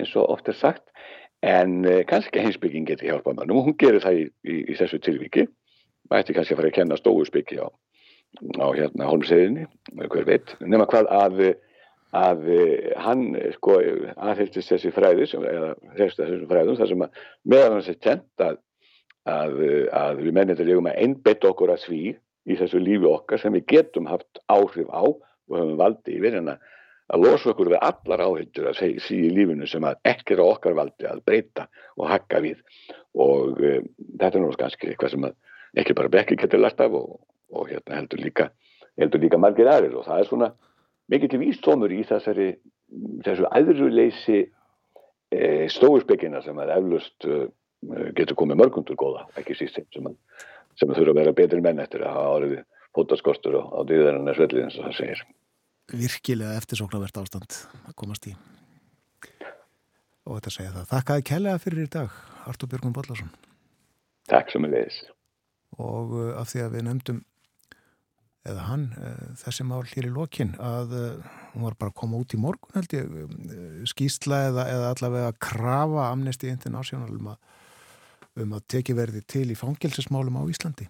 [0.00, 0.84] eins og oft er sagt.
[1.42, 5.00] En e, kannski heimsbygging getur hjálpað mannum og hún gerir það í, í, í þessu
[5.02, 5.46] tilviki.
[6.10, 7.66] Mætti kannski að fara að kenna stóðusbyggi á
[8.62, 9.66] á hérna holmseðinni,
[10.08, 11.40] hver veit, nema hvað að,
[12.16, 12.46] að
[13.04, 13.26] hann
[13.58, 13.76] sko
[14.16, 17.18] aðhildist þessi fræði sem, eða þessum fræðum þar sem að
[17.52, 18.56] meðan hans er kent að,
[19.28, 19.60] að,
[20.00, 22.02] að við mennir lífum að einbett okkur að því
[22.48, 26.54] í þessu lífi okkar sem við getum haft áhrif á og höfum valdi yfir en
[26.54, 30.44] að losa okkur við allar áhildur að segja sí í lífinu sem að ekki er
[30.44, 32.62] okkar valdi að breyta og hakka við.
[33.12, 36.96] Og um, þetta er náttúrulega kannski eitthvað sem að ekki bara bekki getur lært af
[36.96, 37.18] og,
[37.52, 38.48] og hérna heldur líka,
[39.00, 39.98] heldur líka margir aðrir.
[39.98, 40.50] Og það er svona
[41.12, 42.48] mikið til vístómur í þessari
[43.26, 44.38] þessu aðruleysi
[45.32, 45.42] e,
[45.72, 47.44] stóðsbyggina sem að eflust e,
[48.16, 50.16] getur komið mörgundur góða, ekki síst sem að,
[50.78, 52.62] sem að þurfa að vera betri menn eftir að hafa áriði
[52.96, 55.24] fótaskostur og á dýðarinnar svellið eins og það segir.
[55.92, 57.58] Virkilega eftirsóknarvert ástand
[57.88, 58.36] að komast í
[60.22, 60.88] og þetta segja það.
[60.92, 63.32] Þakkaði kellega fyrir í dag, Artur Björgum Bollarsson.
[64.30, 65.00] Takk sem er leiðis.
[65.82, 67.22] Og uh, af því að við nefndum
[68.48, 72.18] eða hann, eh, þessi mál hér í lokin að eh, hún var bara að koma
[72.18, 77.28] út í morgun held ég, eh, skýstla eða, eða allavega að krafa Amnesty International um
[77.34, 77.52] að,
[78.40, 80.88] um að teki verði til í fangilsesmálum á Íslandi.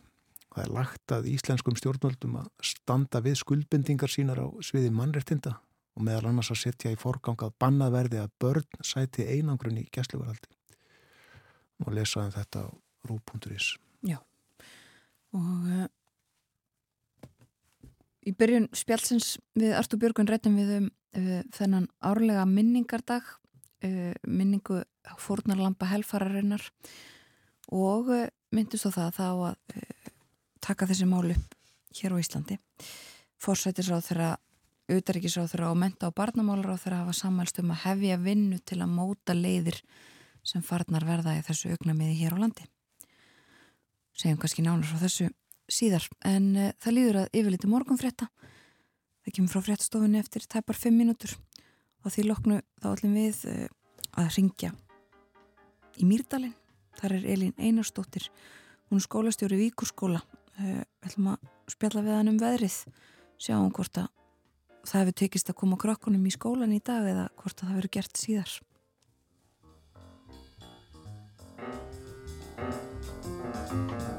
[0.52, 5.56] Það er lagt að íslenskum stjórnvöldum að standa við skuldbendingar sínar á sviði mannrettinda
[5.96, 9.86] og meðal annars að setja í forgang að bannað verði að börn sæti einangrun í
[9.92, 10.52] gæsluvaraldi
[11.82, 12.70] og lesaðum þetta á
[13.08, 13.72] rú.is
[14.04, 14.20] Já.
[15.32, 15.88] Og
[18.22, 20.84] Í byrjun spjálsins við Artur Björgun rættum við um
[21.18, 23.24] uh, þennan árlega minningardag,
[23.82, 24.82] uh, minningu
[25.18, 26.62] fórnarlampa helfararinnar
[27.72, 29.76] og uh, myndist á það þá að
[30.62, 31.56] taka þessi mál upp
[31.96, 32.58] hér á Íslandi.
[33.42, 34.30] Forsætisráð þeirra,
[34.92, 38.94] auðaríkisráð þeirra og menta og barnamálaráð þeirra hafa sammælst um að hefja vinnu til að
[38.94, 39.80] móta leiðir
[40.46, 42.66] sem farnar verða í þessu augnamiði hér á landi.
[44.18, 45.30] Segjum kannski nánar frá þessu
[45.72, 48.28] síðar en uh, það líður að yfirleiti morgun frétta
[49.22, 51.36] það kemur frá fréttastofunni eftir tæpar 5 mínútur
[52.02, 53.68] og því loknu þá ætlum við uh,
[54.18, 54.72] að ringja
[56.00, 56.56] í Mýrdalinn
[57.00, 58.28] þar er Elin Einarstóttir
[58.90, 60.20] hún er skólastjóri Víkurskóla.
[60.60, 62.74] Uh, ætlum að spjalla við hann um veðrið
[63.40, 64.10] sjáum hvort að
[64.84, 67.94] það hefur tekist að koma krokkunum í skólan í dag eða hvort að það verður
[67.96, 68.58] gert síðar.
[73.72, 74.11] Sæl og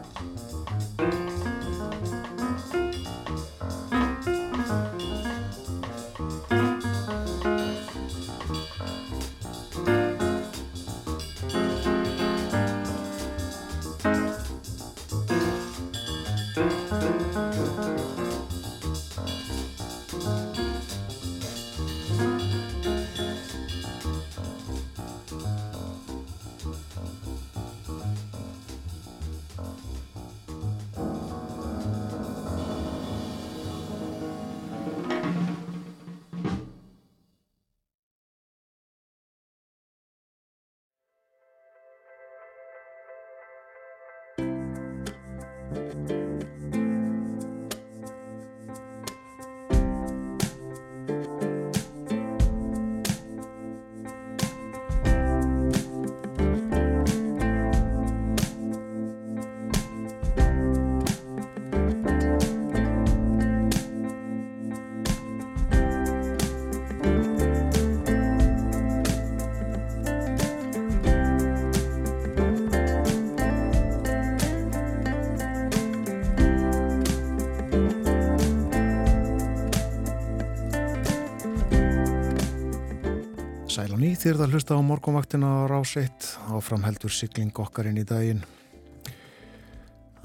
[84.33, 86.25] ný þýrð að hlusta á morgunvaktina á rás 1
[86.57, 88.39] áframheldur sigling okkar inn í daginn.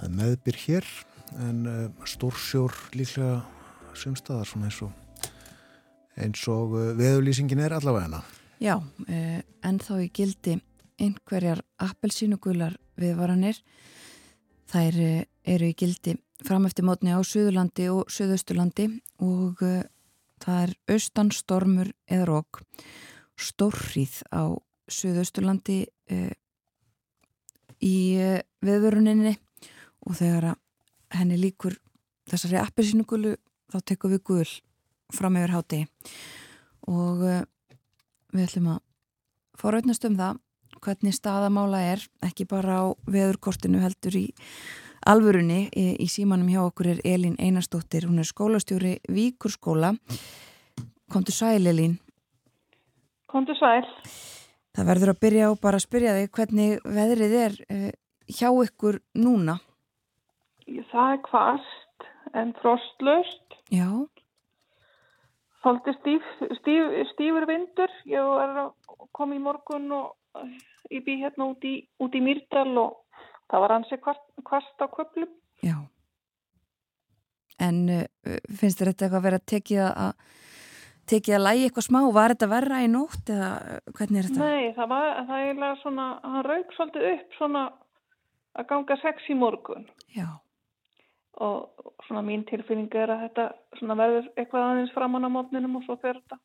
[0.01, 0.87] Er meðbyr hér
[1.45, 3.43] en uh, stórsjór líklega
[3.93, 4.95] sumstaðar svona eins og,
[6.17, 8.23] eins og uh, veðulýsingin er allavega hana.
[8.65, 10.57] Já, uh, en þá í gildi
[10.97, 13.61] einhverjar appelsínugular viðvaranir.
[14.73, 14.99] Þær
[15.45, 16.17] eru í gildi
[16.49, 18.89] fram eftir mótni á Suðurlandi og Suðausturlandi
[19.21, 19.61] og
[20.41, 22.65] það er austanstormur eða rók
[23.39, 24.55] stórrið á
[24.89, 25.83] Suðausturlandi
[26.13, 26.33] uh,
[27.85, 29.37] í uh, viðvöruninni
[30.09, 30.55] og þegar
[31.15, 31.77] henni líkur
[32.29, 33.37] þessari appelsínugulu
[33.69, 34.49] þá tekum við gul
[35.15, 35.81] fram yfir háti
[36.89, 37.41] og uh,
[38.33, 38.85] við ætlum að
[39.59, 40.43] fórautnast um það
[40.83, 44.27] hvernig staðamála er ekki bara á veðurkortinu heldur í
[45.09, 45.69] alvörunni.
[45.75, 49.95] Í, í símanum hjá okkur er Elin Einarstóttir, hún er skólastjóri Víkurskóla.
[51.11, 51.97] Komdu sæl Elin
[53.29, 53.85] Komdu sæl.
[54.77, 57.91] Það verður að byrja á bara spyrja þig hvernig veðrið er uh,
[58.29, 59.59] hjá ykkur núna?
[60.65, 62.07] Það er kvast
[62.37, 63.59] en frostlust.
[63.73, 63.89] Já.
[65.65, 66.31] Þóldi stíf,
[66.61, 67.93] stíf, stífur vindur.
[68.09, 68.73] Ég var að
[69.17, 70.43] koma í morgun og
[70.93, 74.87] ég bý hérna út í, út í Myrdal og það var hansi kvast, kvast á
[74.93, 75.33] köplum.
[75.65, 75.77] Já.
[77.61, 78.05] En uh,
[78.49, 80.29] finnst þér þetta eitthvað að vera tekið að
[81.11, 83.51] tekið að lægi eitthvað smá, var þetta verra í nótt eða
[83.99, 84.49] hvernig er þetta?
[84.49, 87.65] Nei, það var, það er eiginlega svona, hann raug svolítið upp svona
[88.59, 89.89] að ganga sex í morgun.
[90.17, 90.29] Já.
[91.39, 93.49] Og svona mín tilfinning er að þetta
[93.79, 96.39] svona verður eitthvað aðeins framann á mótninum og svo fer þetta,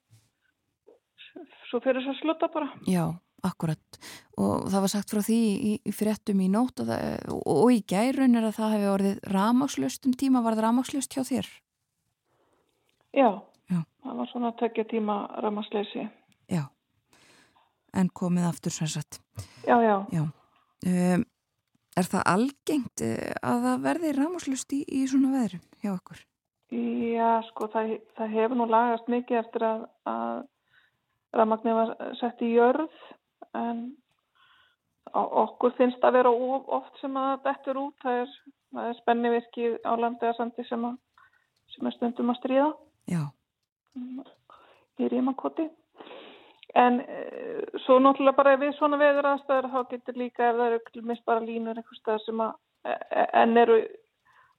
[1.72, 2.70] svo fer þess að sluta bara.
[2.86, 3.08] Já,
[3.48, 4.02] akkurat.
[4.38, 7.74] Og það var sagt frá því í, í fréttum í nótt og, það, og, og
[7.74, 11.50] í gærun er að það hefði orðið ramakslust um tíma, var það ramakslust hjá þér?
[13.14, 13.30] Já.
[14.04, 16.04] Það var svona tökja tíma ramasleysi.
[16.52, 16.64] Já,
[17.96, 19.22] en komið aftur sem sagt.
[19.64, 19.96] Já, já.
[20.12, 20.24] já.
[20.84, 21.24] Um,
[21.96, 26.24] er það algengt eh, að það verði ramaslust í, í svona veðru hjá okkur?
[26.74, 30.42] Já, sko, það, það hefur nú lagast mikið eftir að, að
[31.40, 32.98] ramagnir var sett í jörð,
[33.56, 33.86] en
[35.14, 37.96] okkur finnst að vera oft sem að þetta er út.
[38.04, 38.36] Það er,
[38.84, 40.90] er spennivirkið á landegarsandi sem,
[41.76, 42.68] sem er stundum að stríða.
[43.14, 43.24] Já
[45.00, 45.68] í Rímakoti.
[46.74, 47.18] En e,
[47.86, 51.44] svo náttúrulega bara við svona veður aðstæður þá getur líka ef það eru mist bara
[51.46, 52.56] línur einhver stað sem að
[52.90, 53.78] e, e, enn eru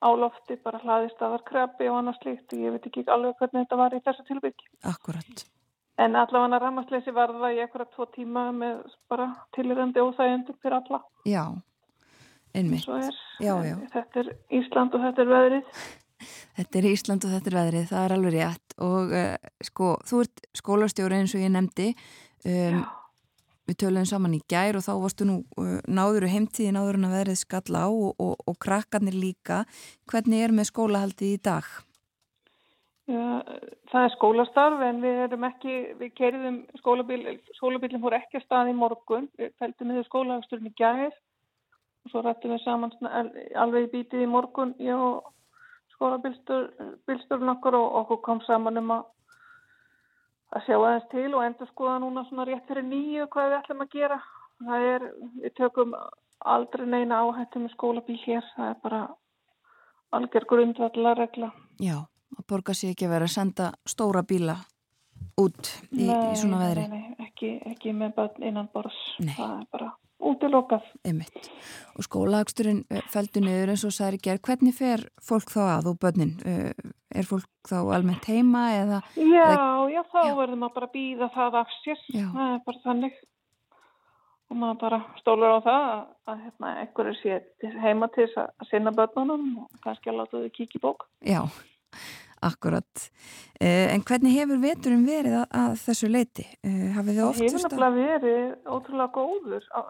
[0.04, 3.64] á lofti bara hlaðist að var krabbi og annars líkt ég veit ekki alveg hvernig
[3.64, 5.44] þetta var í þessu tilbyggi Akkurat
[5.98, 8.80] En allavega rammarsleysi var það í eitthvað tvo tíma með
[9.10, 10.98] bara tilirandi óþægjandi fyrir alla.
[11.30, 11.44] Já,
[12.50, 12.88] einmitt.
[13.38, 13.76] Já, já.
[13.92, 15.84] Þetta er Ísland og þetta er veðrið
[16.54, 18.76] Þetta er Ísland og þetta er veðrið, það er alveg rétt.
[18.84, 19.32] Og uh,
[19.68, 21.88] sko, þú ert skólastjóri eins og ég nefndi.
[22.44, 22.84] Um,
[23.64, 27.08] við töluðum saman í gær og þá varstu nú uh, náður og heimtíði náður en
[27.08, 29.64] að veðrið skall á og, og, og krakkarnir líka.
[30.10, 31.68] Hvernig er með skólahaldi í dag?
[33.04, 33.44] Já,
[33.92, 38.70] það er skólastarf en við erum ekki við kerðum skólabíl skólabílinn fór ekki að stað
[38.72, 39.28] í morgun.
[39.36, 42.94] Við fæltum niður skólahagsturinn í gær og svo rættum við saman
[43.60, 45.28] alveg í bítið í morgun ég og
[45.96, 49.04] skólabílsturinn okkur og okkur kom saman um að
[50.54, 53.84] að sjá aðeins til og endur skoða núna svona rétt fyrir nýju hvað við ætlum
[53.84, 54.18] að gera.
[54.64, 55.06] Það er,
[55.42, 55.96] við tökum
[56.54, 59.00] aldrei neina áhættu með skólabíl hér, það er bara
[60.14, 61.50] algjör grundvallar regla.
[61.82, 61.96] Já,
[62.36, 64.56] það borgar sér ekki að vera að senda stóra bíla
[65.40, 66.86] út í, nei, í svona veðri.
[66.92, 69.00] Nei, nei, ekki, ekki með börn innan bors.
[69.18, 69.34] Nei.
[69.34, 69.90] Það er bara
[70.30, 70.86] útilokað.
[71.06, 71.50] Einmitt.
[71.94, 74.40] Og skólahagsturinn eh, feldur niður eins og særi ger.
[74.44, 76.34] Hvernig fer fólk þá að og börnin?
[76.46, 76.72] Eh,
[77.14, 79.02] er fólk þá almennt heima eða?
[79.18, 79.68] Já, eða...
[79.92, 80.34] já, þá já.
[80.40, 82.02] verður maður bara að býða það af sér.
[82.08, 82.26] Já.
[82.34, 83.22] Það er bara þannig.
[84.52, 87.38] Og maður bara stólur á það að, að hérna, einhverju sé
[87.84, 91.06] heima til þess að sinna börnunum og kannski að láta þau kíkja í bók.
[91.24, 91.40] Já,
[92.44, 93.06] Akkurat.
[93.60, 96.44] Eh, en hvernig hefur veturum verið að, að þessu leiti?
[96.66, 99.80] Eh, hafið þið oft Það hefur nefnilega verið ótrúlega góður á,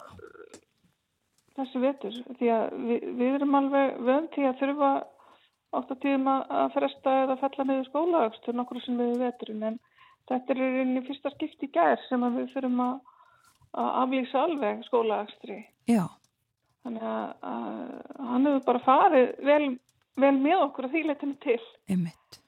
[1.55, 4.91] þessu vetur því að við, við erum alveg vönd til að þurfa
[5.75, 9.79] oft að tíðum að fresta eða fella niður skólaagstur nokkur sem við veturum en
[10.29, 12.95] þetta er einni fyrsta skipt í gær sem við þurfum að,
[13.81, 15.59] að aflýsa alveg skólaagstri.
[15.91, 16.05] Já.
[16.85, 19.61] Þannig að, að hann hefur bara farið vel,
[20.21, 21.61] vel með okkur að því letinu til.
[21.91, 22.41] Ymmitt.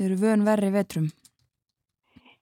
[0.00, 1.10] Þau eru vön verri vetrum.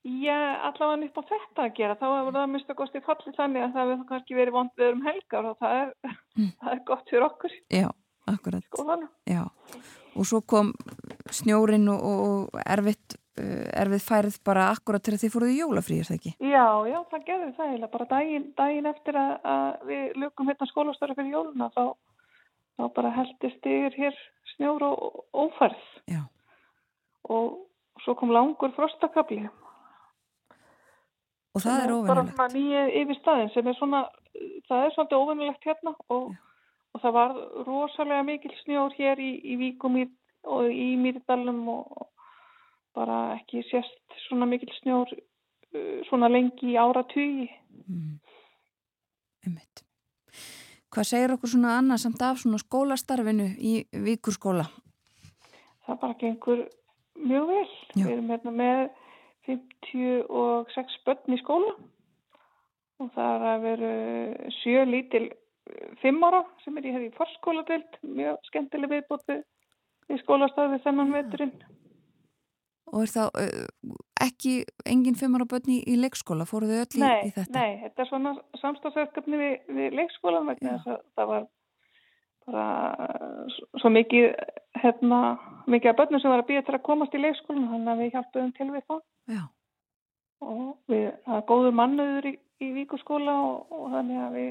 [0.06, 1.96] Já, allavega upp á þetta að gera.
[1.98, 4.92] Þá er það mista góðst í falli þannig að það hefur kannski verið vond við
[4.92, 5.90] um helgar og það er,
[6.38, 6.52] mm.
[6.60, 7.56] það er gott fyrir okkur.
[7.74, 7.88] Já,
[8.30, 8.68] akkurat.
[8.70, 9.10] Skólanu.
[9.26, 9.42] Já,
[10.14, 10.70] og svo kom
[11.34, 15.98] snjórin og, og erfitt er við færið bara akkurat til að þið fóruð í jólafrí,
[15.98, 16.34] er það ekki?
[16.38, 20.70] Já, já, það gerði það eiginlega bara daginn, daginn eftir að, að við lukum hérna
[20.70, 21.84] skólastöru fyrir jóluna þá,
[22.78, 24.18] þá bara heldist yfir hér
[24.54, 26.22] snjór og ófærð Já.
[27.24, 27.58] Og
[28.04, 29.48] svo kom langur frostakabli
[31.54, 32.36] Og það er bara óvinnulegt.
[32.36, 34.02] svona nýju yfir staðin sem er svona,
[34.68, 36.28] það er svolítið óvinnulegt hérna og,
[36.94, 37.34] og það var
[37.66, 39.98] rosalega mikil snjór hér í, í Víkum
[40.44, 42.06] og í Mýrdalum og
[42.94, 47.48] bara ekki sérst svona mikil snjór uh, svona lengi í áratugi.
[47.88, 48.18] Mm.
[49.46, 49.84] Einmitt.
[50.94, 54.68] Hvað segir okkur svona annað samt af svona skólastarfinu í Víkurskóla?
[55.86, 56.64] Það bara gengur
[57.22, 57.68] mjög vel.
[57.94, 58.02] Já.
[58.04, 58.82] Við erum hérna með
[59.48, 61.74] 56 börn í skóla
[62.98, 63.92] og það er að veru
[64.58, 69.44] sjö lítil eh, fimm ára sem er í hefði forskóladeild, mjög skemmtileg viðbót við,
[70.10, 71.54] við skólastarfi þennan veturinn.
[72.88, 74.52] Og er það uh, ekki
[74.88, 76.46] engin fimmar á börn í, í leikskóla?
[76.48, 77.52] Fóruðu öll í, Nei, í þetta?
[77.54, 78.32] nei, þetta er svona
[78.62, 81.48] samstagsverkefni við, við leikskólan vegna þess að það var
[82.48, 83.46] bara
[83.80, 84.26] svo mikið
[84.82, 85.20] hérna,
[85.68, 88.12] mikið af börnum sem var að býja til að komast í leikskólan þannig að við
[88.16, 89.02] hjálpuðum til við það
[89.34, 89.42] Já.
[90.48, 92.34] og við, það er góður mannuður í,
[92.64, 94.50] í Víkurskóla og, og þannig að við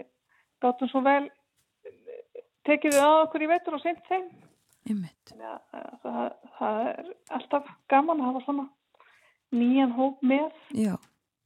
[0.65, 1.23] gátum svo vel
[2.67, 4.31] tekið við að okkur í vetur og sent þeim
[5.31, 6.23] þannig að það,
[6.59, 8.67] það er alltaf gaman að hafa svona
[9.55, 10.95] nýjan hóp með Já.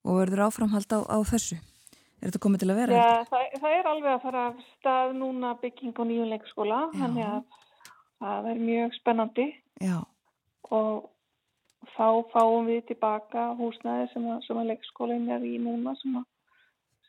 [0.02, 1.60] Og verður áframhald á, á þessu?
[2.22, 2.98] Er þetta komið til að vera?
[3.00, 7.26] Já, það, það er alveg að fara af stað núna bygging á nýjum leikskóla, þannig
[7.26, 7.40] að
[8.22, 9.48] það er mjög spennandi
[9.82, 9.98] Já.
[10.70, 11.08] og
[11.96, 16.28] þá fáum við tilbaka húsnæði sem að, sem að leikskólinn er í núna sem að,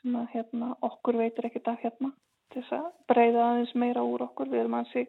[0.01, 2.15] sem að hérna, okkur veitur ekkert af hérna
[2.53, 4.49] til þess að breyða aðeins meira úr okkur.
[4.53, 5.05] Við erum ansi,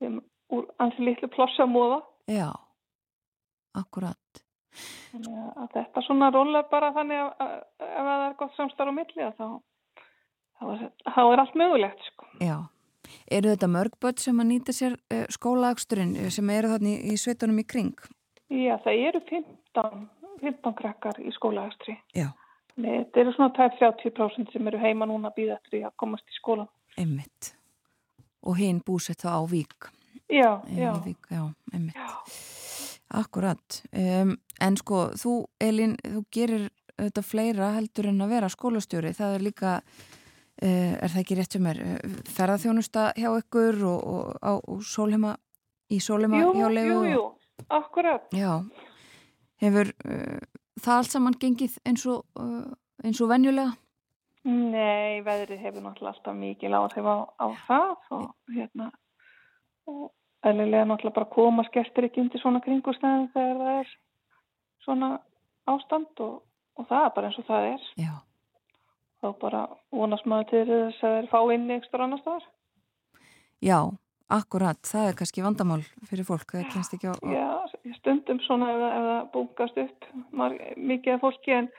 [0.00, 0.22] við erum
[0.56, 2.00] úr ansi litlu plossa móða.
[2.30, 2.48] Já.
[3.76, 4.43] Akkurat.
[5.12, 9.28] Þannig að- þetta svona róla bara þannig að, ef það er gott samstarf á milli
[9.38, 9.46] þá,
[10.58, 10.84] þá, er,
[11.14, 12.26] þá er allt mögulegt sko.
[12.42, 12.56] Já.
[13.30, 17.12] Eru þetta mörg börn sem að nýta sér uh, skólaaksturinn uh, sem eru þarna í,
[17.12, 17.94] í sveitunum í kring?
[18.50, 20.08] Já, það eru 15,
[20.40, 21.98] 15 krakkar í skólaæstri.
[22.16, 22.30] Já.
[22.76, 26.26] Nei, þetta eru svona tæp 30% sem eru heima núna að býða eftir að komast
[26.26, 26.66] í skólan.
[26.98, 27.52] Einmitt.
[28.44, 29.88] Og hinn búsett þá á Vík.
[30.32, 30.90] Já, já.
[31.04, 31.94] Vík, já, einmitt.
[31.94, 32.08] Já.
[33.14, 33.78] Akkurat.
[33.94, 34.34] Um,
[34.64, 36.64] en sko, þú, Elin, þú gerir
[36.98, 39.12] þetta fleira heldur en að vera skólastjóri.
[39.14, 44.02] Það er líka, uh, er það ekki rétt sem er, uh, ferðarþjónusta hjá ykkur og,
[44.14, 45.36] og á og sólheima,
[45.94, 46.98] í sólheima Jú, hjá leifu.
[46.98, 47.24] jú, jú,
[47.78, 48.26] akkurat.
[48.34, 48.52] Já.
[49.62, 50.42] Hefur uh,
[50.82, 52.66] það allt saman gengið eins og, uh,
[53.06, 53.76] eins og venjulega?
[54.44, 58.90] Nei, veðrið hefur náttúrulega alltaf mikið áhrif á, á það og hérna
[59.88, 60.10] og
[60.44, 63.92] eðlilega náttúrulega bara koma skestir ekki undir svona kringustæðin þegar það er
[64.84, 65.10] svona
[65.72, 66.40] ástand og,
[66.76, 67.86] og það er bara eins og það er.
[68.04, 68.14] Já.
[69.24, 69.62] Þá bara
[69.94, 72.48] vonast maður til þess að þeir fá inn ekstra annar staðar.
[73.64, 73.78] Já,
[74.36, 74.80] akkurat.
[74.84, 75.80] Það er kannski vandamál
[76.10, 76.52] fyrir fólk.
[76.52, 77.14] Það kennst ekki á...
[77.16, 77.48] á Já,
[78.00, 80.10] stundum svona ef, það- ef það búkast upp
[80.76, 81.70] mikið af fólki en,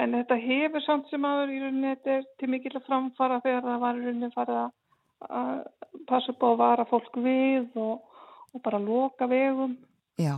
[0.00, 3.68] en þetta hefur samt sem aður í rauninni þetta er til mikill að framfara þegar
[3.68, 5.60] það var í rauninni farið að
[6.08, 8.13] passa upp á að vara fólk við og,
[8.54, 9.76] og bara loka vegum.
[10.20, 10.36] Já,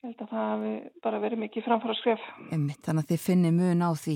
[0.00, 0.70] Ég held að það hafi
[1.04, 2.20] bara verið mikið framfara skref.
[2.52, 2.78] einmitt.
[2.86, 4.14] Þannig að þið finnir mun á því.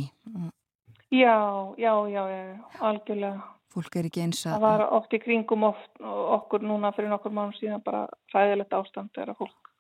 [1.13, 1.35] Já,
[1.77, 2.41] já, já, já,
[2.81, 3.43] algjörlega.
[3.75, 4.55] Fólk er ekki eins að...
[4.55, 9.13] Það var oft í kringum oft, okkur núna fyrir nokkur mánu síðan bara ræðilegt ástand
[9.13, 9.71] þegar að fólk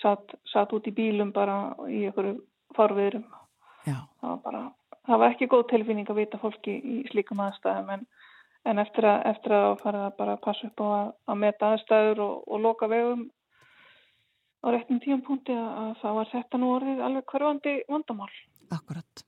[0.00, 2.38] satt, satt út í bílum bara í einhverju
[2.78, 3.26] farviðrum.
[3.86, 4.62] Já, það var bara,
[5.10, 8.06] það var ekki góð tilfinning að vita fólki í slíkum aðstæðum en,
[8.66, 12.22] en eftir að, eftir að fara að bara passa upp á að, að meta aðstæður
[12.26, 13.26] og, og loka vegum
[14.64, 18.32] á réttum tíumpunkti að, að það var þetta nú orðið alveg hverfandi vandamál.
[18.70, 19.26] akkurat.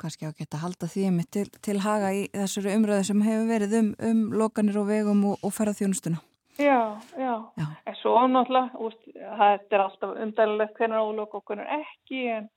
[0.00, 3.76] Kannski á geta halda því einmitt til, til haga í þessari umröðu sem hefur verið
[3.80, 6.22] um, um lokanir og vegum og, og ferðarþjónustuna.
[6.60, 7.66] Já, já, Já.
[7.86, 8.90] En svo náttúrulega,
[9.38, 12.48] það er alltaf umdælulegt hvernig ólok og hvernig ekki en,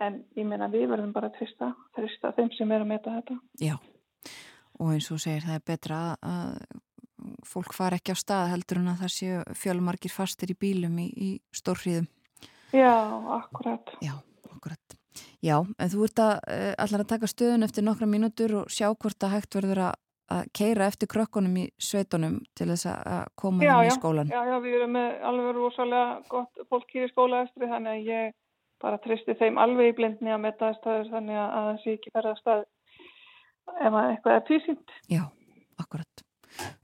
[0.00, 3.36] en ég meina við verðum bara að trista, trista þeim sem er að meta þetta.
[3.60, 3.74] Já,
[4.80, 6.82] og eins og segir það er betra að- að
[7.46, 11.06] fólk fara ekki á stað heldur en að það séu fjölumargir fastir í bílum í,
[11.16, 12.06] í stórhríðum.
[12.74, 12.92] Já,
[13.38, 13.94] akkurat.
[14.02, 14.14] Já,
[14.52, 14.96] akkurat.
[15.44, 16.40] Já, en þú ert að
[16.82, 19.94] allar að taka stöðun eftir nokkra mínútur og sjá hvort að hægt verður að,
[20.34, 24.32] að keira eftir krökkunum í sveitunum til þess að að koma Já, í skólan.
[24.32, 28.32] Já, já, við erum með alveg rosalega gott fólk hér í skólaestri þannig að ég
[28.82, 32.34] bara tristi þeim alveg í blindni að metta aðstæður þannig að það sé ekki ferða
[32.40, 32.64] stað
[33.72, 34.94] ef að eitthvað er tvísýnt.
[35.12, 35.24] Já,
[35.80, 36.24] akkurat.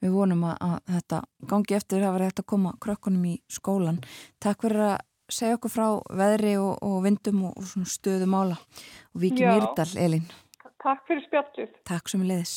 [0.03, 1.21] Við vonum að, að þetta
[1.53, 4.01] gangi eftir að vera hægt að koma krökkunum í skólan.
[4.43, 4.97] Takk fyrir að
[5.31, 5.87] segja okkur frá
[6.21, 9.53] veðri og, og vindum og, og stöðu mála og Viki Já.
[9.55, 10.27] Myrdal, Elin
[10.81, 11.75] Takk fyrir spjallið.
[11.89, 12.55] Takk sem við leiðis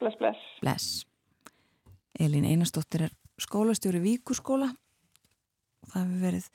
[0.00, 0.42] Bless, bless.
[0.60, 1.06] Bless
[2.20, 6.50] Elin Einarsdóttir er skólastjóri Víkurskóla og það hefur verið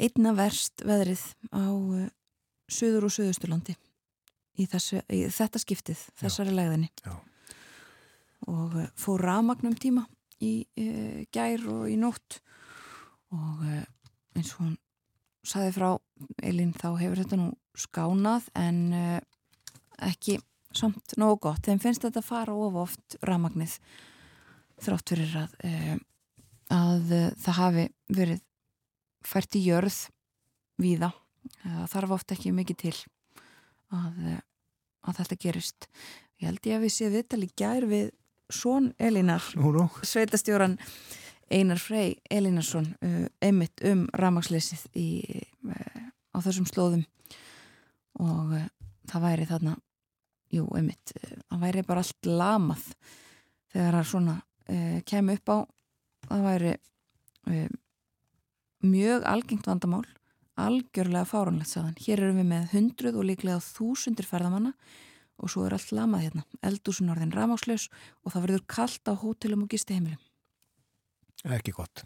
[0.00, 1.24] einna verst veðrið
[1.54, 2.08] á uh,
[2.70, 3.76] söður og söðusturlandi
[4.60, 6.90] í, þessu, í þetta skiptið, þessari legðinni.
[7.04, 7.16] Já.
[8.50, 10.06] og uh, fór rafmagnum tíma
[10.40, 12.40] í uh, gær og í nótt.
[13.36, 13.82] Og uh,
[14.36, 14.76] eins og hún
[15.46, 15.90] saði frá
[16.44, 19.18] Elin þá hefur þetta nú skánað en uh,
[20.04, 20.38] ekki
[20.76, 23.74] samt nógu gott, þeim finnst þetta fara of oft rafmagnið
[24.80, 25.56] þrátt fyrir að,
[26.72, 27.10] að
[27.42, 28.44] það hafi verið
[29.26, 29.96] fært í jörð
[30.80, 31.10] víða,
[31.64, 32.94] það þarf oft ekki mikið til
[33.90, 34.38] að,
[35.06, 35.88] að þetta gerist.
[36.40, 38.10] Ég held ég að við séum viðtal í gær við
[38.50, 39.44] Són Elinar
[40.02, 40.78] sveitastjóran
[41.50, 45.08] Einar Frey Elinarsson uh, einmitt um rafmagsleysið í,
[45.66, 46.02] uh,
[46.34, 47.04] á þessum slóðum.
[48.22, 48.68] Og uh,
[49.10, 49.74] það væri þarna
[50.54, 51.14] jú, einmitt,
[51.46, 52.86] það væri bara allt lamað
[53.70, 54.36] þegar það svona
[55.06, 55.58] kemur upp á.
[56.30, 56.72] Það væri
[58.86, 60.04] mjög algengt vandamál
[60.66, 61.96] algjörlega fáranlegt saðan.
[62.00, 64.72] Hér erum við með hundruð og líklega þúsundir ferðamanna
[65.40, 66.44] og svo er allt lamað hérna.
[66.66, 67.88] Eldúsun orðin rafmagslaus
[68.24, 70.20] og það verður kallt á hótelum og gisti heimilum.
[71.56, 72.04] Ekki gott.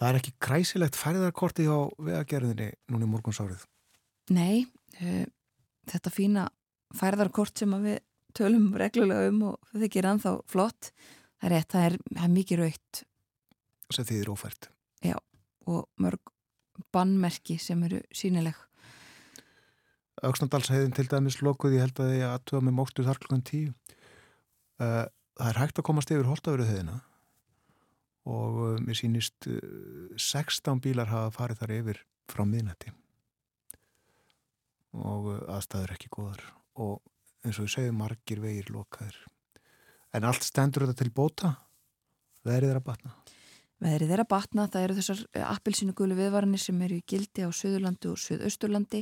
[0.00, 3.66] Það er ekki kræsilegt færðarkorti á vegagerðinni núna í morgunsárið.
[4.32, 4.66] Nei,
[5.00, 5.26] uh,
[5.90, 6.48] þetta fína
[6.96, 8.00] færðarkort sem við
[8.36, 10.92] tölum reglulega um og það þykir ennþá flott.
[11.40, 13.04] Það er rétt, það er, það er mikið raukt
[13.94, 14.70] sem þýðir ófært.
[15.70, 16.32] og mörg
[16.94, 18.56] bannmerki sem eru sínileg.
[20.26, 23.70] Öksnandalsheiðin til dæmis lokuð, ég held að ég aðtuga með móktu þar klukkan tíu.
[24.80, 25.06] Uh,
[25.38, 26.98] það er hægt að komast yfir holtavöruðiðina
[28.30, 29.60] og uh, mér sýnist uh,
[30.16, 32.92] 16 bílar hafa farið þar yfir frá miðnætti
[34.90, 36.44] og aðstæður ekki góðar
[36.82, 36.98] og
[37.44, 39.16] eins og við segjum margir vegir lokaðir.
[40.16, 41.52] En allt stendur þetta til bóta,
[42.46, 43.14] verið er að batna.
[43.80, 45.20] Veðrið er að batna, það eru þessar
[45.54, 49.00] appilsinu gulu viðvaranir sem eru í gildi á Suðurlandi og Suðausturlandi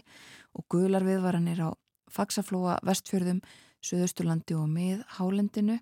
[0.54, 1.70] og gular viðvaranir á
[2.14, 3.40] Faxaflóa, Vestfjörðum,
[3.82, 5.80] Suðausturlandi og mið Hálendinu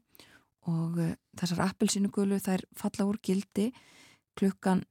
[0.72, 3.68] og uh, þessar appilsinu gulu þær falla úr gildi
[4.36, 4.86] klukkan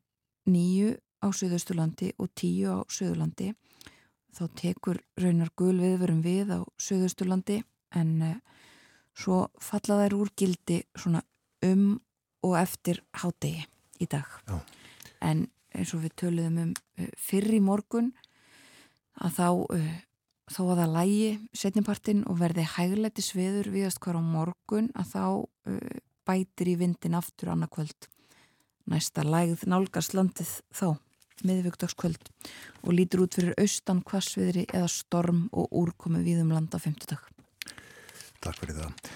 [0.46, 0.94] nýju
[1.26, 3.56] á Suðausturlandi og tíu á Suðurlandi.
[4.38, 7.64] Þá tekur raunar gul viðvarum við á Suðausturlandi
[7.98, 8.42] en uh,
[9.18, 11.26] svo falla þær úr gildi svona
[11.66, 11.96] um
[12.46, 13.66] og eftir hádegi
[14.02, 14.58] í dag Já.
[15.22, 15.46] en
[15.76, 18.12] eins og við töluðum um uh, fyrr í morgun
[19.24, 19.48] að þá
[19.78, 19.94] uh,
[20.52, 25.26] þó að það lægi setnipartin og verði hægleiti sviður viðast hver á morgun að þá
[25.26, 25.96] uh,
[26.26, 28.10] bætir í vindin aftur annarkvöld
[28.90, 30.88] næsta lægð nálgast landið þá
[31.46, 32.30] miðvíkdagskvöld
[32.86, 37.32] og lítur út fyrir austan kvassviðri eða storm og úrkomi viðum landa 50 dag
[38.46, 39.12] Takk fyrir það.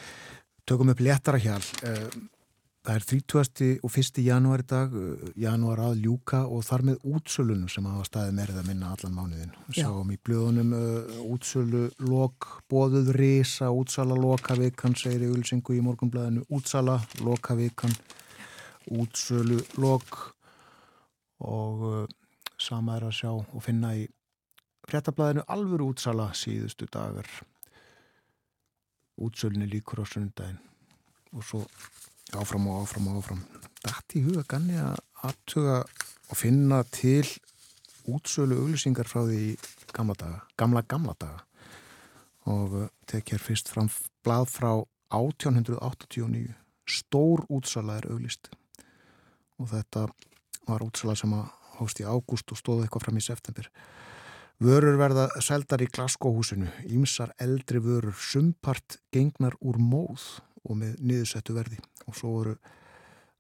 [0.70, 1.62] Tökum upp léttara hjál.
[2.90, 3.68] Það er 30.
[3.86, 4.20] og 1.
[4.26, 8.58] janúar í dag, eh, janúar að ljúka og þar með útsölunum sem hafa staðið meirið
[8.58, 9.52] að minna allan mánuðin.
[9.78, 16.48] Sáum í blöðunum uh, útsölu lok, bóðuð risa, útsala lokavikan, segir í Ulsingu í morgunblæðinu,
[16.50, 17.94] útsala lokavikan,
[18.90, 20.18] útsölu lok
[21.46, 22.04] og uh,
[22.58, 24.08] sama er að sjá og finna í
[24.90, 27.30] fréttablaðinu alvöru útsala síðustu dagar
[29.22, 30.58] útsölunni líkur á sundaginn
[31.38, 31.68] og svo
[32.38, 33.44] áfram og áfram og áfram.
[33.86, 35.82] Dætt í huga ganni að aðtuga
[36.30, 37.26] og finna til
[38.10, 39.58] útsölu auglýsingar frá því
[39.96, 41.44] gamla daga, gamla gamla daga.
[42.50, 43.90] Og uh, tek hér fyrst fram
[44.26, 44.72] blað frá
[45.14, 46.54] 1889
[46.90, 48.50] stór útsala er auglýst.
[49.60, 50.08] Og þetta
[50.70, 51.50] var útsala sem að
[51.80, 53.70] hóst í ágúst og stóði eitthvað fram í september.
[54.60, 60.26] Vörur verða seldar í glaskóhúsinu, ímsar eldri vörur, sumpart gengnar úr móð
[60.66, 61.80] og með niðursettu verði.
[62.10, 62.58] Og svo voru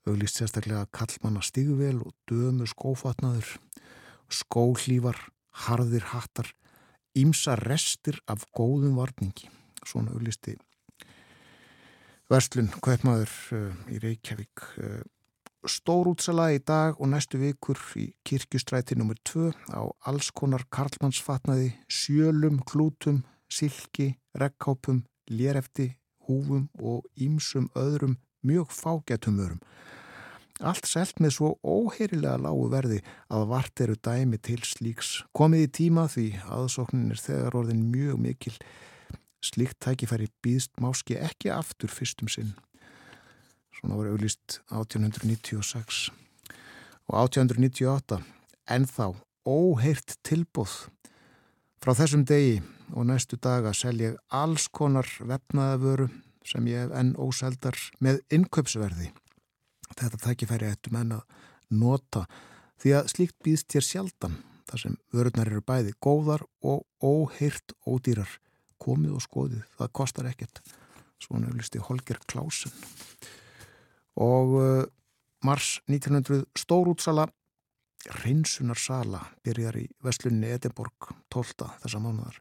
[0.07, 3.57] auglýst sérstaklega kallmanna stígvel og dömu skófatnaður,
[4.29, 5.19] skóhlífar,
[5.65, 6.53] harðir hattar,
[7.17, 9.49] ímsar restir af góðum varningi.
[9.85, 10.57] Svona auglýsti
[12.29, 14.65] Verslun, kaupmaður uh, í Reykjavík.
[14.77, 14.99] Uh,
[15.65, 19.17] Stórútsala í dag og næstu vikur í kirkjustræti nr.
[19.27, 25.89] 2 á alls konar karlmannsfatnaði, sjölum, klútum, silki, rekkápum, lérefti,
[26.29, 29.61] húfum og ímsum öðrum mjög fágætum vörum.
[30.59, 32.97] Allt selt með svo óheyrilega lágu verði
[33.31, 35.21] að vart eru dæmi til slíks.
[35.31, 38.55] Komið í tíma því aðsóknin er þegar orðin mjög mikil.
[39.39, 42.57] Slíkt tækifæri býðst máski ekki aftur fyrstum sinn.
[43.79, 46.09] Svona var auðlist 1896
[47.07, 48.19] og 1898
[48.67, 49.13] ennþá
[49.47, 50.89] óheirt tilbúð.
[51.79, 52.59] Frá þessum degi
[52.91, 56.09] og næstu daga sel ég alls konar vefnaðavöru
[56.49, 59.11] sem ég hef enn óseldar með innköpsverði.
[59.95, 61.39] Þetta tækifæri ættum enn að
[61.69, 62.25] nota
[62.81, 64.37] því að slíkt býðst hér sjaldan
[64.69, 68.29] þar sem vörurnar eru bæði góðar og óheirt ódýrar.
[68.79, 70.61] Komið og skoðið, það kostar ekkert.
[71.19, 72.71] Svona auðlisti Holger Klausen.
[74.23, 74.85] Og uh,
[75.43, 77.27] mars 1900 stórútsala
[78.21, 81.67] reynsunarsala byrjar í Vestlunni Edinborg 12.
[81.83, 82.39] þessa mánuðar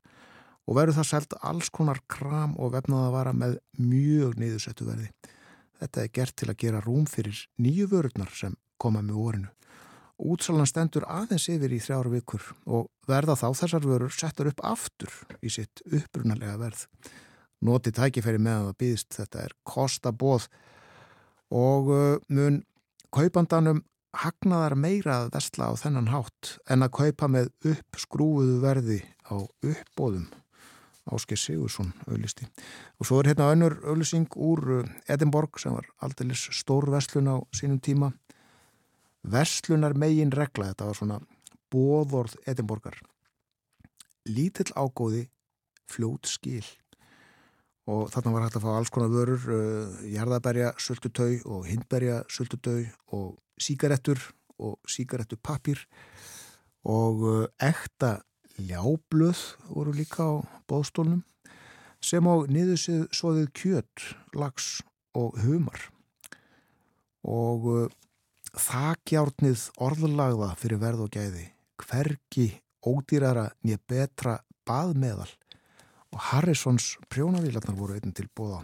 [0.68, 5.08] og verður það selt alls konar kram og vefnaða vara með mjög niðursettu verði.
[5.80, 9.52] Þetta er gert til að gera rúm fyrir nýju vörurnar sem koma með vorinu.
[10.18, 15.12] Útsalan stendur aðeins yfir í þrjára vikur og verða þá þessar vörur settar upp aftur
[15.40, 16.88] í sitt upprunalega verð.
[17.62, 20.48] Noti tækifæri með að það býðist þetta er kostabóð
[21.54, 21.92] og
[22.28, 22.58] mun
[23.14, 23.84] kaupandanum
[24.18, 29.00] hagnaðar meira að vestla á þennan hátt en að kaupa með uppskrúuðu verði
[29.30, 30.26] á uppbóðum.
[31.14, 32.47] Ásker Sigursson auðlisti.
[33.01, 37.36] Og svo er hérna önnur auðlising úr uh, Edinborg sem var aldrei stór vestlun á
[37.56, 38.12] sínum tíma.
[39.28, 41.18] Vestlunar megin regla, þetta var svona
[41.72, 42.98] bóðorð Edinborgar.
[44.28, 45.26] Lítill ágóði,
[45.89, 46.64] fljót skil.
[47.89, 52.82] Og þarna var hægt að fá alls konar vörur, uh, jarðabærja sultutau og hindberja sultutau
[53.16, 54.20] og síkarettur
[54.59, 55.86] og síkarettupapir
[56.89, 58.18] og uh, ekta
[58.59, 59.40] ljáblöð
[59.70, 60.32] voru líka á
[60.70, 61.22] bóðstólnum
[62.05, 64.05] sem á niðursið svoðið kjött,
[64.35, 64.82] lags
[65.18, 65.89] og humar.
[67.26, 67.89] Og uh,
[68.55, 71.48] þakjárnið orðlagða fyrir verð og gæði
[71.82, 72.48] hverki
[72.86, 75.30] ódýrara nýja betra baðmeðal.
[76.14, 78.62] Og Harrisons prjónavílarnar voru einn til bóða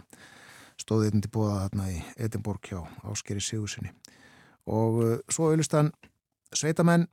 [0.81, 3.93] stóði einn til bóða þarna í Edinborg hjá Áskeri Sigursinni
[4.65, 5.91] og uh, svo auðvistan
[6.55, 7.05] sveitamenn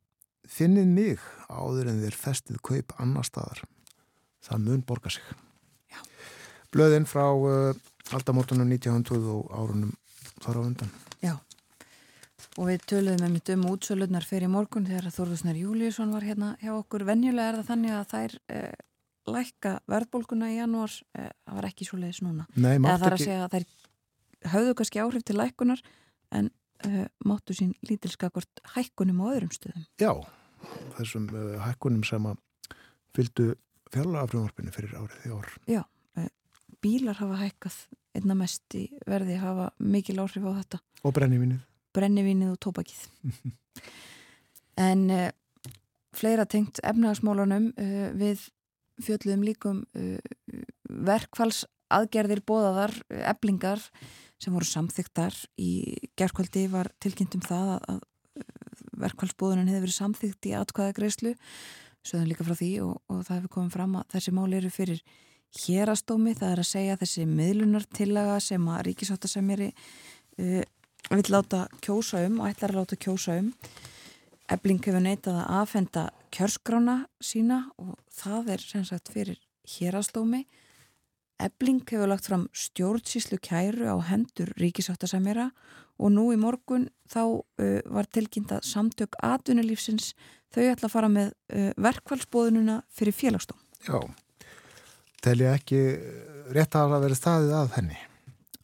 [0.48, 3.62] finnið mig áður en þér festið kaup annar staðar.
[4.42, 5.24] Það mun borga sig.
[5.92, 6.00] Já.
[6.72, 7.74] blöðinn frá uh,
[8.16, 9.92] aldamótunum 1900 og árunum
[10.42, 10.94] þar á undan.
[11.22, 11.34] Já,
[12.58, 16.72] og við töluðum með mitt um útsöluðnar fyrir morgun þegar Þorðusnar Júliusson var hérna hjá
[16.74, 17.06] okkur.
[17.08, 18.80] Venjulega er það þannig að þær eh,
[19.32, 22.48] lækka verðbólkuna í janúars eh, það var ekki svo leiðis núna.
[22.56, 23.28] Nei, eða það er að ekki...
[23.28, 25.84] segja að þær höfðu kannski áhrif til lækkunar
[26.34, 26.50] en
[26.86, 29.84] uh, máttu sín lítilskakvart hækkunum á öðrum stöðum.
[30.00, 30.12] Já,
[30.98, 32.38] þessum uh, hækkunum sem að
[33.16, 33.48] fylgdu
[33.92, 35.50] fjárlagafrjóðarpinu fyrir árið í ár.
[35.70, 35.82] Já,
[36.20, 36.30] uh,
[36.84, 37.78] bílar hafa hækkað
[38.18, 40.82] einna mest í verði hafa mikil áhrif á þetta.
[41.02, 41.60] Og brennivinnið.
[41.96, 43.04] Brennivinnið og tópakið.
[44.88, 45.06] en
[46.16, 47.70] fleira tengt efnagasmálunum
[48.20, 48.46] við
[49.02, 49.78] fjöldluðum líkum
[50.88, 53.82] verkfalls aðgerðir bóðaðar, eblingar
[54.42, 55.70] sem voru samþygtar í
[56.18, 58.00] gerðkvöldi var tilkynntum það að
[59.02, 61.34] verkvælsbúðunin hefur verið samþygt í atkvæðagreyslu
[62.02, 65.02] sögðan líka frá því og, og það hefur komið fram að þessi máli eru fyrir
[65.62, 70.62] hérastómi, það er að segja þessi miðlunartillaga sem að ríkisáttasemjari uh,
[71.12, 73.52] vil láta kjósa um og ætlar að láta kjósa um.
[74.52, 79.38] Ebling hefur neitað að aðfenda kjörskrána sína og það er sem sagt fyrir
[79.76, 80.46] hérastómi
[81.42, 85.50] Ebling hefur lagt fram stjórnsíslu kæru á hendur ríkisáttasemjara
[86.02, 90.12] og nú í morgun þá uh, var tilkynnt að samtök atvinnulífsins
[90.52, 93.60] þau ætla að fara með uh, verkvælsbóðununa fyrir félagstóm.
[93.86, 93.98] Já,
[95.24, 95.82] telja ekki
[96.54, 98.00] rétt að vera staðið að henni?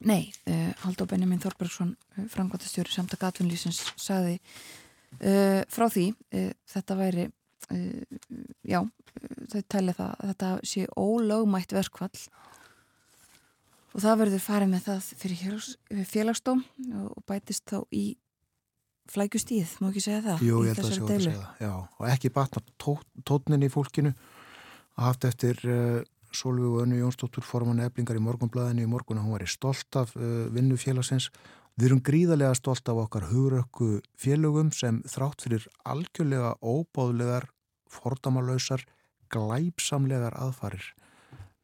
[0.08, 1.96] Nei, uh, Haldur Benjamin Þorbergsson,
[2.34, 4.38] framkvæmtastjóri samtök atvinnulífsins, sagði
[5.72, 6.02] frá því
[6.68, 7.22] þetta væri,
[8.68, 8.82] já,
[9.48, 12.18] þau telja það að þetta sé ólögmætt verkvall
[13.94, 16.64] og það verður farið með það fyrir félagstóm
[17.08, 18.04] og bætist þá í
[19.08, 20.44] flækustíð, má ekki segja það?
[20.44, 21.72] Jú, ég held að það sé að segja það, já.
[21.96, 22.62] Og ekki batna
[23.28, 24.12] tótnin í fólkinu.
[24.98, 26.00] Að haft eftir uh,
[26.34, 30.12] Solvíu Önnu Jónsdóttur forman eflingar í morgunblæðinu í morgun að hún var í stolt af
[30.18, 31.30] uh, vinnu félagsins.
[31.78, 37.48] Við erum gríðarlega stolt af okkar hugurökku félögum sem þrátt fyrir algjörlega óbáðlegar,
[37.88, 38.82] fordamalösar,
[39.32, 40.92] glæpsamlegar aðfarir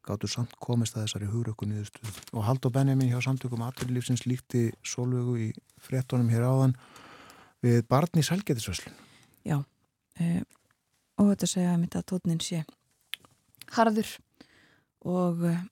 [0.05, 2.19] gáttu samt komist að þessari hugurökku nýðustuð.
[2.35, 5.49] Og Haldur Benjamin hjá samtökum aðverðilífsins líkti sólvögu í
[5.81, 6.75] frettunum hér áðan
[7.65, 8.95] við barn í selgetisvöslun.
[9.45, 10.41] Já, uh,
[11.21, 12.61] og þetta segja að mitt að tótnin sé
[13.75, 14.11] harður
[15.05, 15.63] og uh,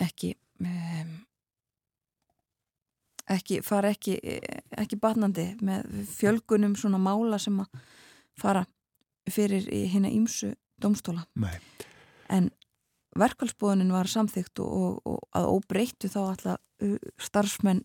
[0.00, 0.34] ekki
[0.64, 1.12] um,
[3.32, 4.16] ekki, fara ekki
[4.80, 7.82] ekki batnandi með fjölgunum svona mála sem að
[8.40, 8.64] fara
[9.30, 10.52] fyrir í hérna ímsu
[10.82, 11.24] domstóla.
[11.38, 11.54] Nei.
[12.32, 12.50] En
[13.18, 16.60] verkvælsbúðunin var samþygt og, og, og að óbreyttu þá alltaf
[17.20, 17.82] starfsmenn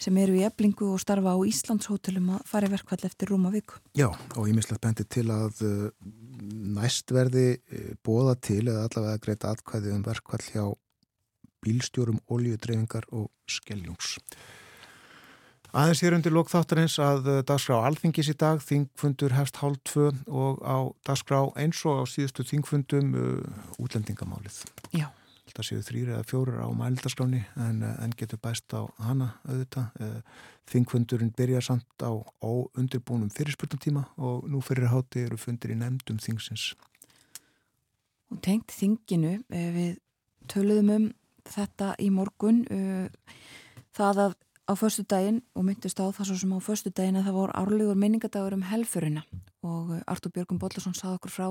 [0.00, 3.78] sem eru í eblingu og starfa á Íslandshótelum að fara í verkvall eftir rúma viku.
[3.96, 5.86] Já, og ég mislegt bendi til að uh,
[6.74, 10.64] næst verði uh, bóða til eða allavega greita atkvæði um verkvall hjá
[11.64, 14.18] bílstjórum, oljudreyfingar og skelljungs.
[15.74, 20.62] Aðeins hér undir lokþáttarins að uh, dagskrá alþingis í dag, þingfundur hefst hálf tvö og
[20.62, 20.78] á
[21.08, 24.62] dagskrá eins og á síðustu þingfundum uh, útlendingamálið.
[24.94, 25.08] Já
[25.54, 29.86] það séu þrýri eða fjórir á mældaskráni en, eh, en getur bæst á hana auðvitað.
[30.00, 30.20] Eh,
[30.66, 32.10] þingfundurinn byrjar samt á
[32.42, 36.74] óundirbúnum fyrirspurnatíma og nú fyrir háti eru fundir í nefndum þingsins.
[38.32, 39.98] Og tengt þinginu, eh, við
[40.48, 41.14] töluðum um
[41.44, 42.64] þetta í morgun,
[43.92, 44.34] það að
[44.64, 47.52] á förstu daginn og myndist á það svo sem á förstu daginn að það voru
[47.52, 49.24] árlegur minningadagur um helfurina
[49.62, 51.48] og Artur Björgum Bollarsson sað okkur frá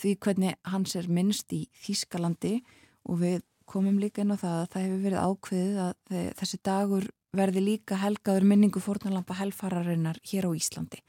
[0.00, 2.62] því hvernig hans er minnst í Þískalandi
[3.08, 5.94] og við komum líka inn á það að það hefur verið ákveðið að
[6.40, 11.02] þessi dagur verði líka helgaður minningu fórnalampa helfararinnar hér á Íslandi.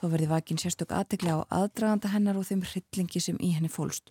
[0.00, 4.10] Þá verði vakin sérstök aðtegla á aðdraganda hennar og þeim hryllingi sem í henni fólst.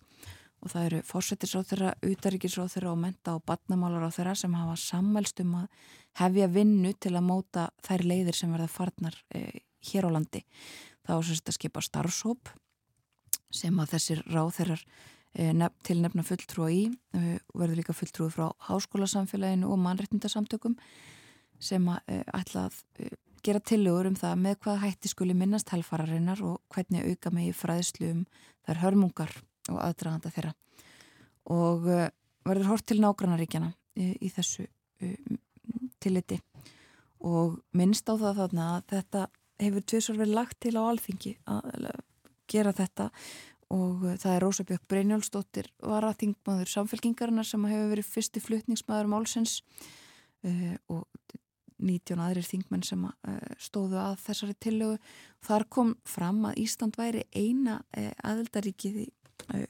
[0.64, 5.90] Og það eru fórsetisráþurra, utaríkisráþurra og menta og badnamálaráþurra sem hafa sammælst um að
[6.20, 10.44] hefja vinnu til að móta þær leiðir sem verða farnar eh, hér á landi.
[11.04, 12.52] Það sérst að skipa starfsóp
[13.54, 14.82] sem að þessir ráþurrar
[15.34, 15.50] Eh,
[15.82, 16.82] til nefna fulltrúa í
[17.18, 20.76] eh, verður líka fulltrúi frá háskólasamfélaginu og mannreitnindasamtökum
[21.58, 22.76] sem að eh, ætla að
[23.42, 28.12] gera tillögur um það með hvað hætti skuli minnast helfararinnar og hvernig auka megi fræðslu
[28.12, 28.20] um
[28.68, 29.34] þær hörmungar
[29.72, 30.54] og aðdraganda þeirra
[31.50, 31.82] og
[32.46, 34.68] verður hort til nágrannaríkjana í þessu
[36.04, 36.40] tilliti
[37.24, 39.22] og minnst á það þarna að þetta
[39.62, 41.88] hefur tviðsvar verið lagt til á alþingi að
[42.50, 43.08] gera þetta.
[43.74, 48.42] Og eh, það er Rósa Björk Brynjólfsdóttir var að þingmaður samfélkingarinnar sem hefur verið fyrsti
[48.44, 49.56] flutningsmaður málsins
[50.44, 51.06] uh, og
[51.84, 55.00] 19 aðrir þingmenn sem uh, stóðu að þessari tillögu.
[55.48, 59.10] Þar kom fram að Ísland væri eina uh, aðeldaríkið í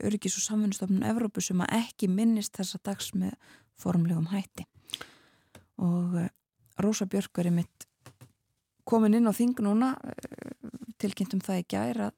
[0.05, 3.33] Öryggis og samfunnstofnun Evrópu sem að ekki minnist þessa dags með
[3.81, 4.67] formlegum hætti
[5.83, 6.19] og
[6.83, 7.89] Rósa Björk er einmitt
[8.85, 9.95] komin inn á þing núna
[11.01, 12.11] tilkynntum það í gæra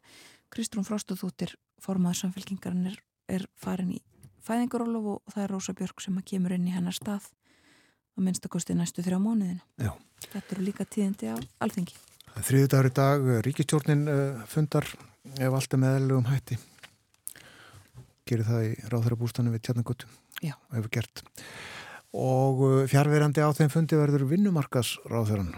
[0.52, 4.02] Kristrún Frostuðúttir formaður samfélkingarinn er, er farin í
[4.46, 7.26] fæðingarólof og það er Rósa Björk sem að kemur inn í hennar stað
[8.16, 9.90] á minnstakosti næstu þrjá mónuðinu.
[10.30, 11.96] Þetta eru líka tíðindi á alþengi.
[12.36, 14.86] Þriðu dagur í dag, ríkistjórnin uh, fundar
[15.40, 16.58] ef allt er meðalugum hætti.
[18.26, 20.08] Gerir það í ráðhverjabústanu við Tjarnagötu.
[20.44, 20.54] Já.
[20.74, 21.24] Hefur gert.
[22.14, 25.52] Og uh, fjárverandi á þeim fundi verður vinnumarkas ráðhverjan.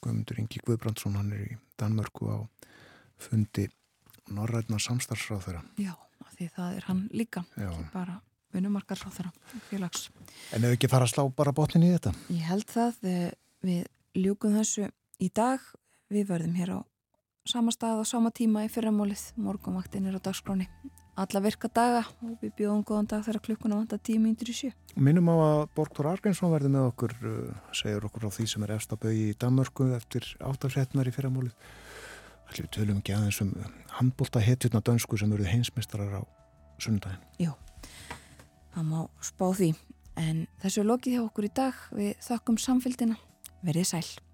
[0.00, 2.38] Guðmundur Ingi Guðbrandsson, hann er í Danmörku á
[3.20, 3.66] fundi
[4.32, 5.62] norrætna samstarfsráð þeirra.
[5.80, 5.92] Já,
[6.36, 8.20] því það er hann líka, ekki bara
[8.54, 10.06] vinnumarkarsráð þeirra, félags.
[10.56, 12.14] En ef ekki fara að slá bara botnin í þetta?
[12.32, 13.32] Ég held það, eh,
[13.66, 13.84] við
[14.24, 14.88] ljúkum þessu
[15.20, 15.60] í dag,
[16.10, 16.78] við verðum hér á
[17.46, 20.68] sama stað og sama tíma í fyrramólið, morgumvaktin er á dagskráni
[21.20, 24.70] alla virka daga og við bjóðum góðan dag þegar klukkuna vanda tíu mínútur í sjö.
[24.96, 28.74] Minnum á að Borgþór Argeinsson verði með okkur, uh, segjur okkur á því sem er
[28.76, 31.54] efstabögi í Danmörku eftir áttafrétnar í fyrramólið.
[32.50, 33.52] Allir við tölum ekki aðeins um
[33.98, 36.22] handbólta hetjurna dönsku sem eruð heimsmestrar á
[36.80, 37.22] sundaginn.
[37.38, 37.54] Jú,
[38.74, 39.74] það má spá því.
[40.20, 41.84] En þessu er lokið hjá okkur í dag.
[41.94, 43.20] Við þakkum samfélgina.
[43.64, 44.29] Verðið sæl.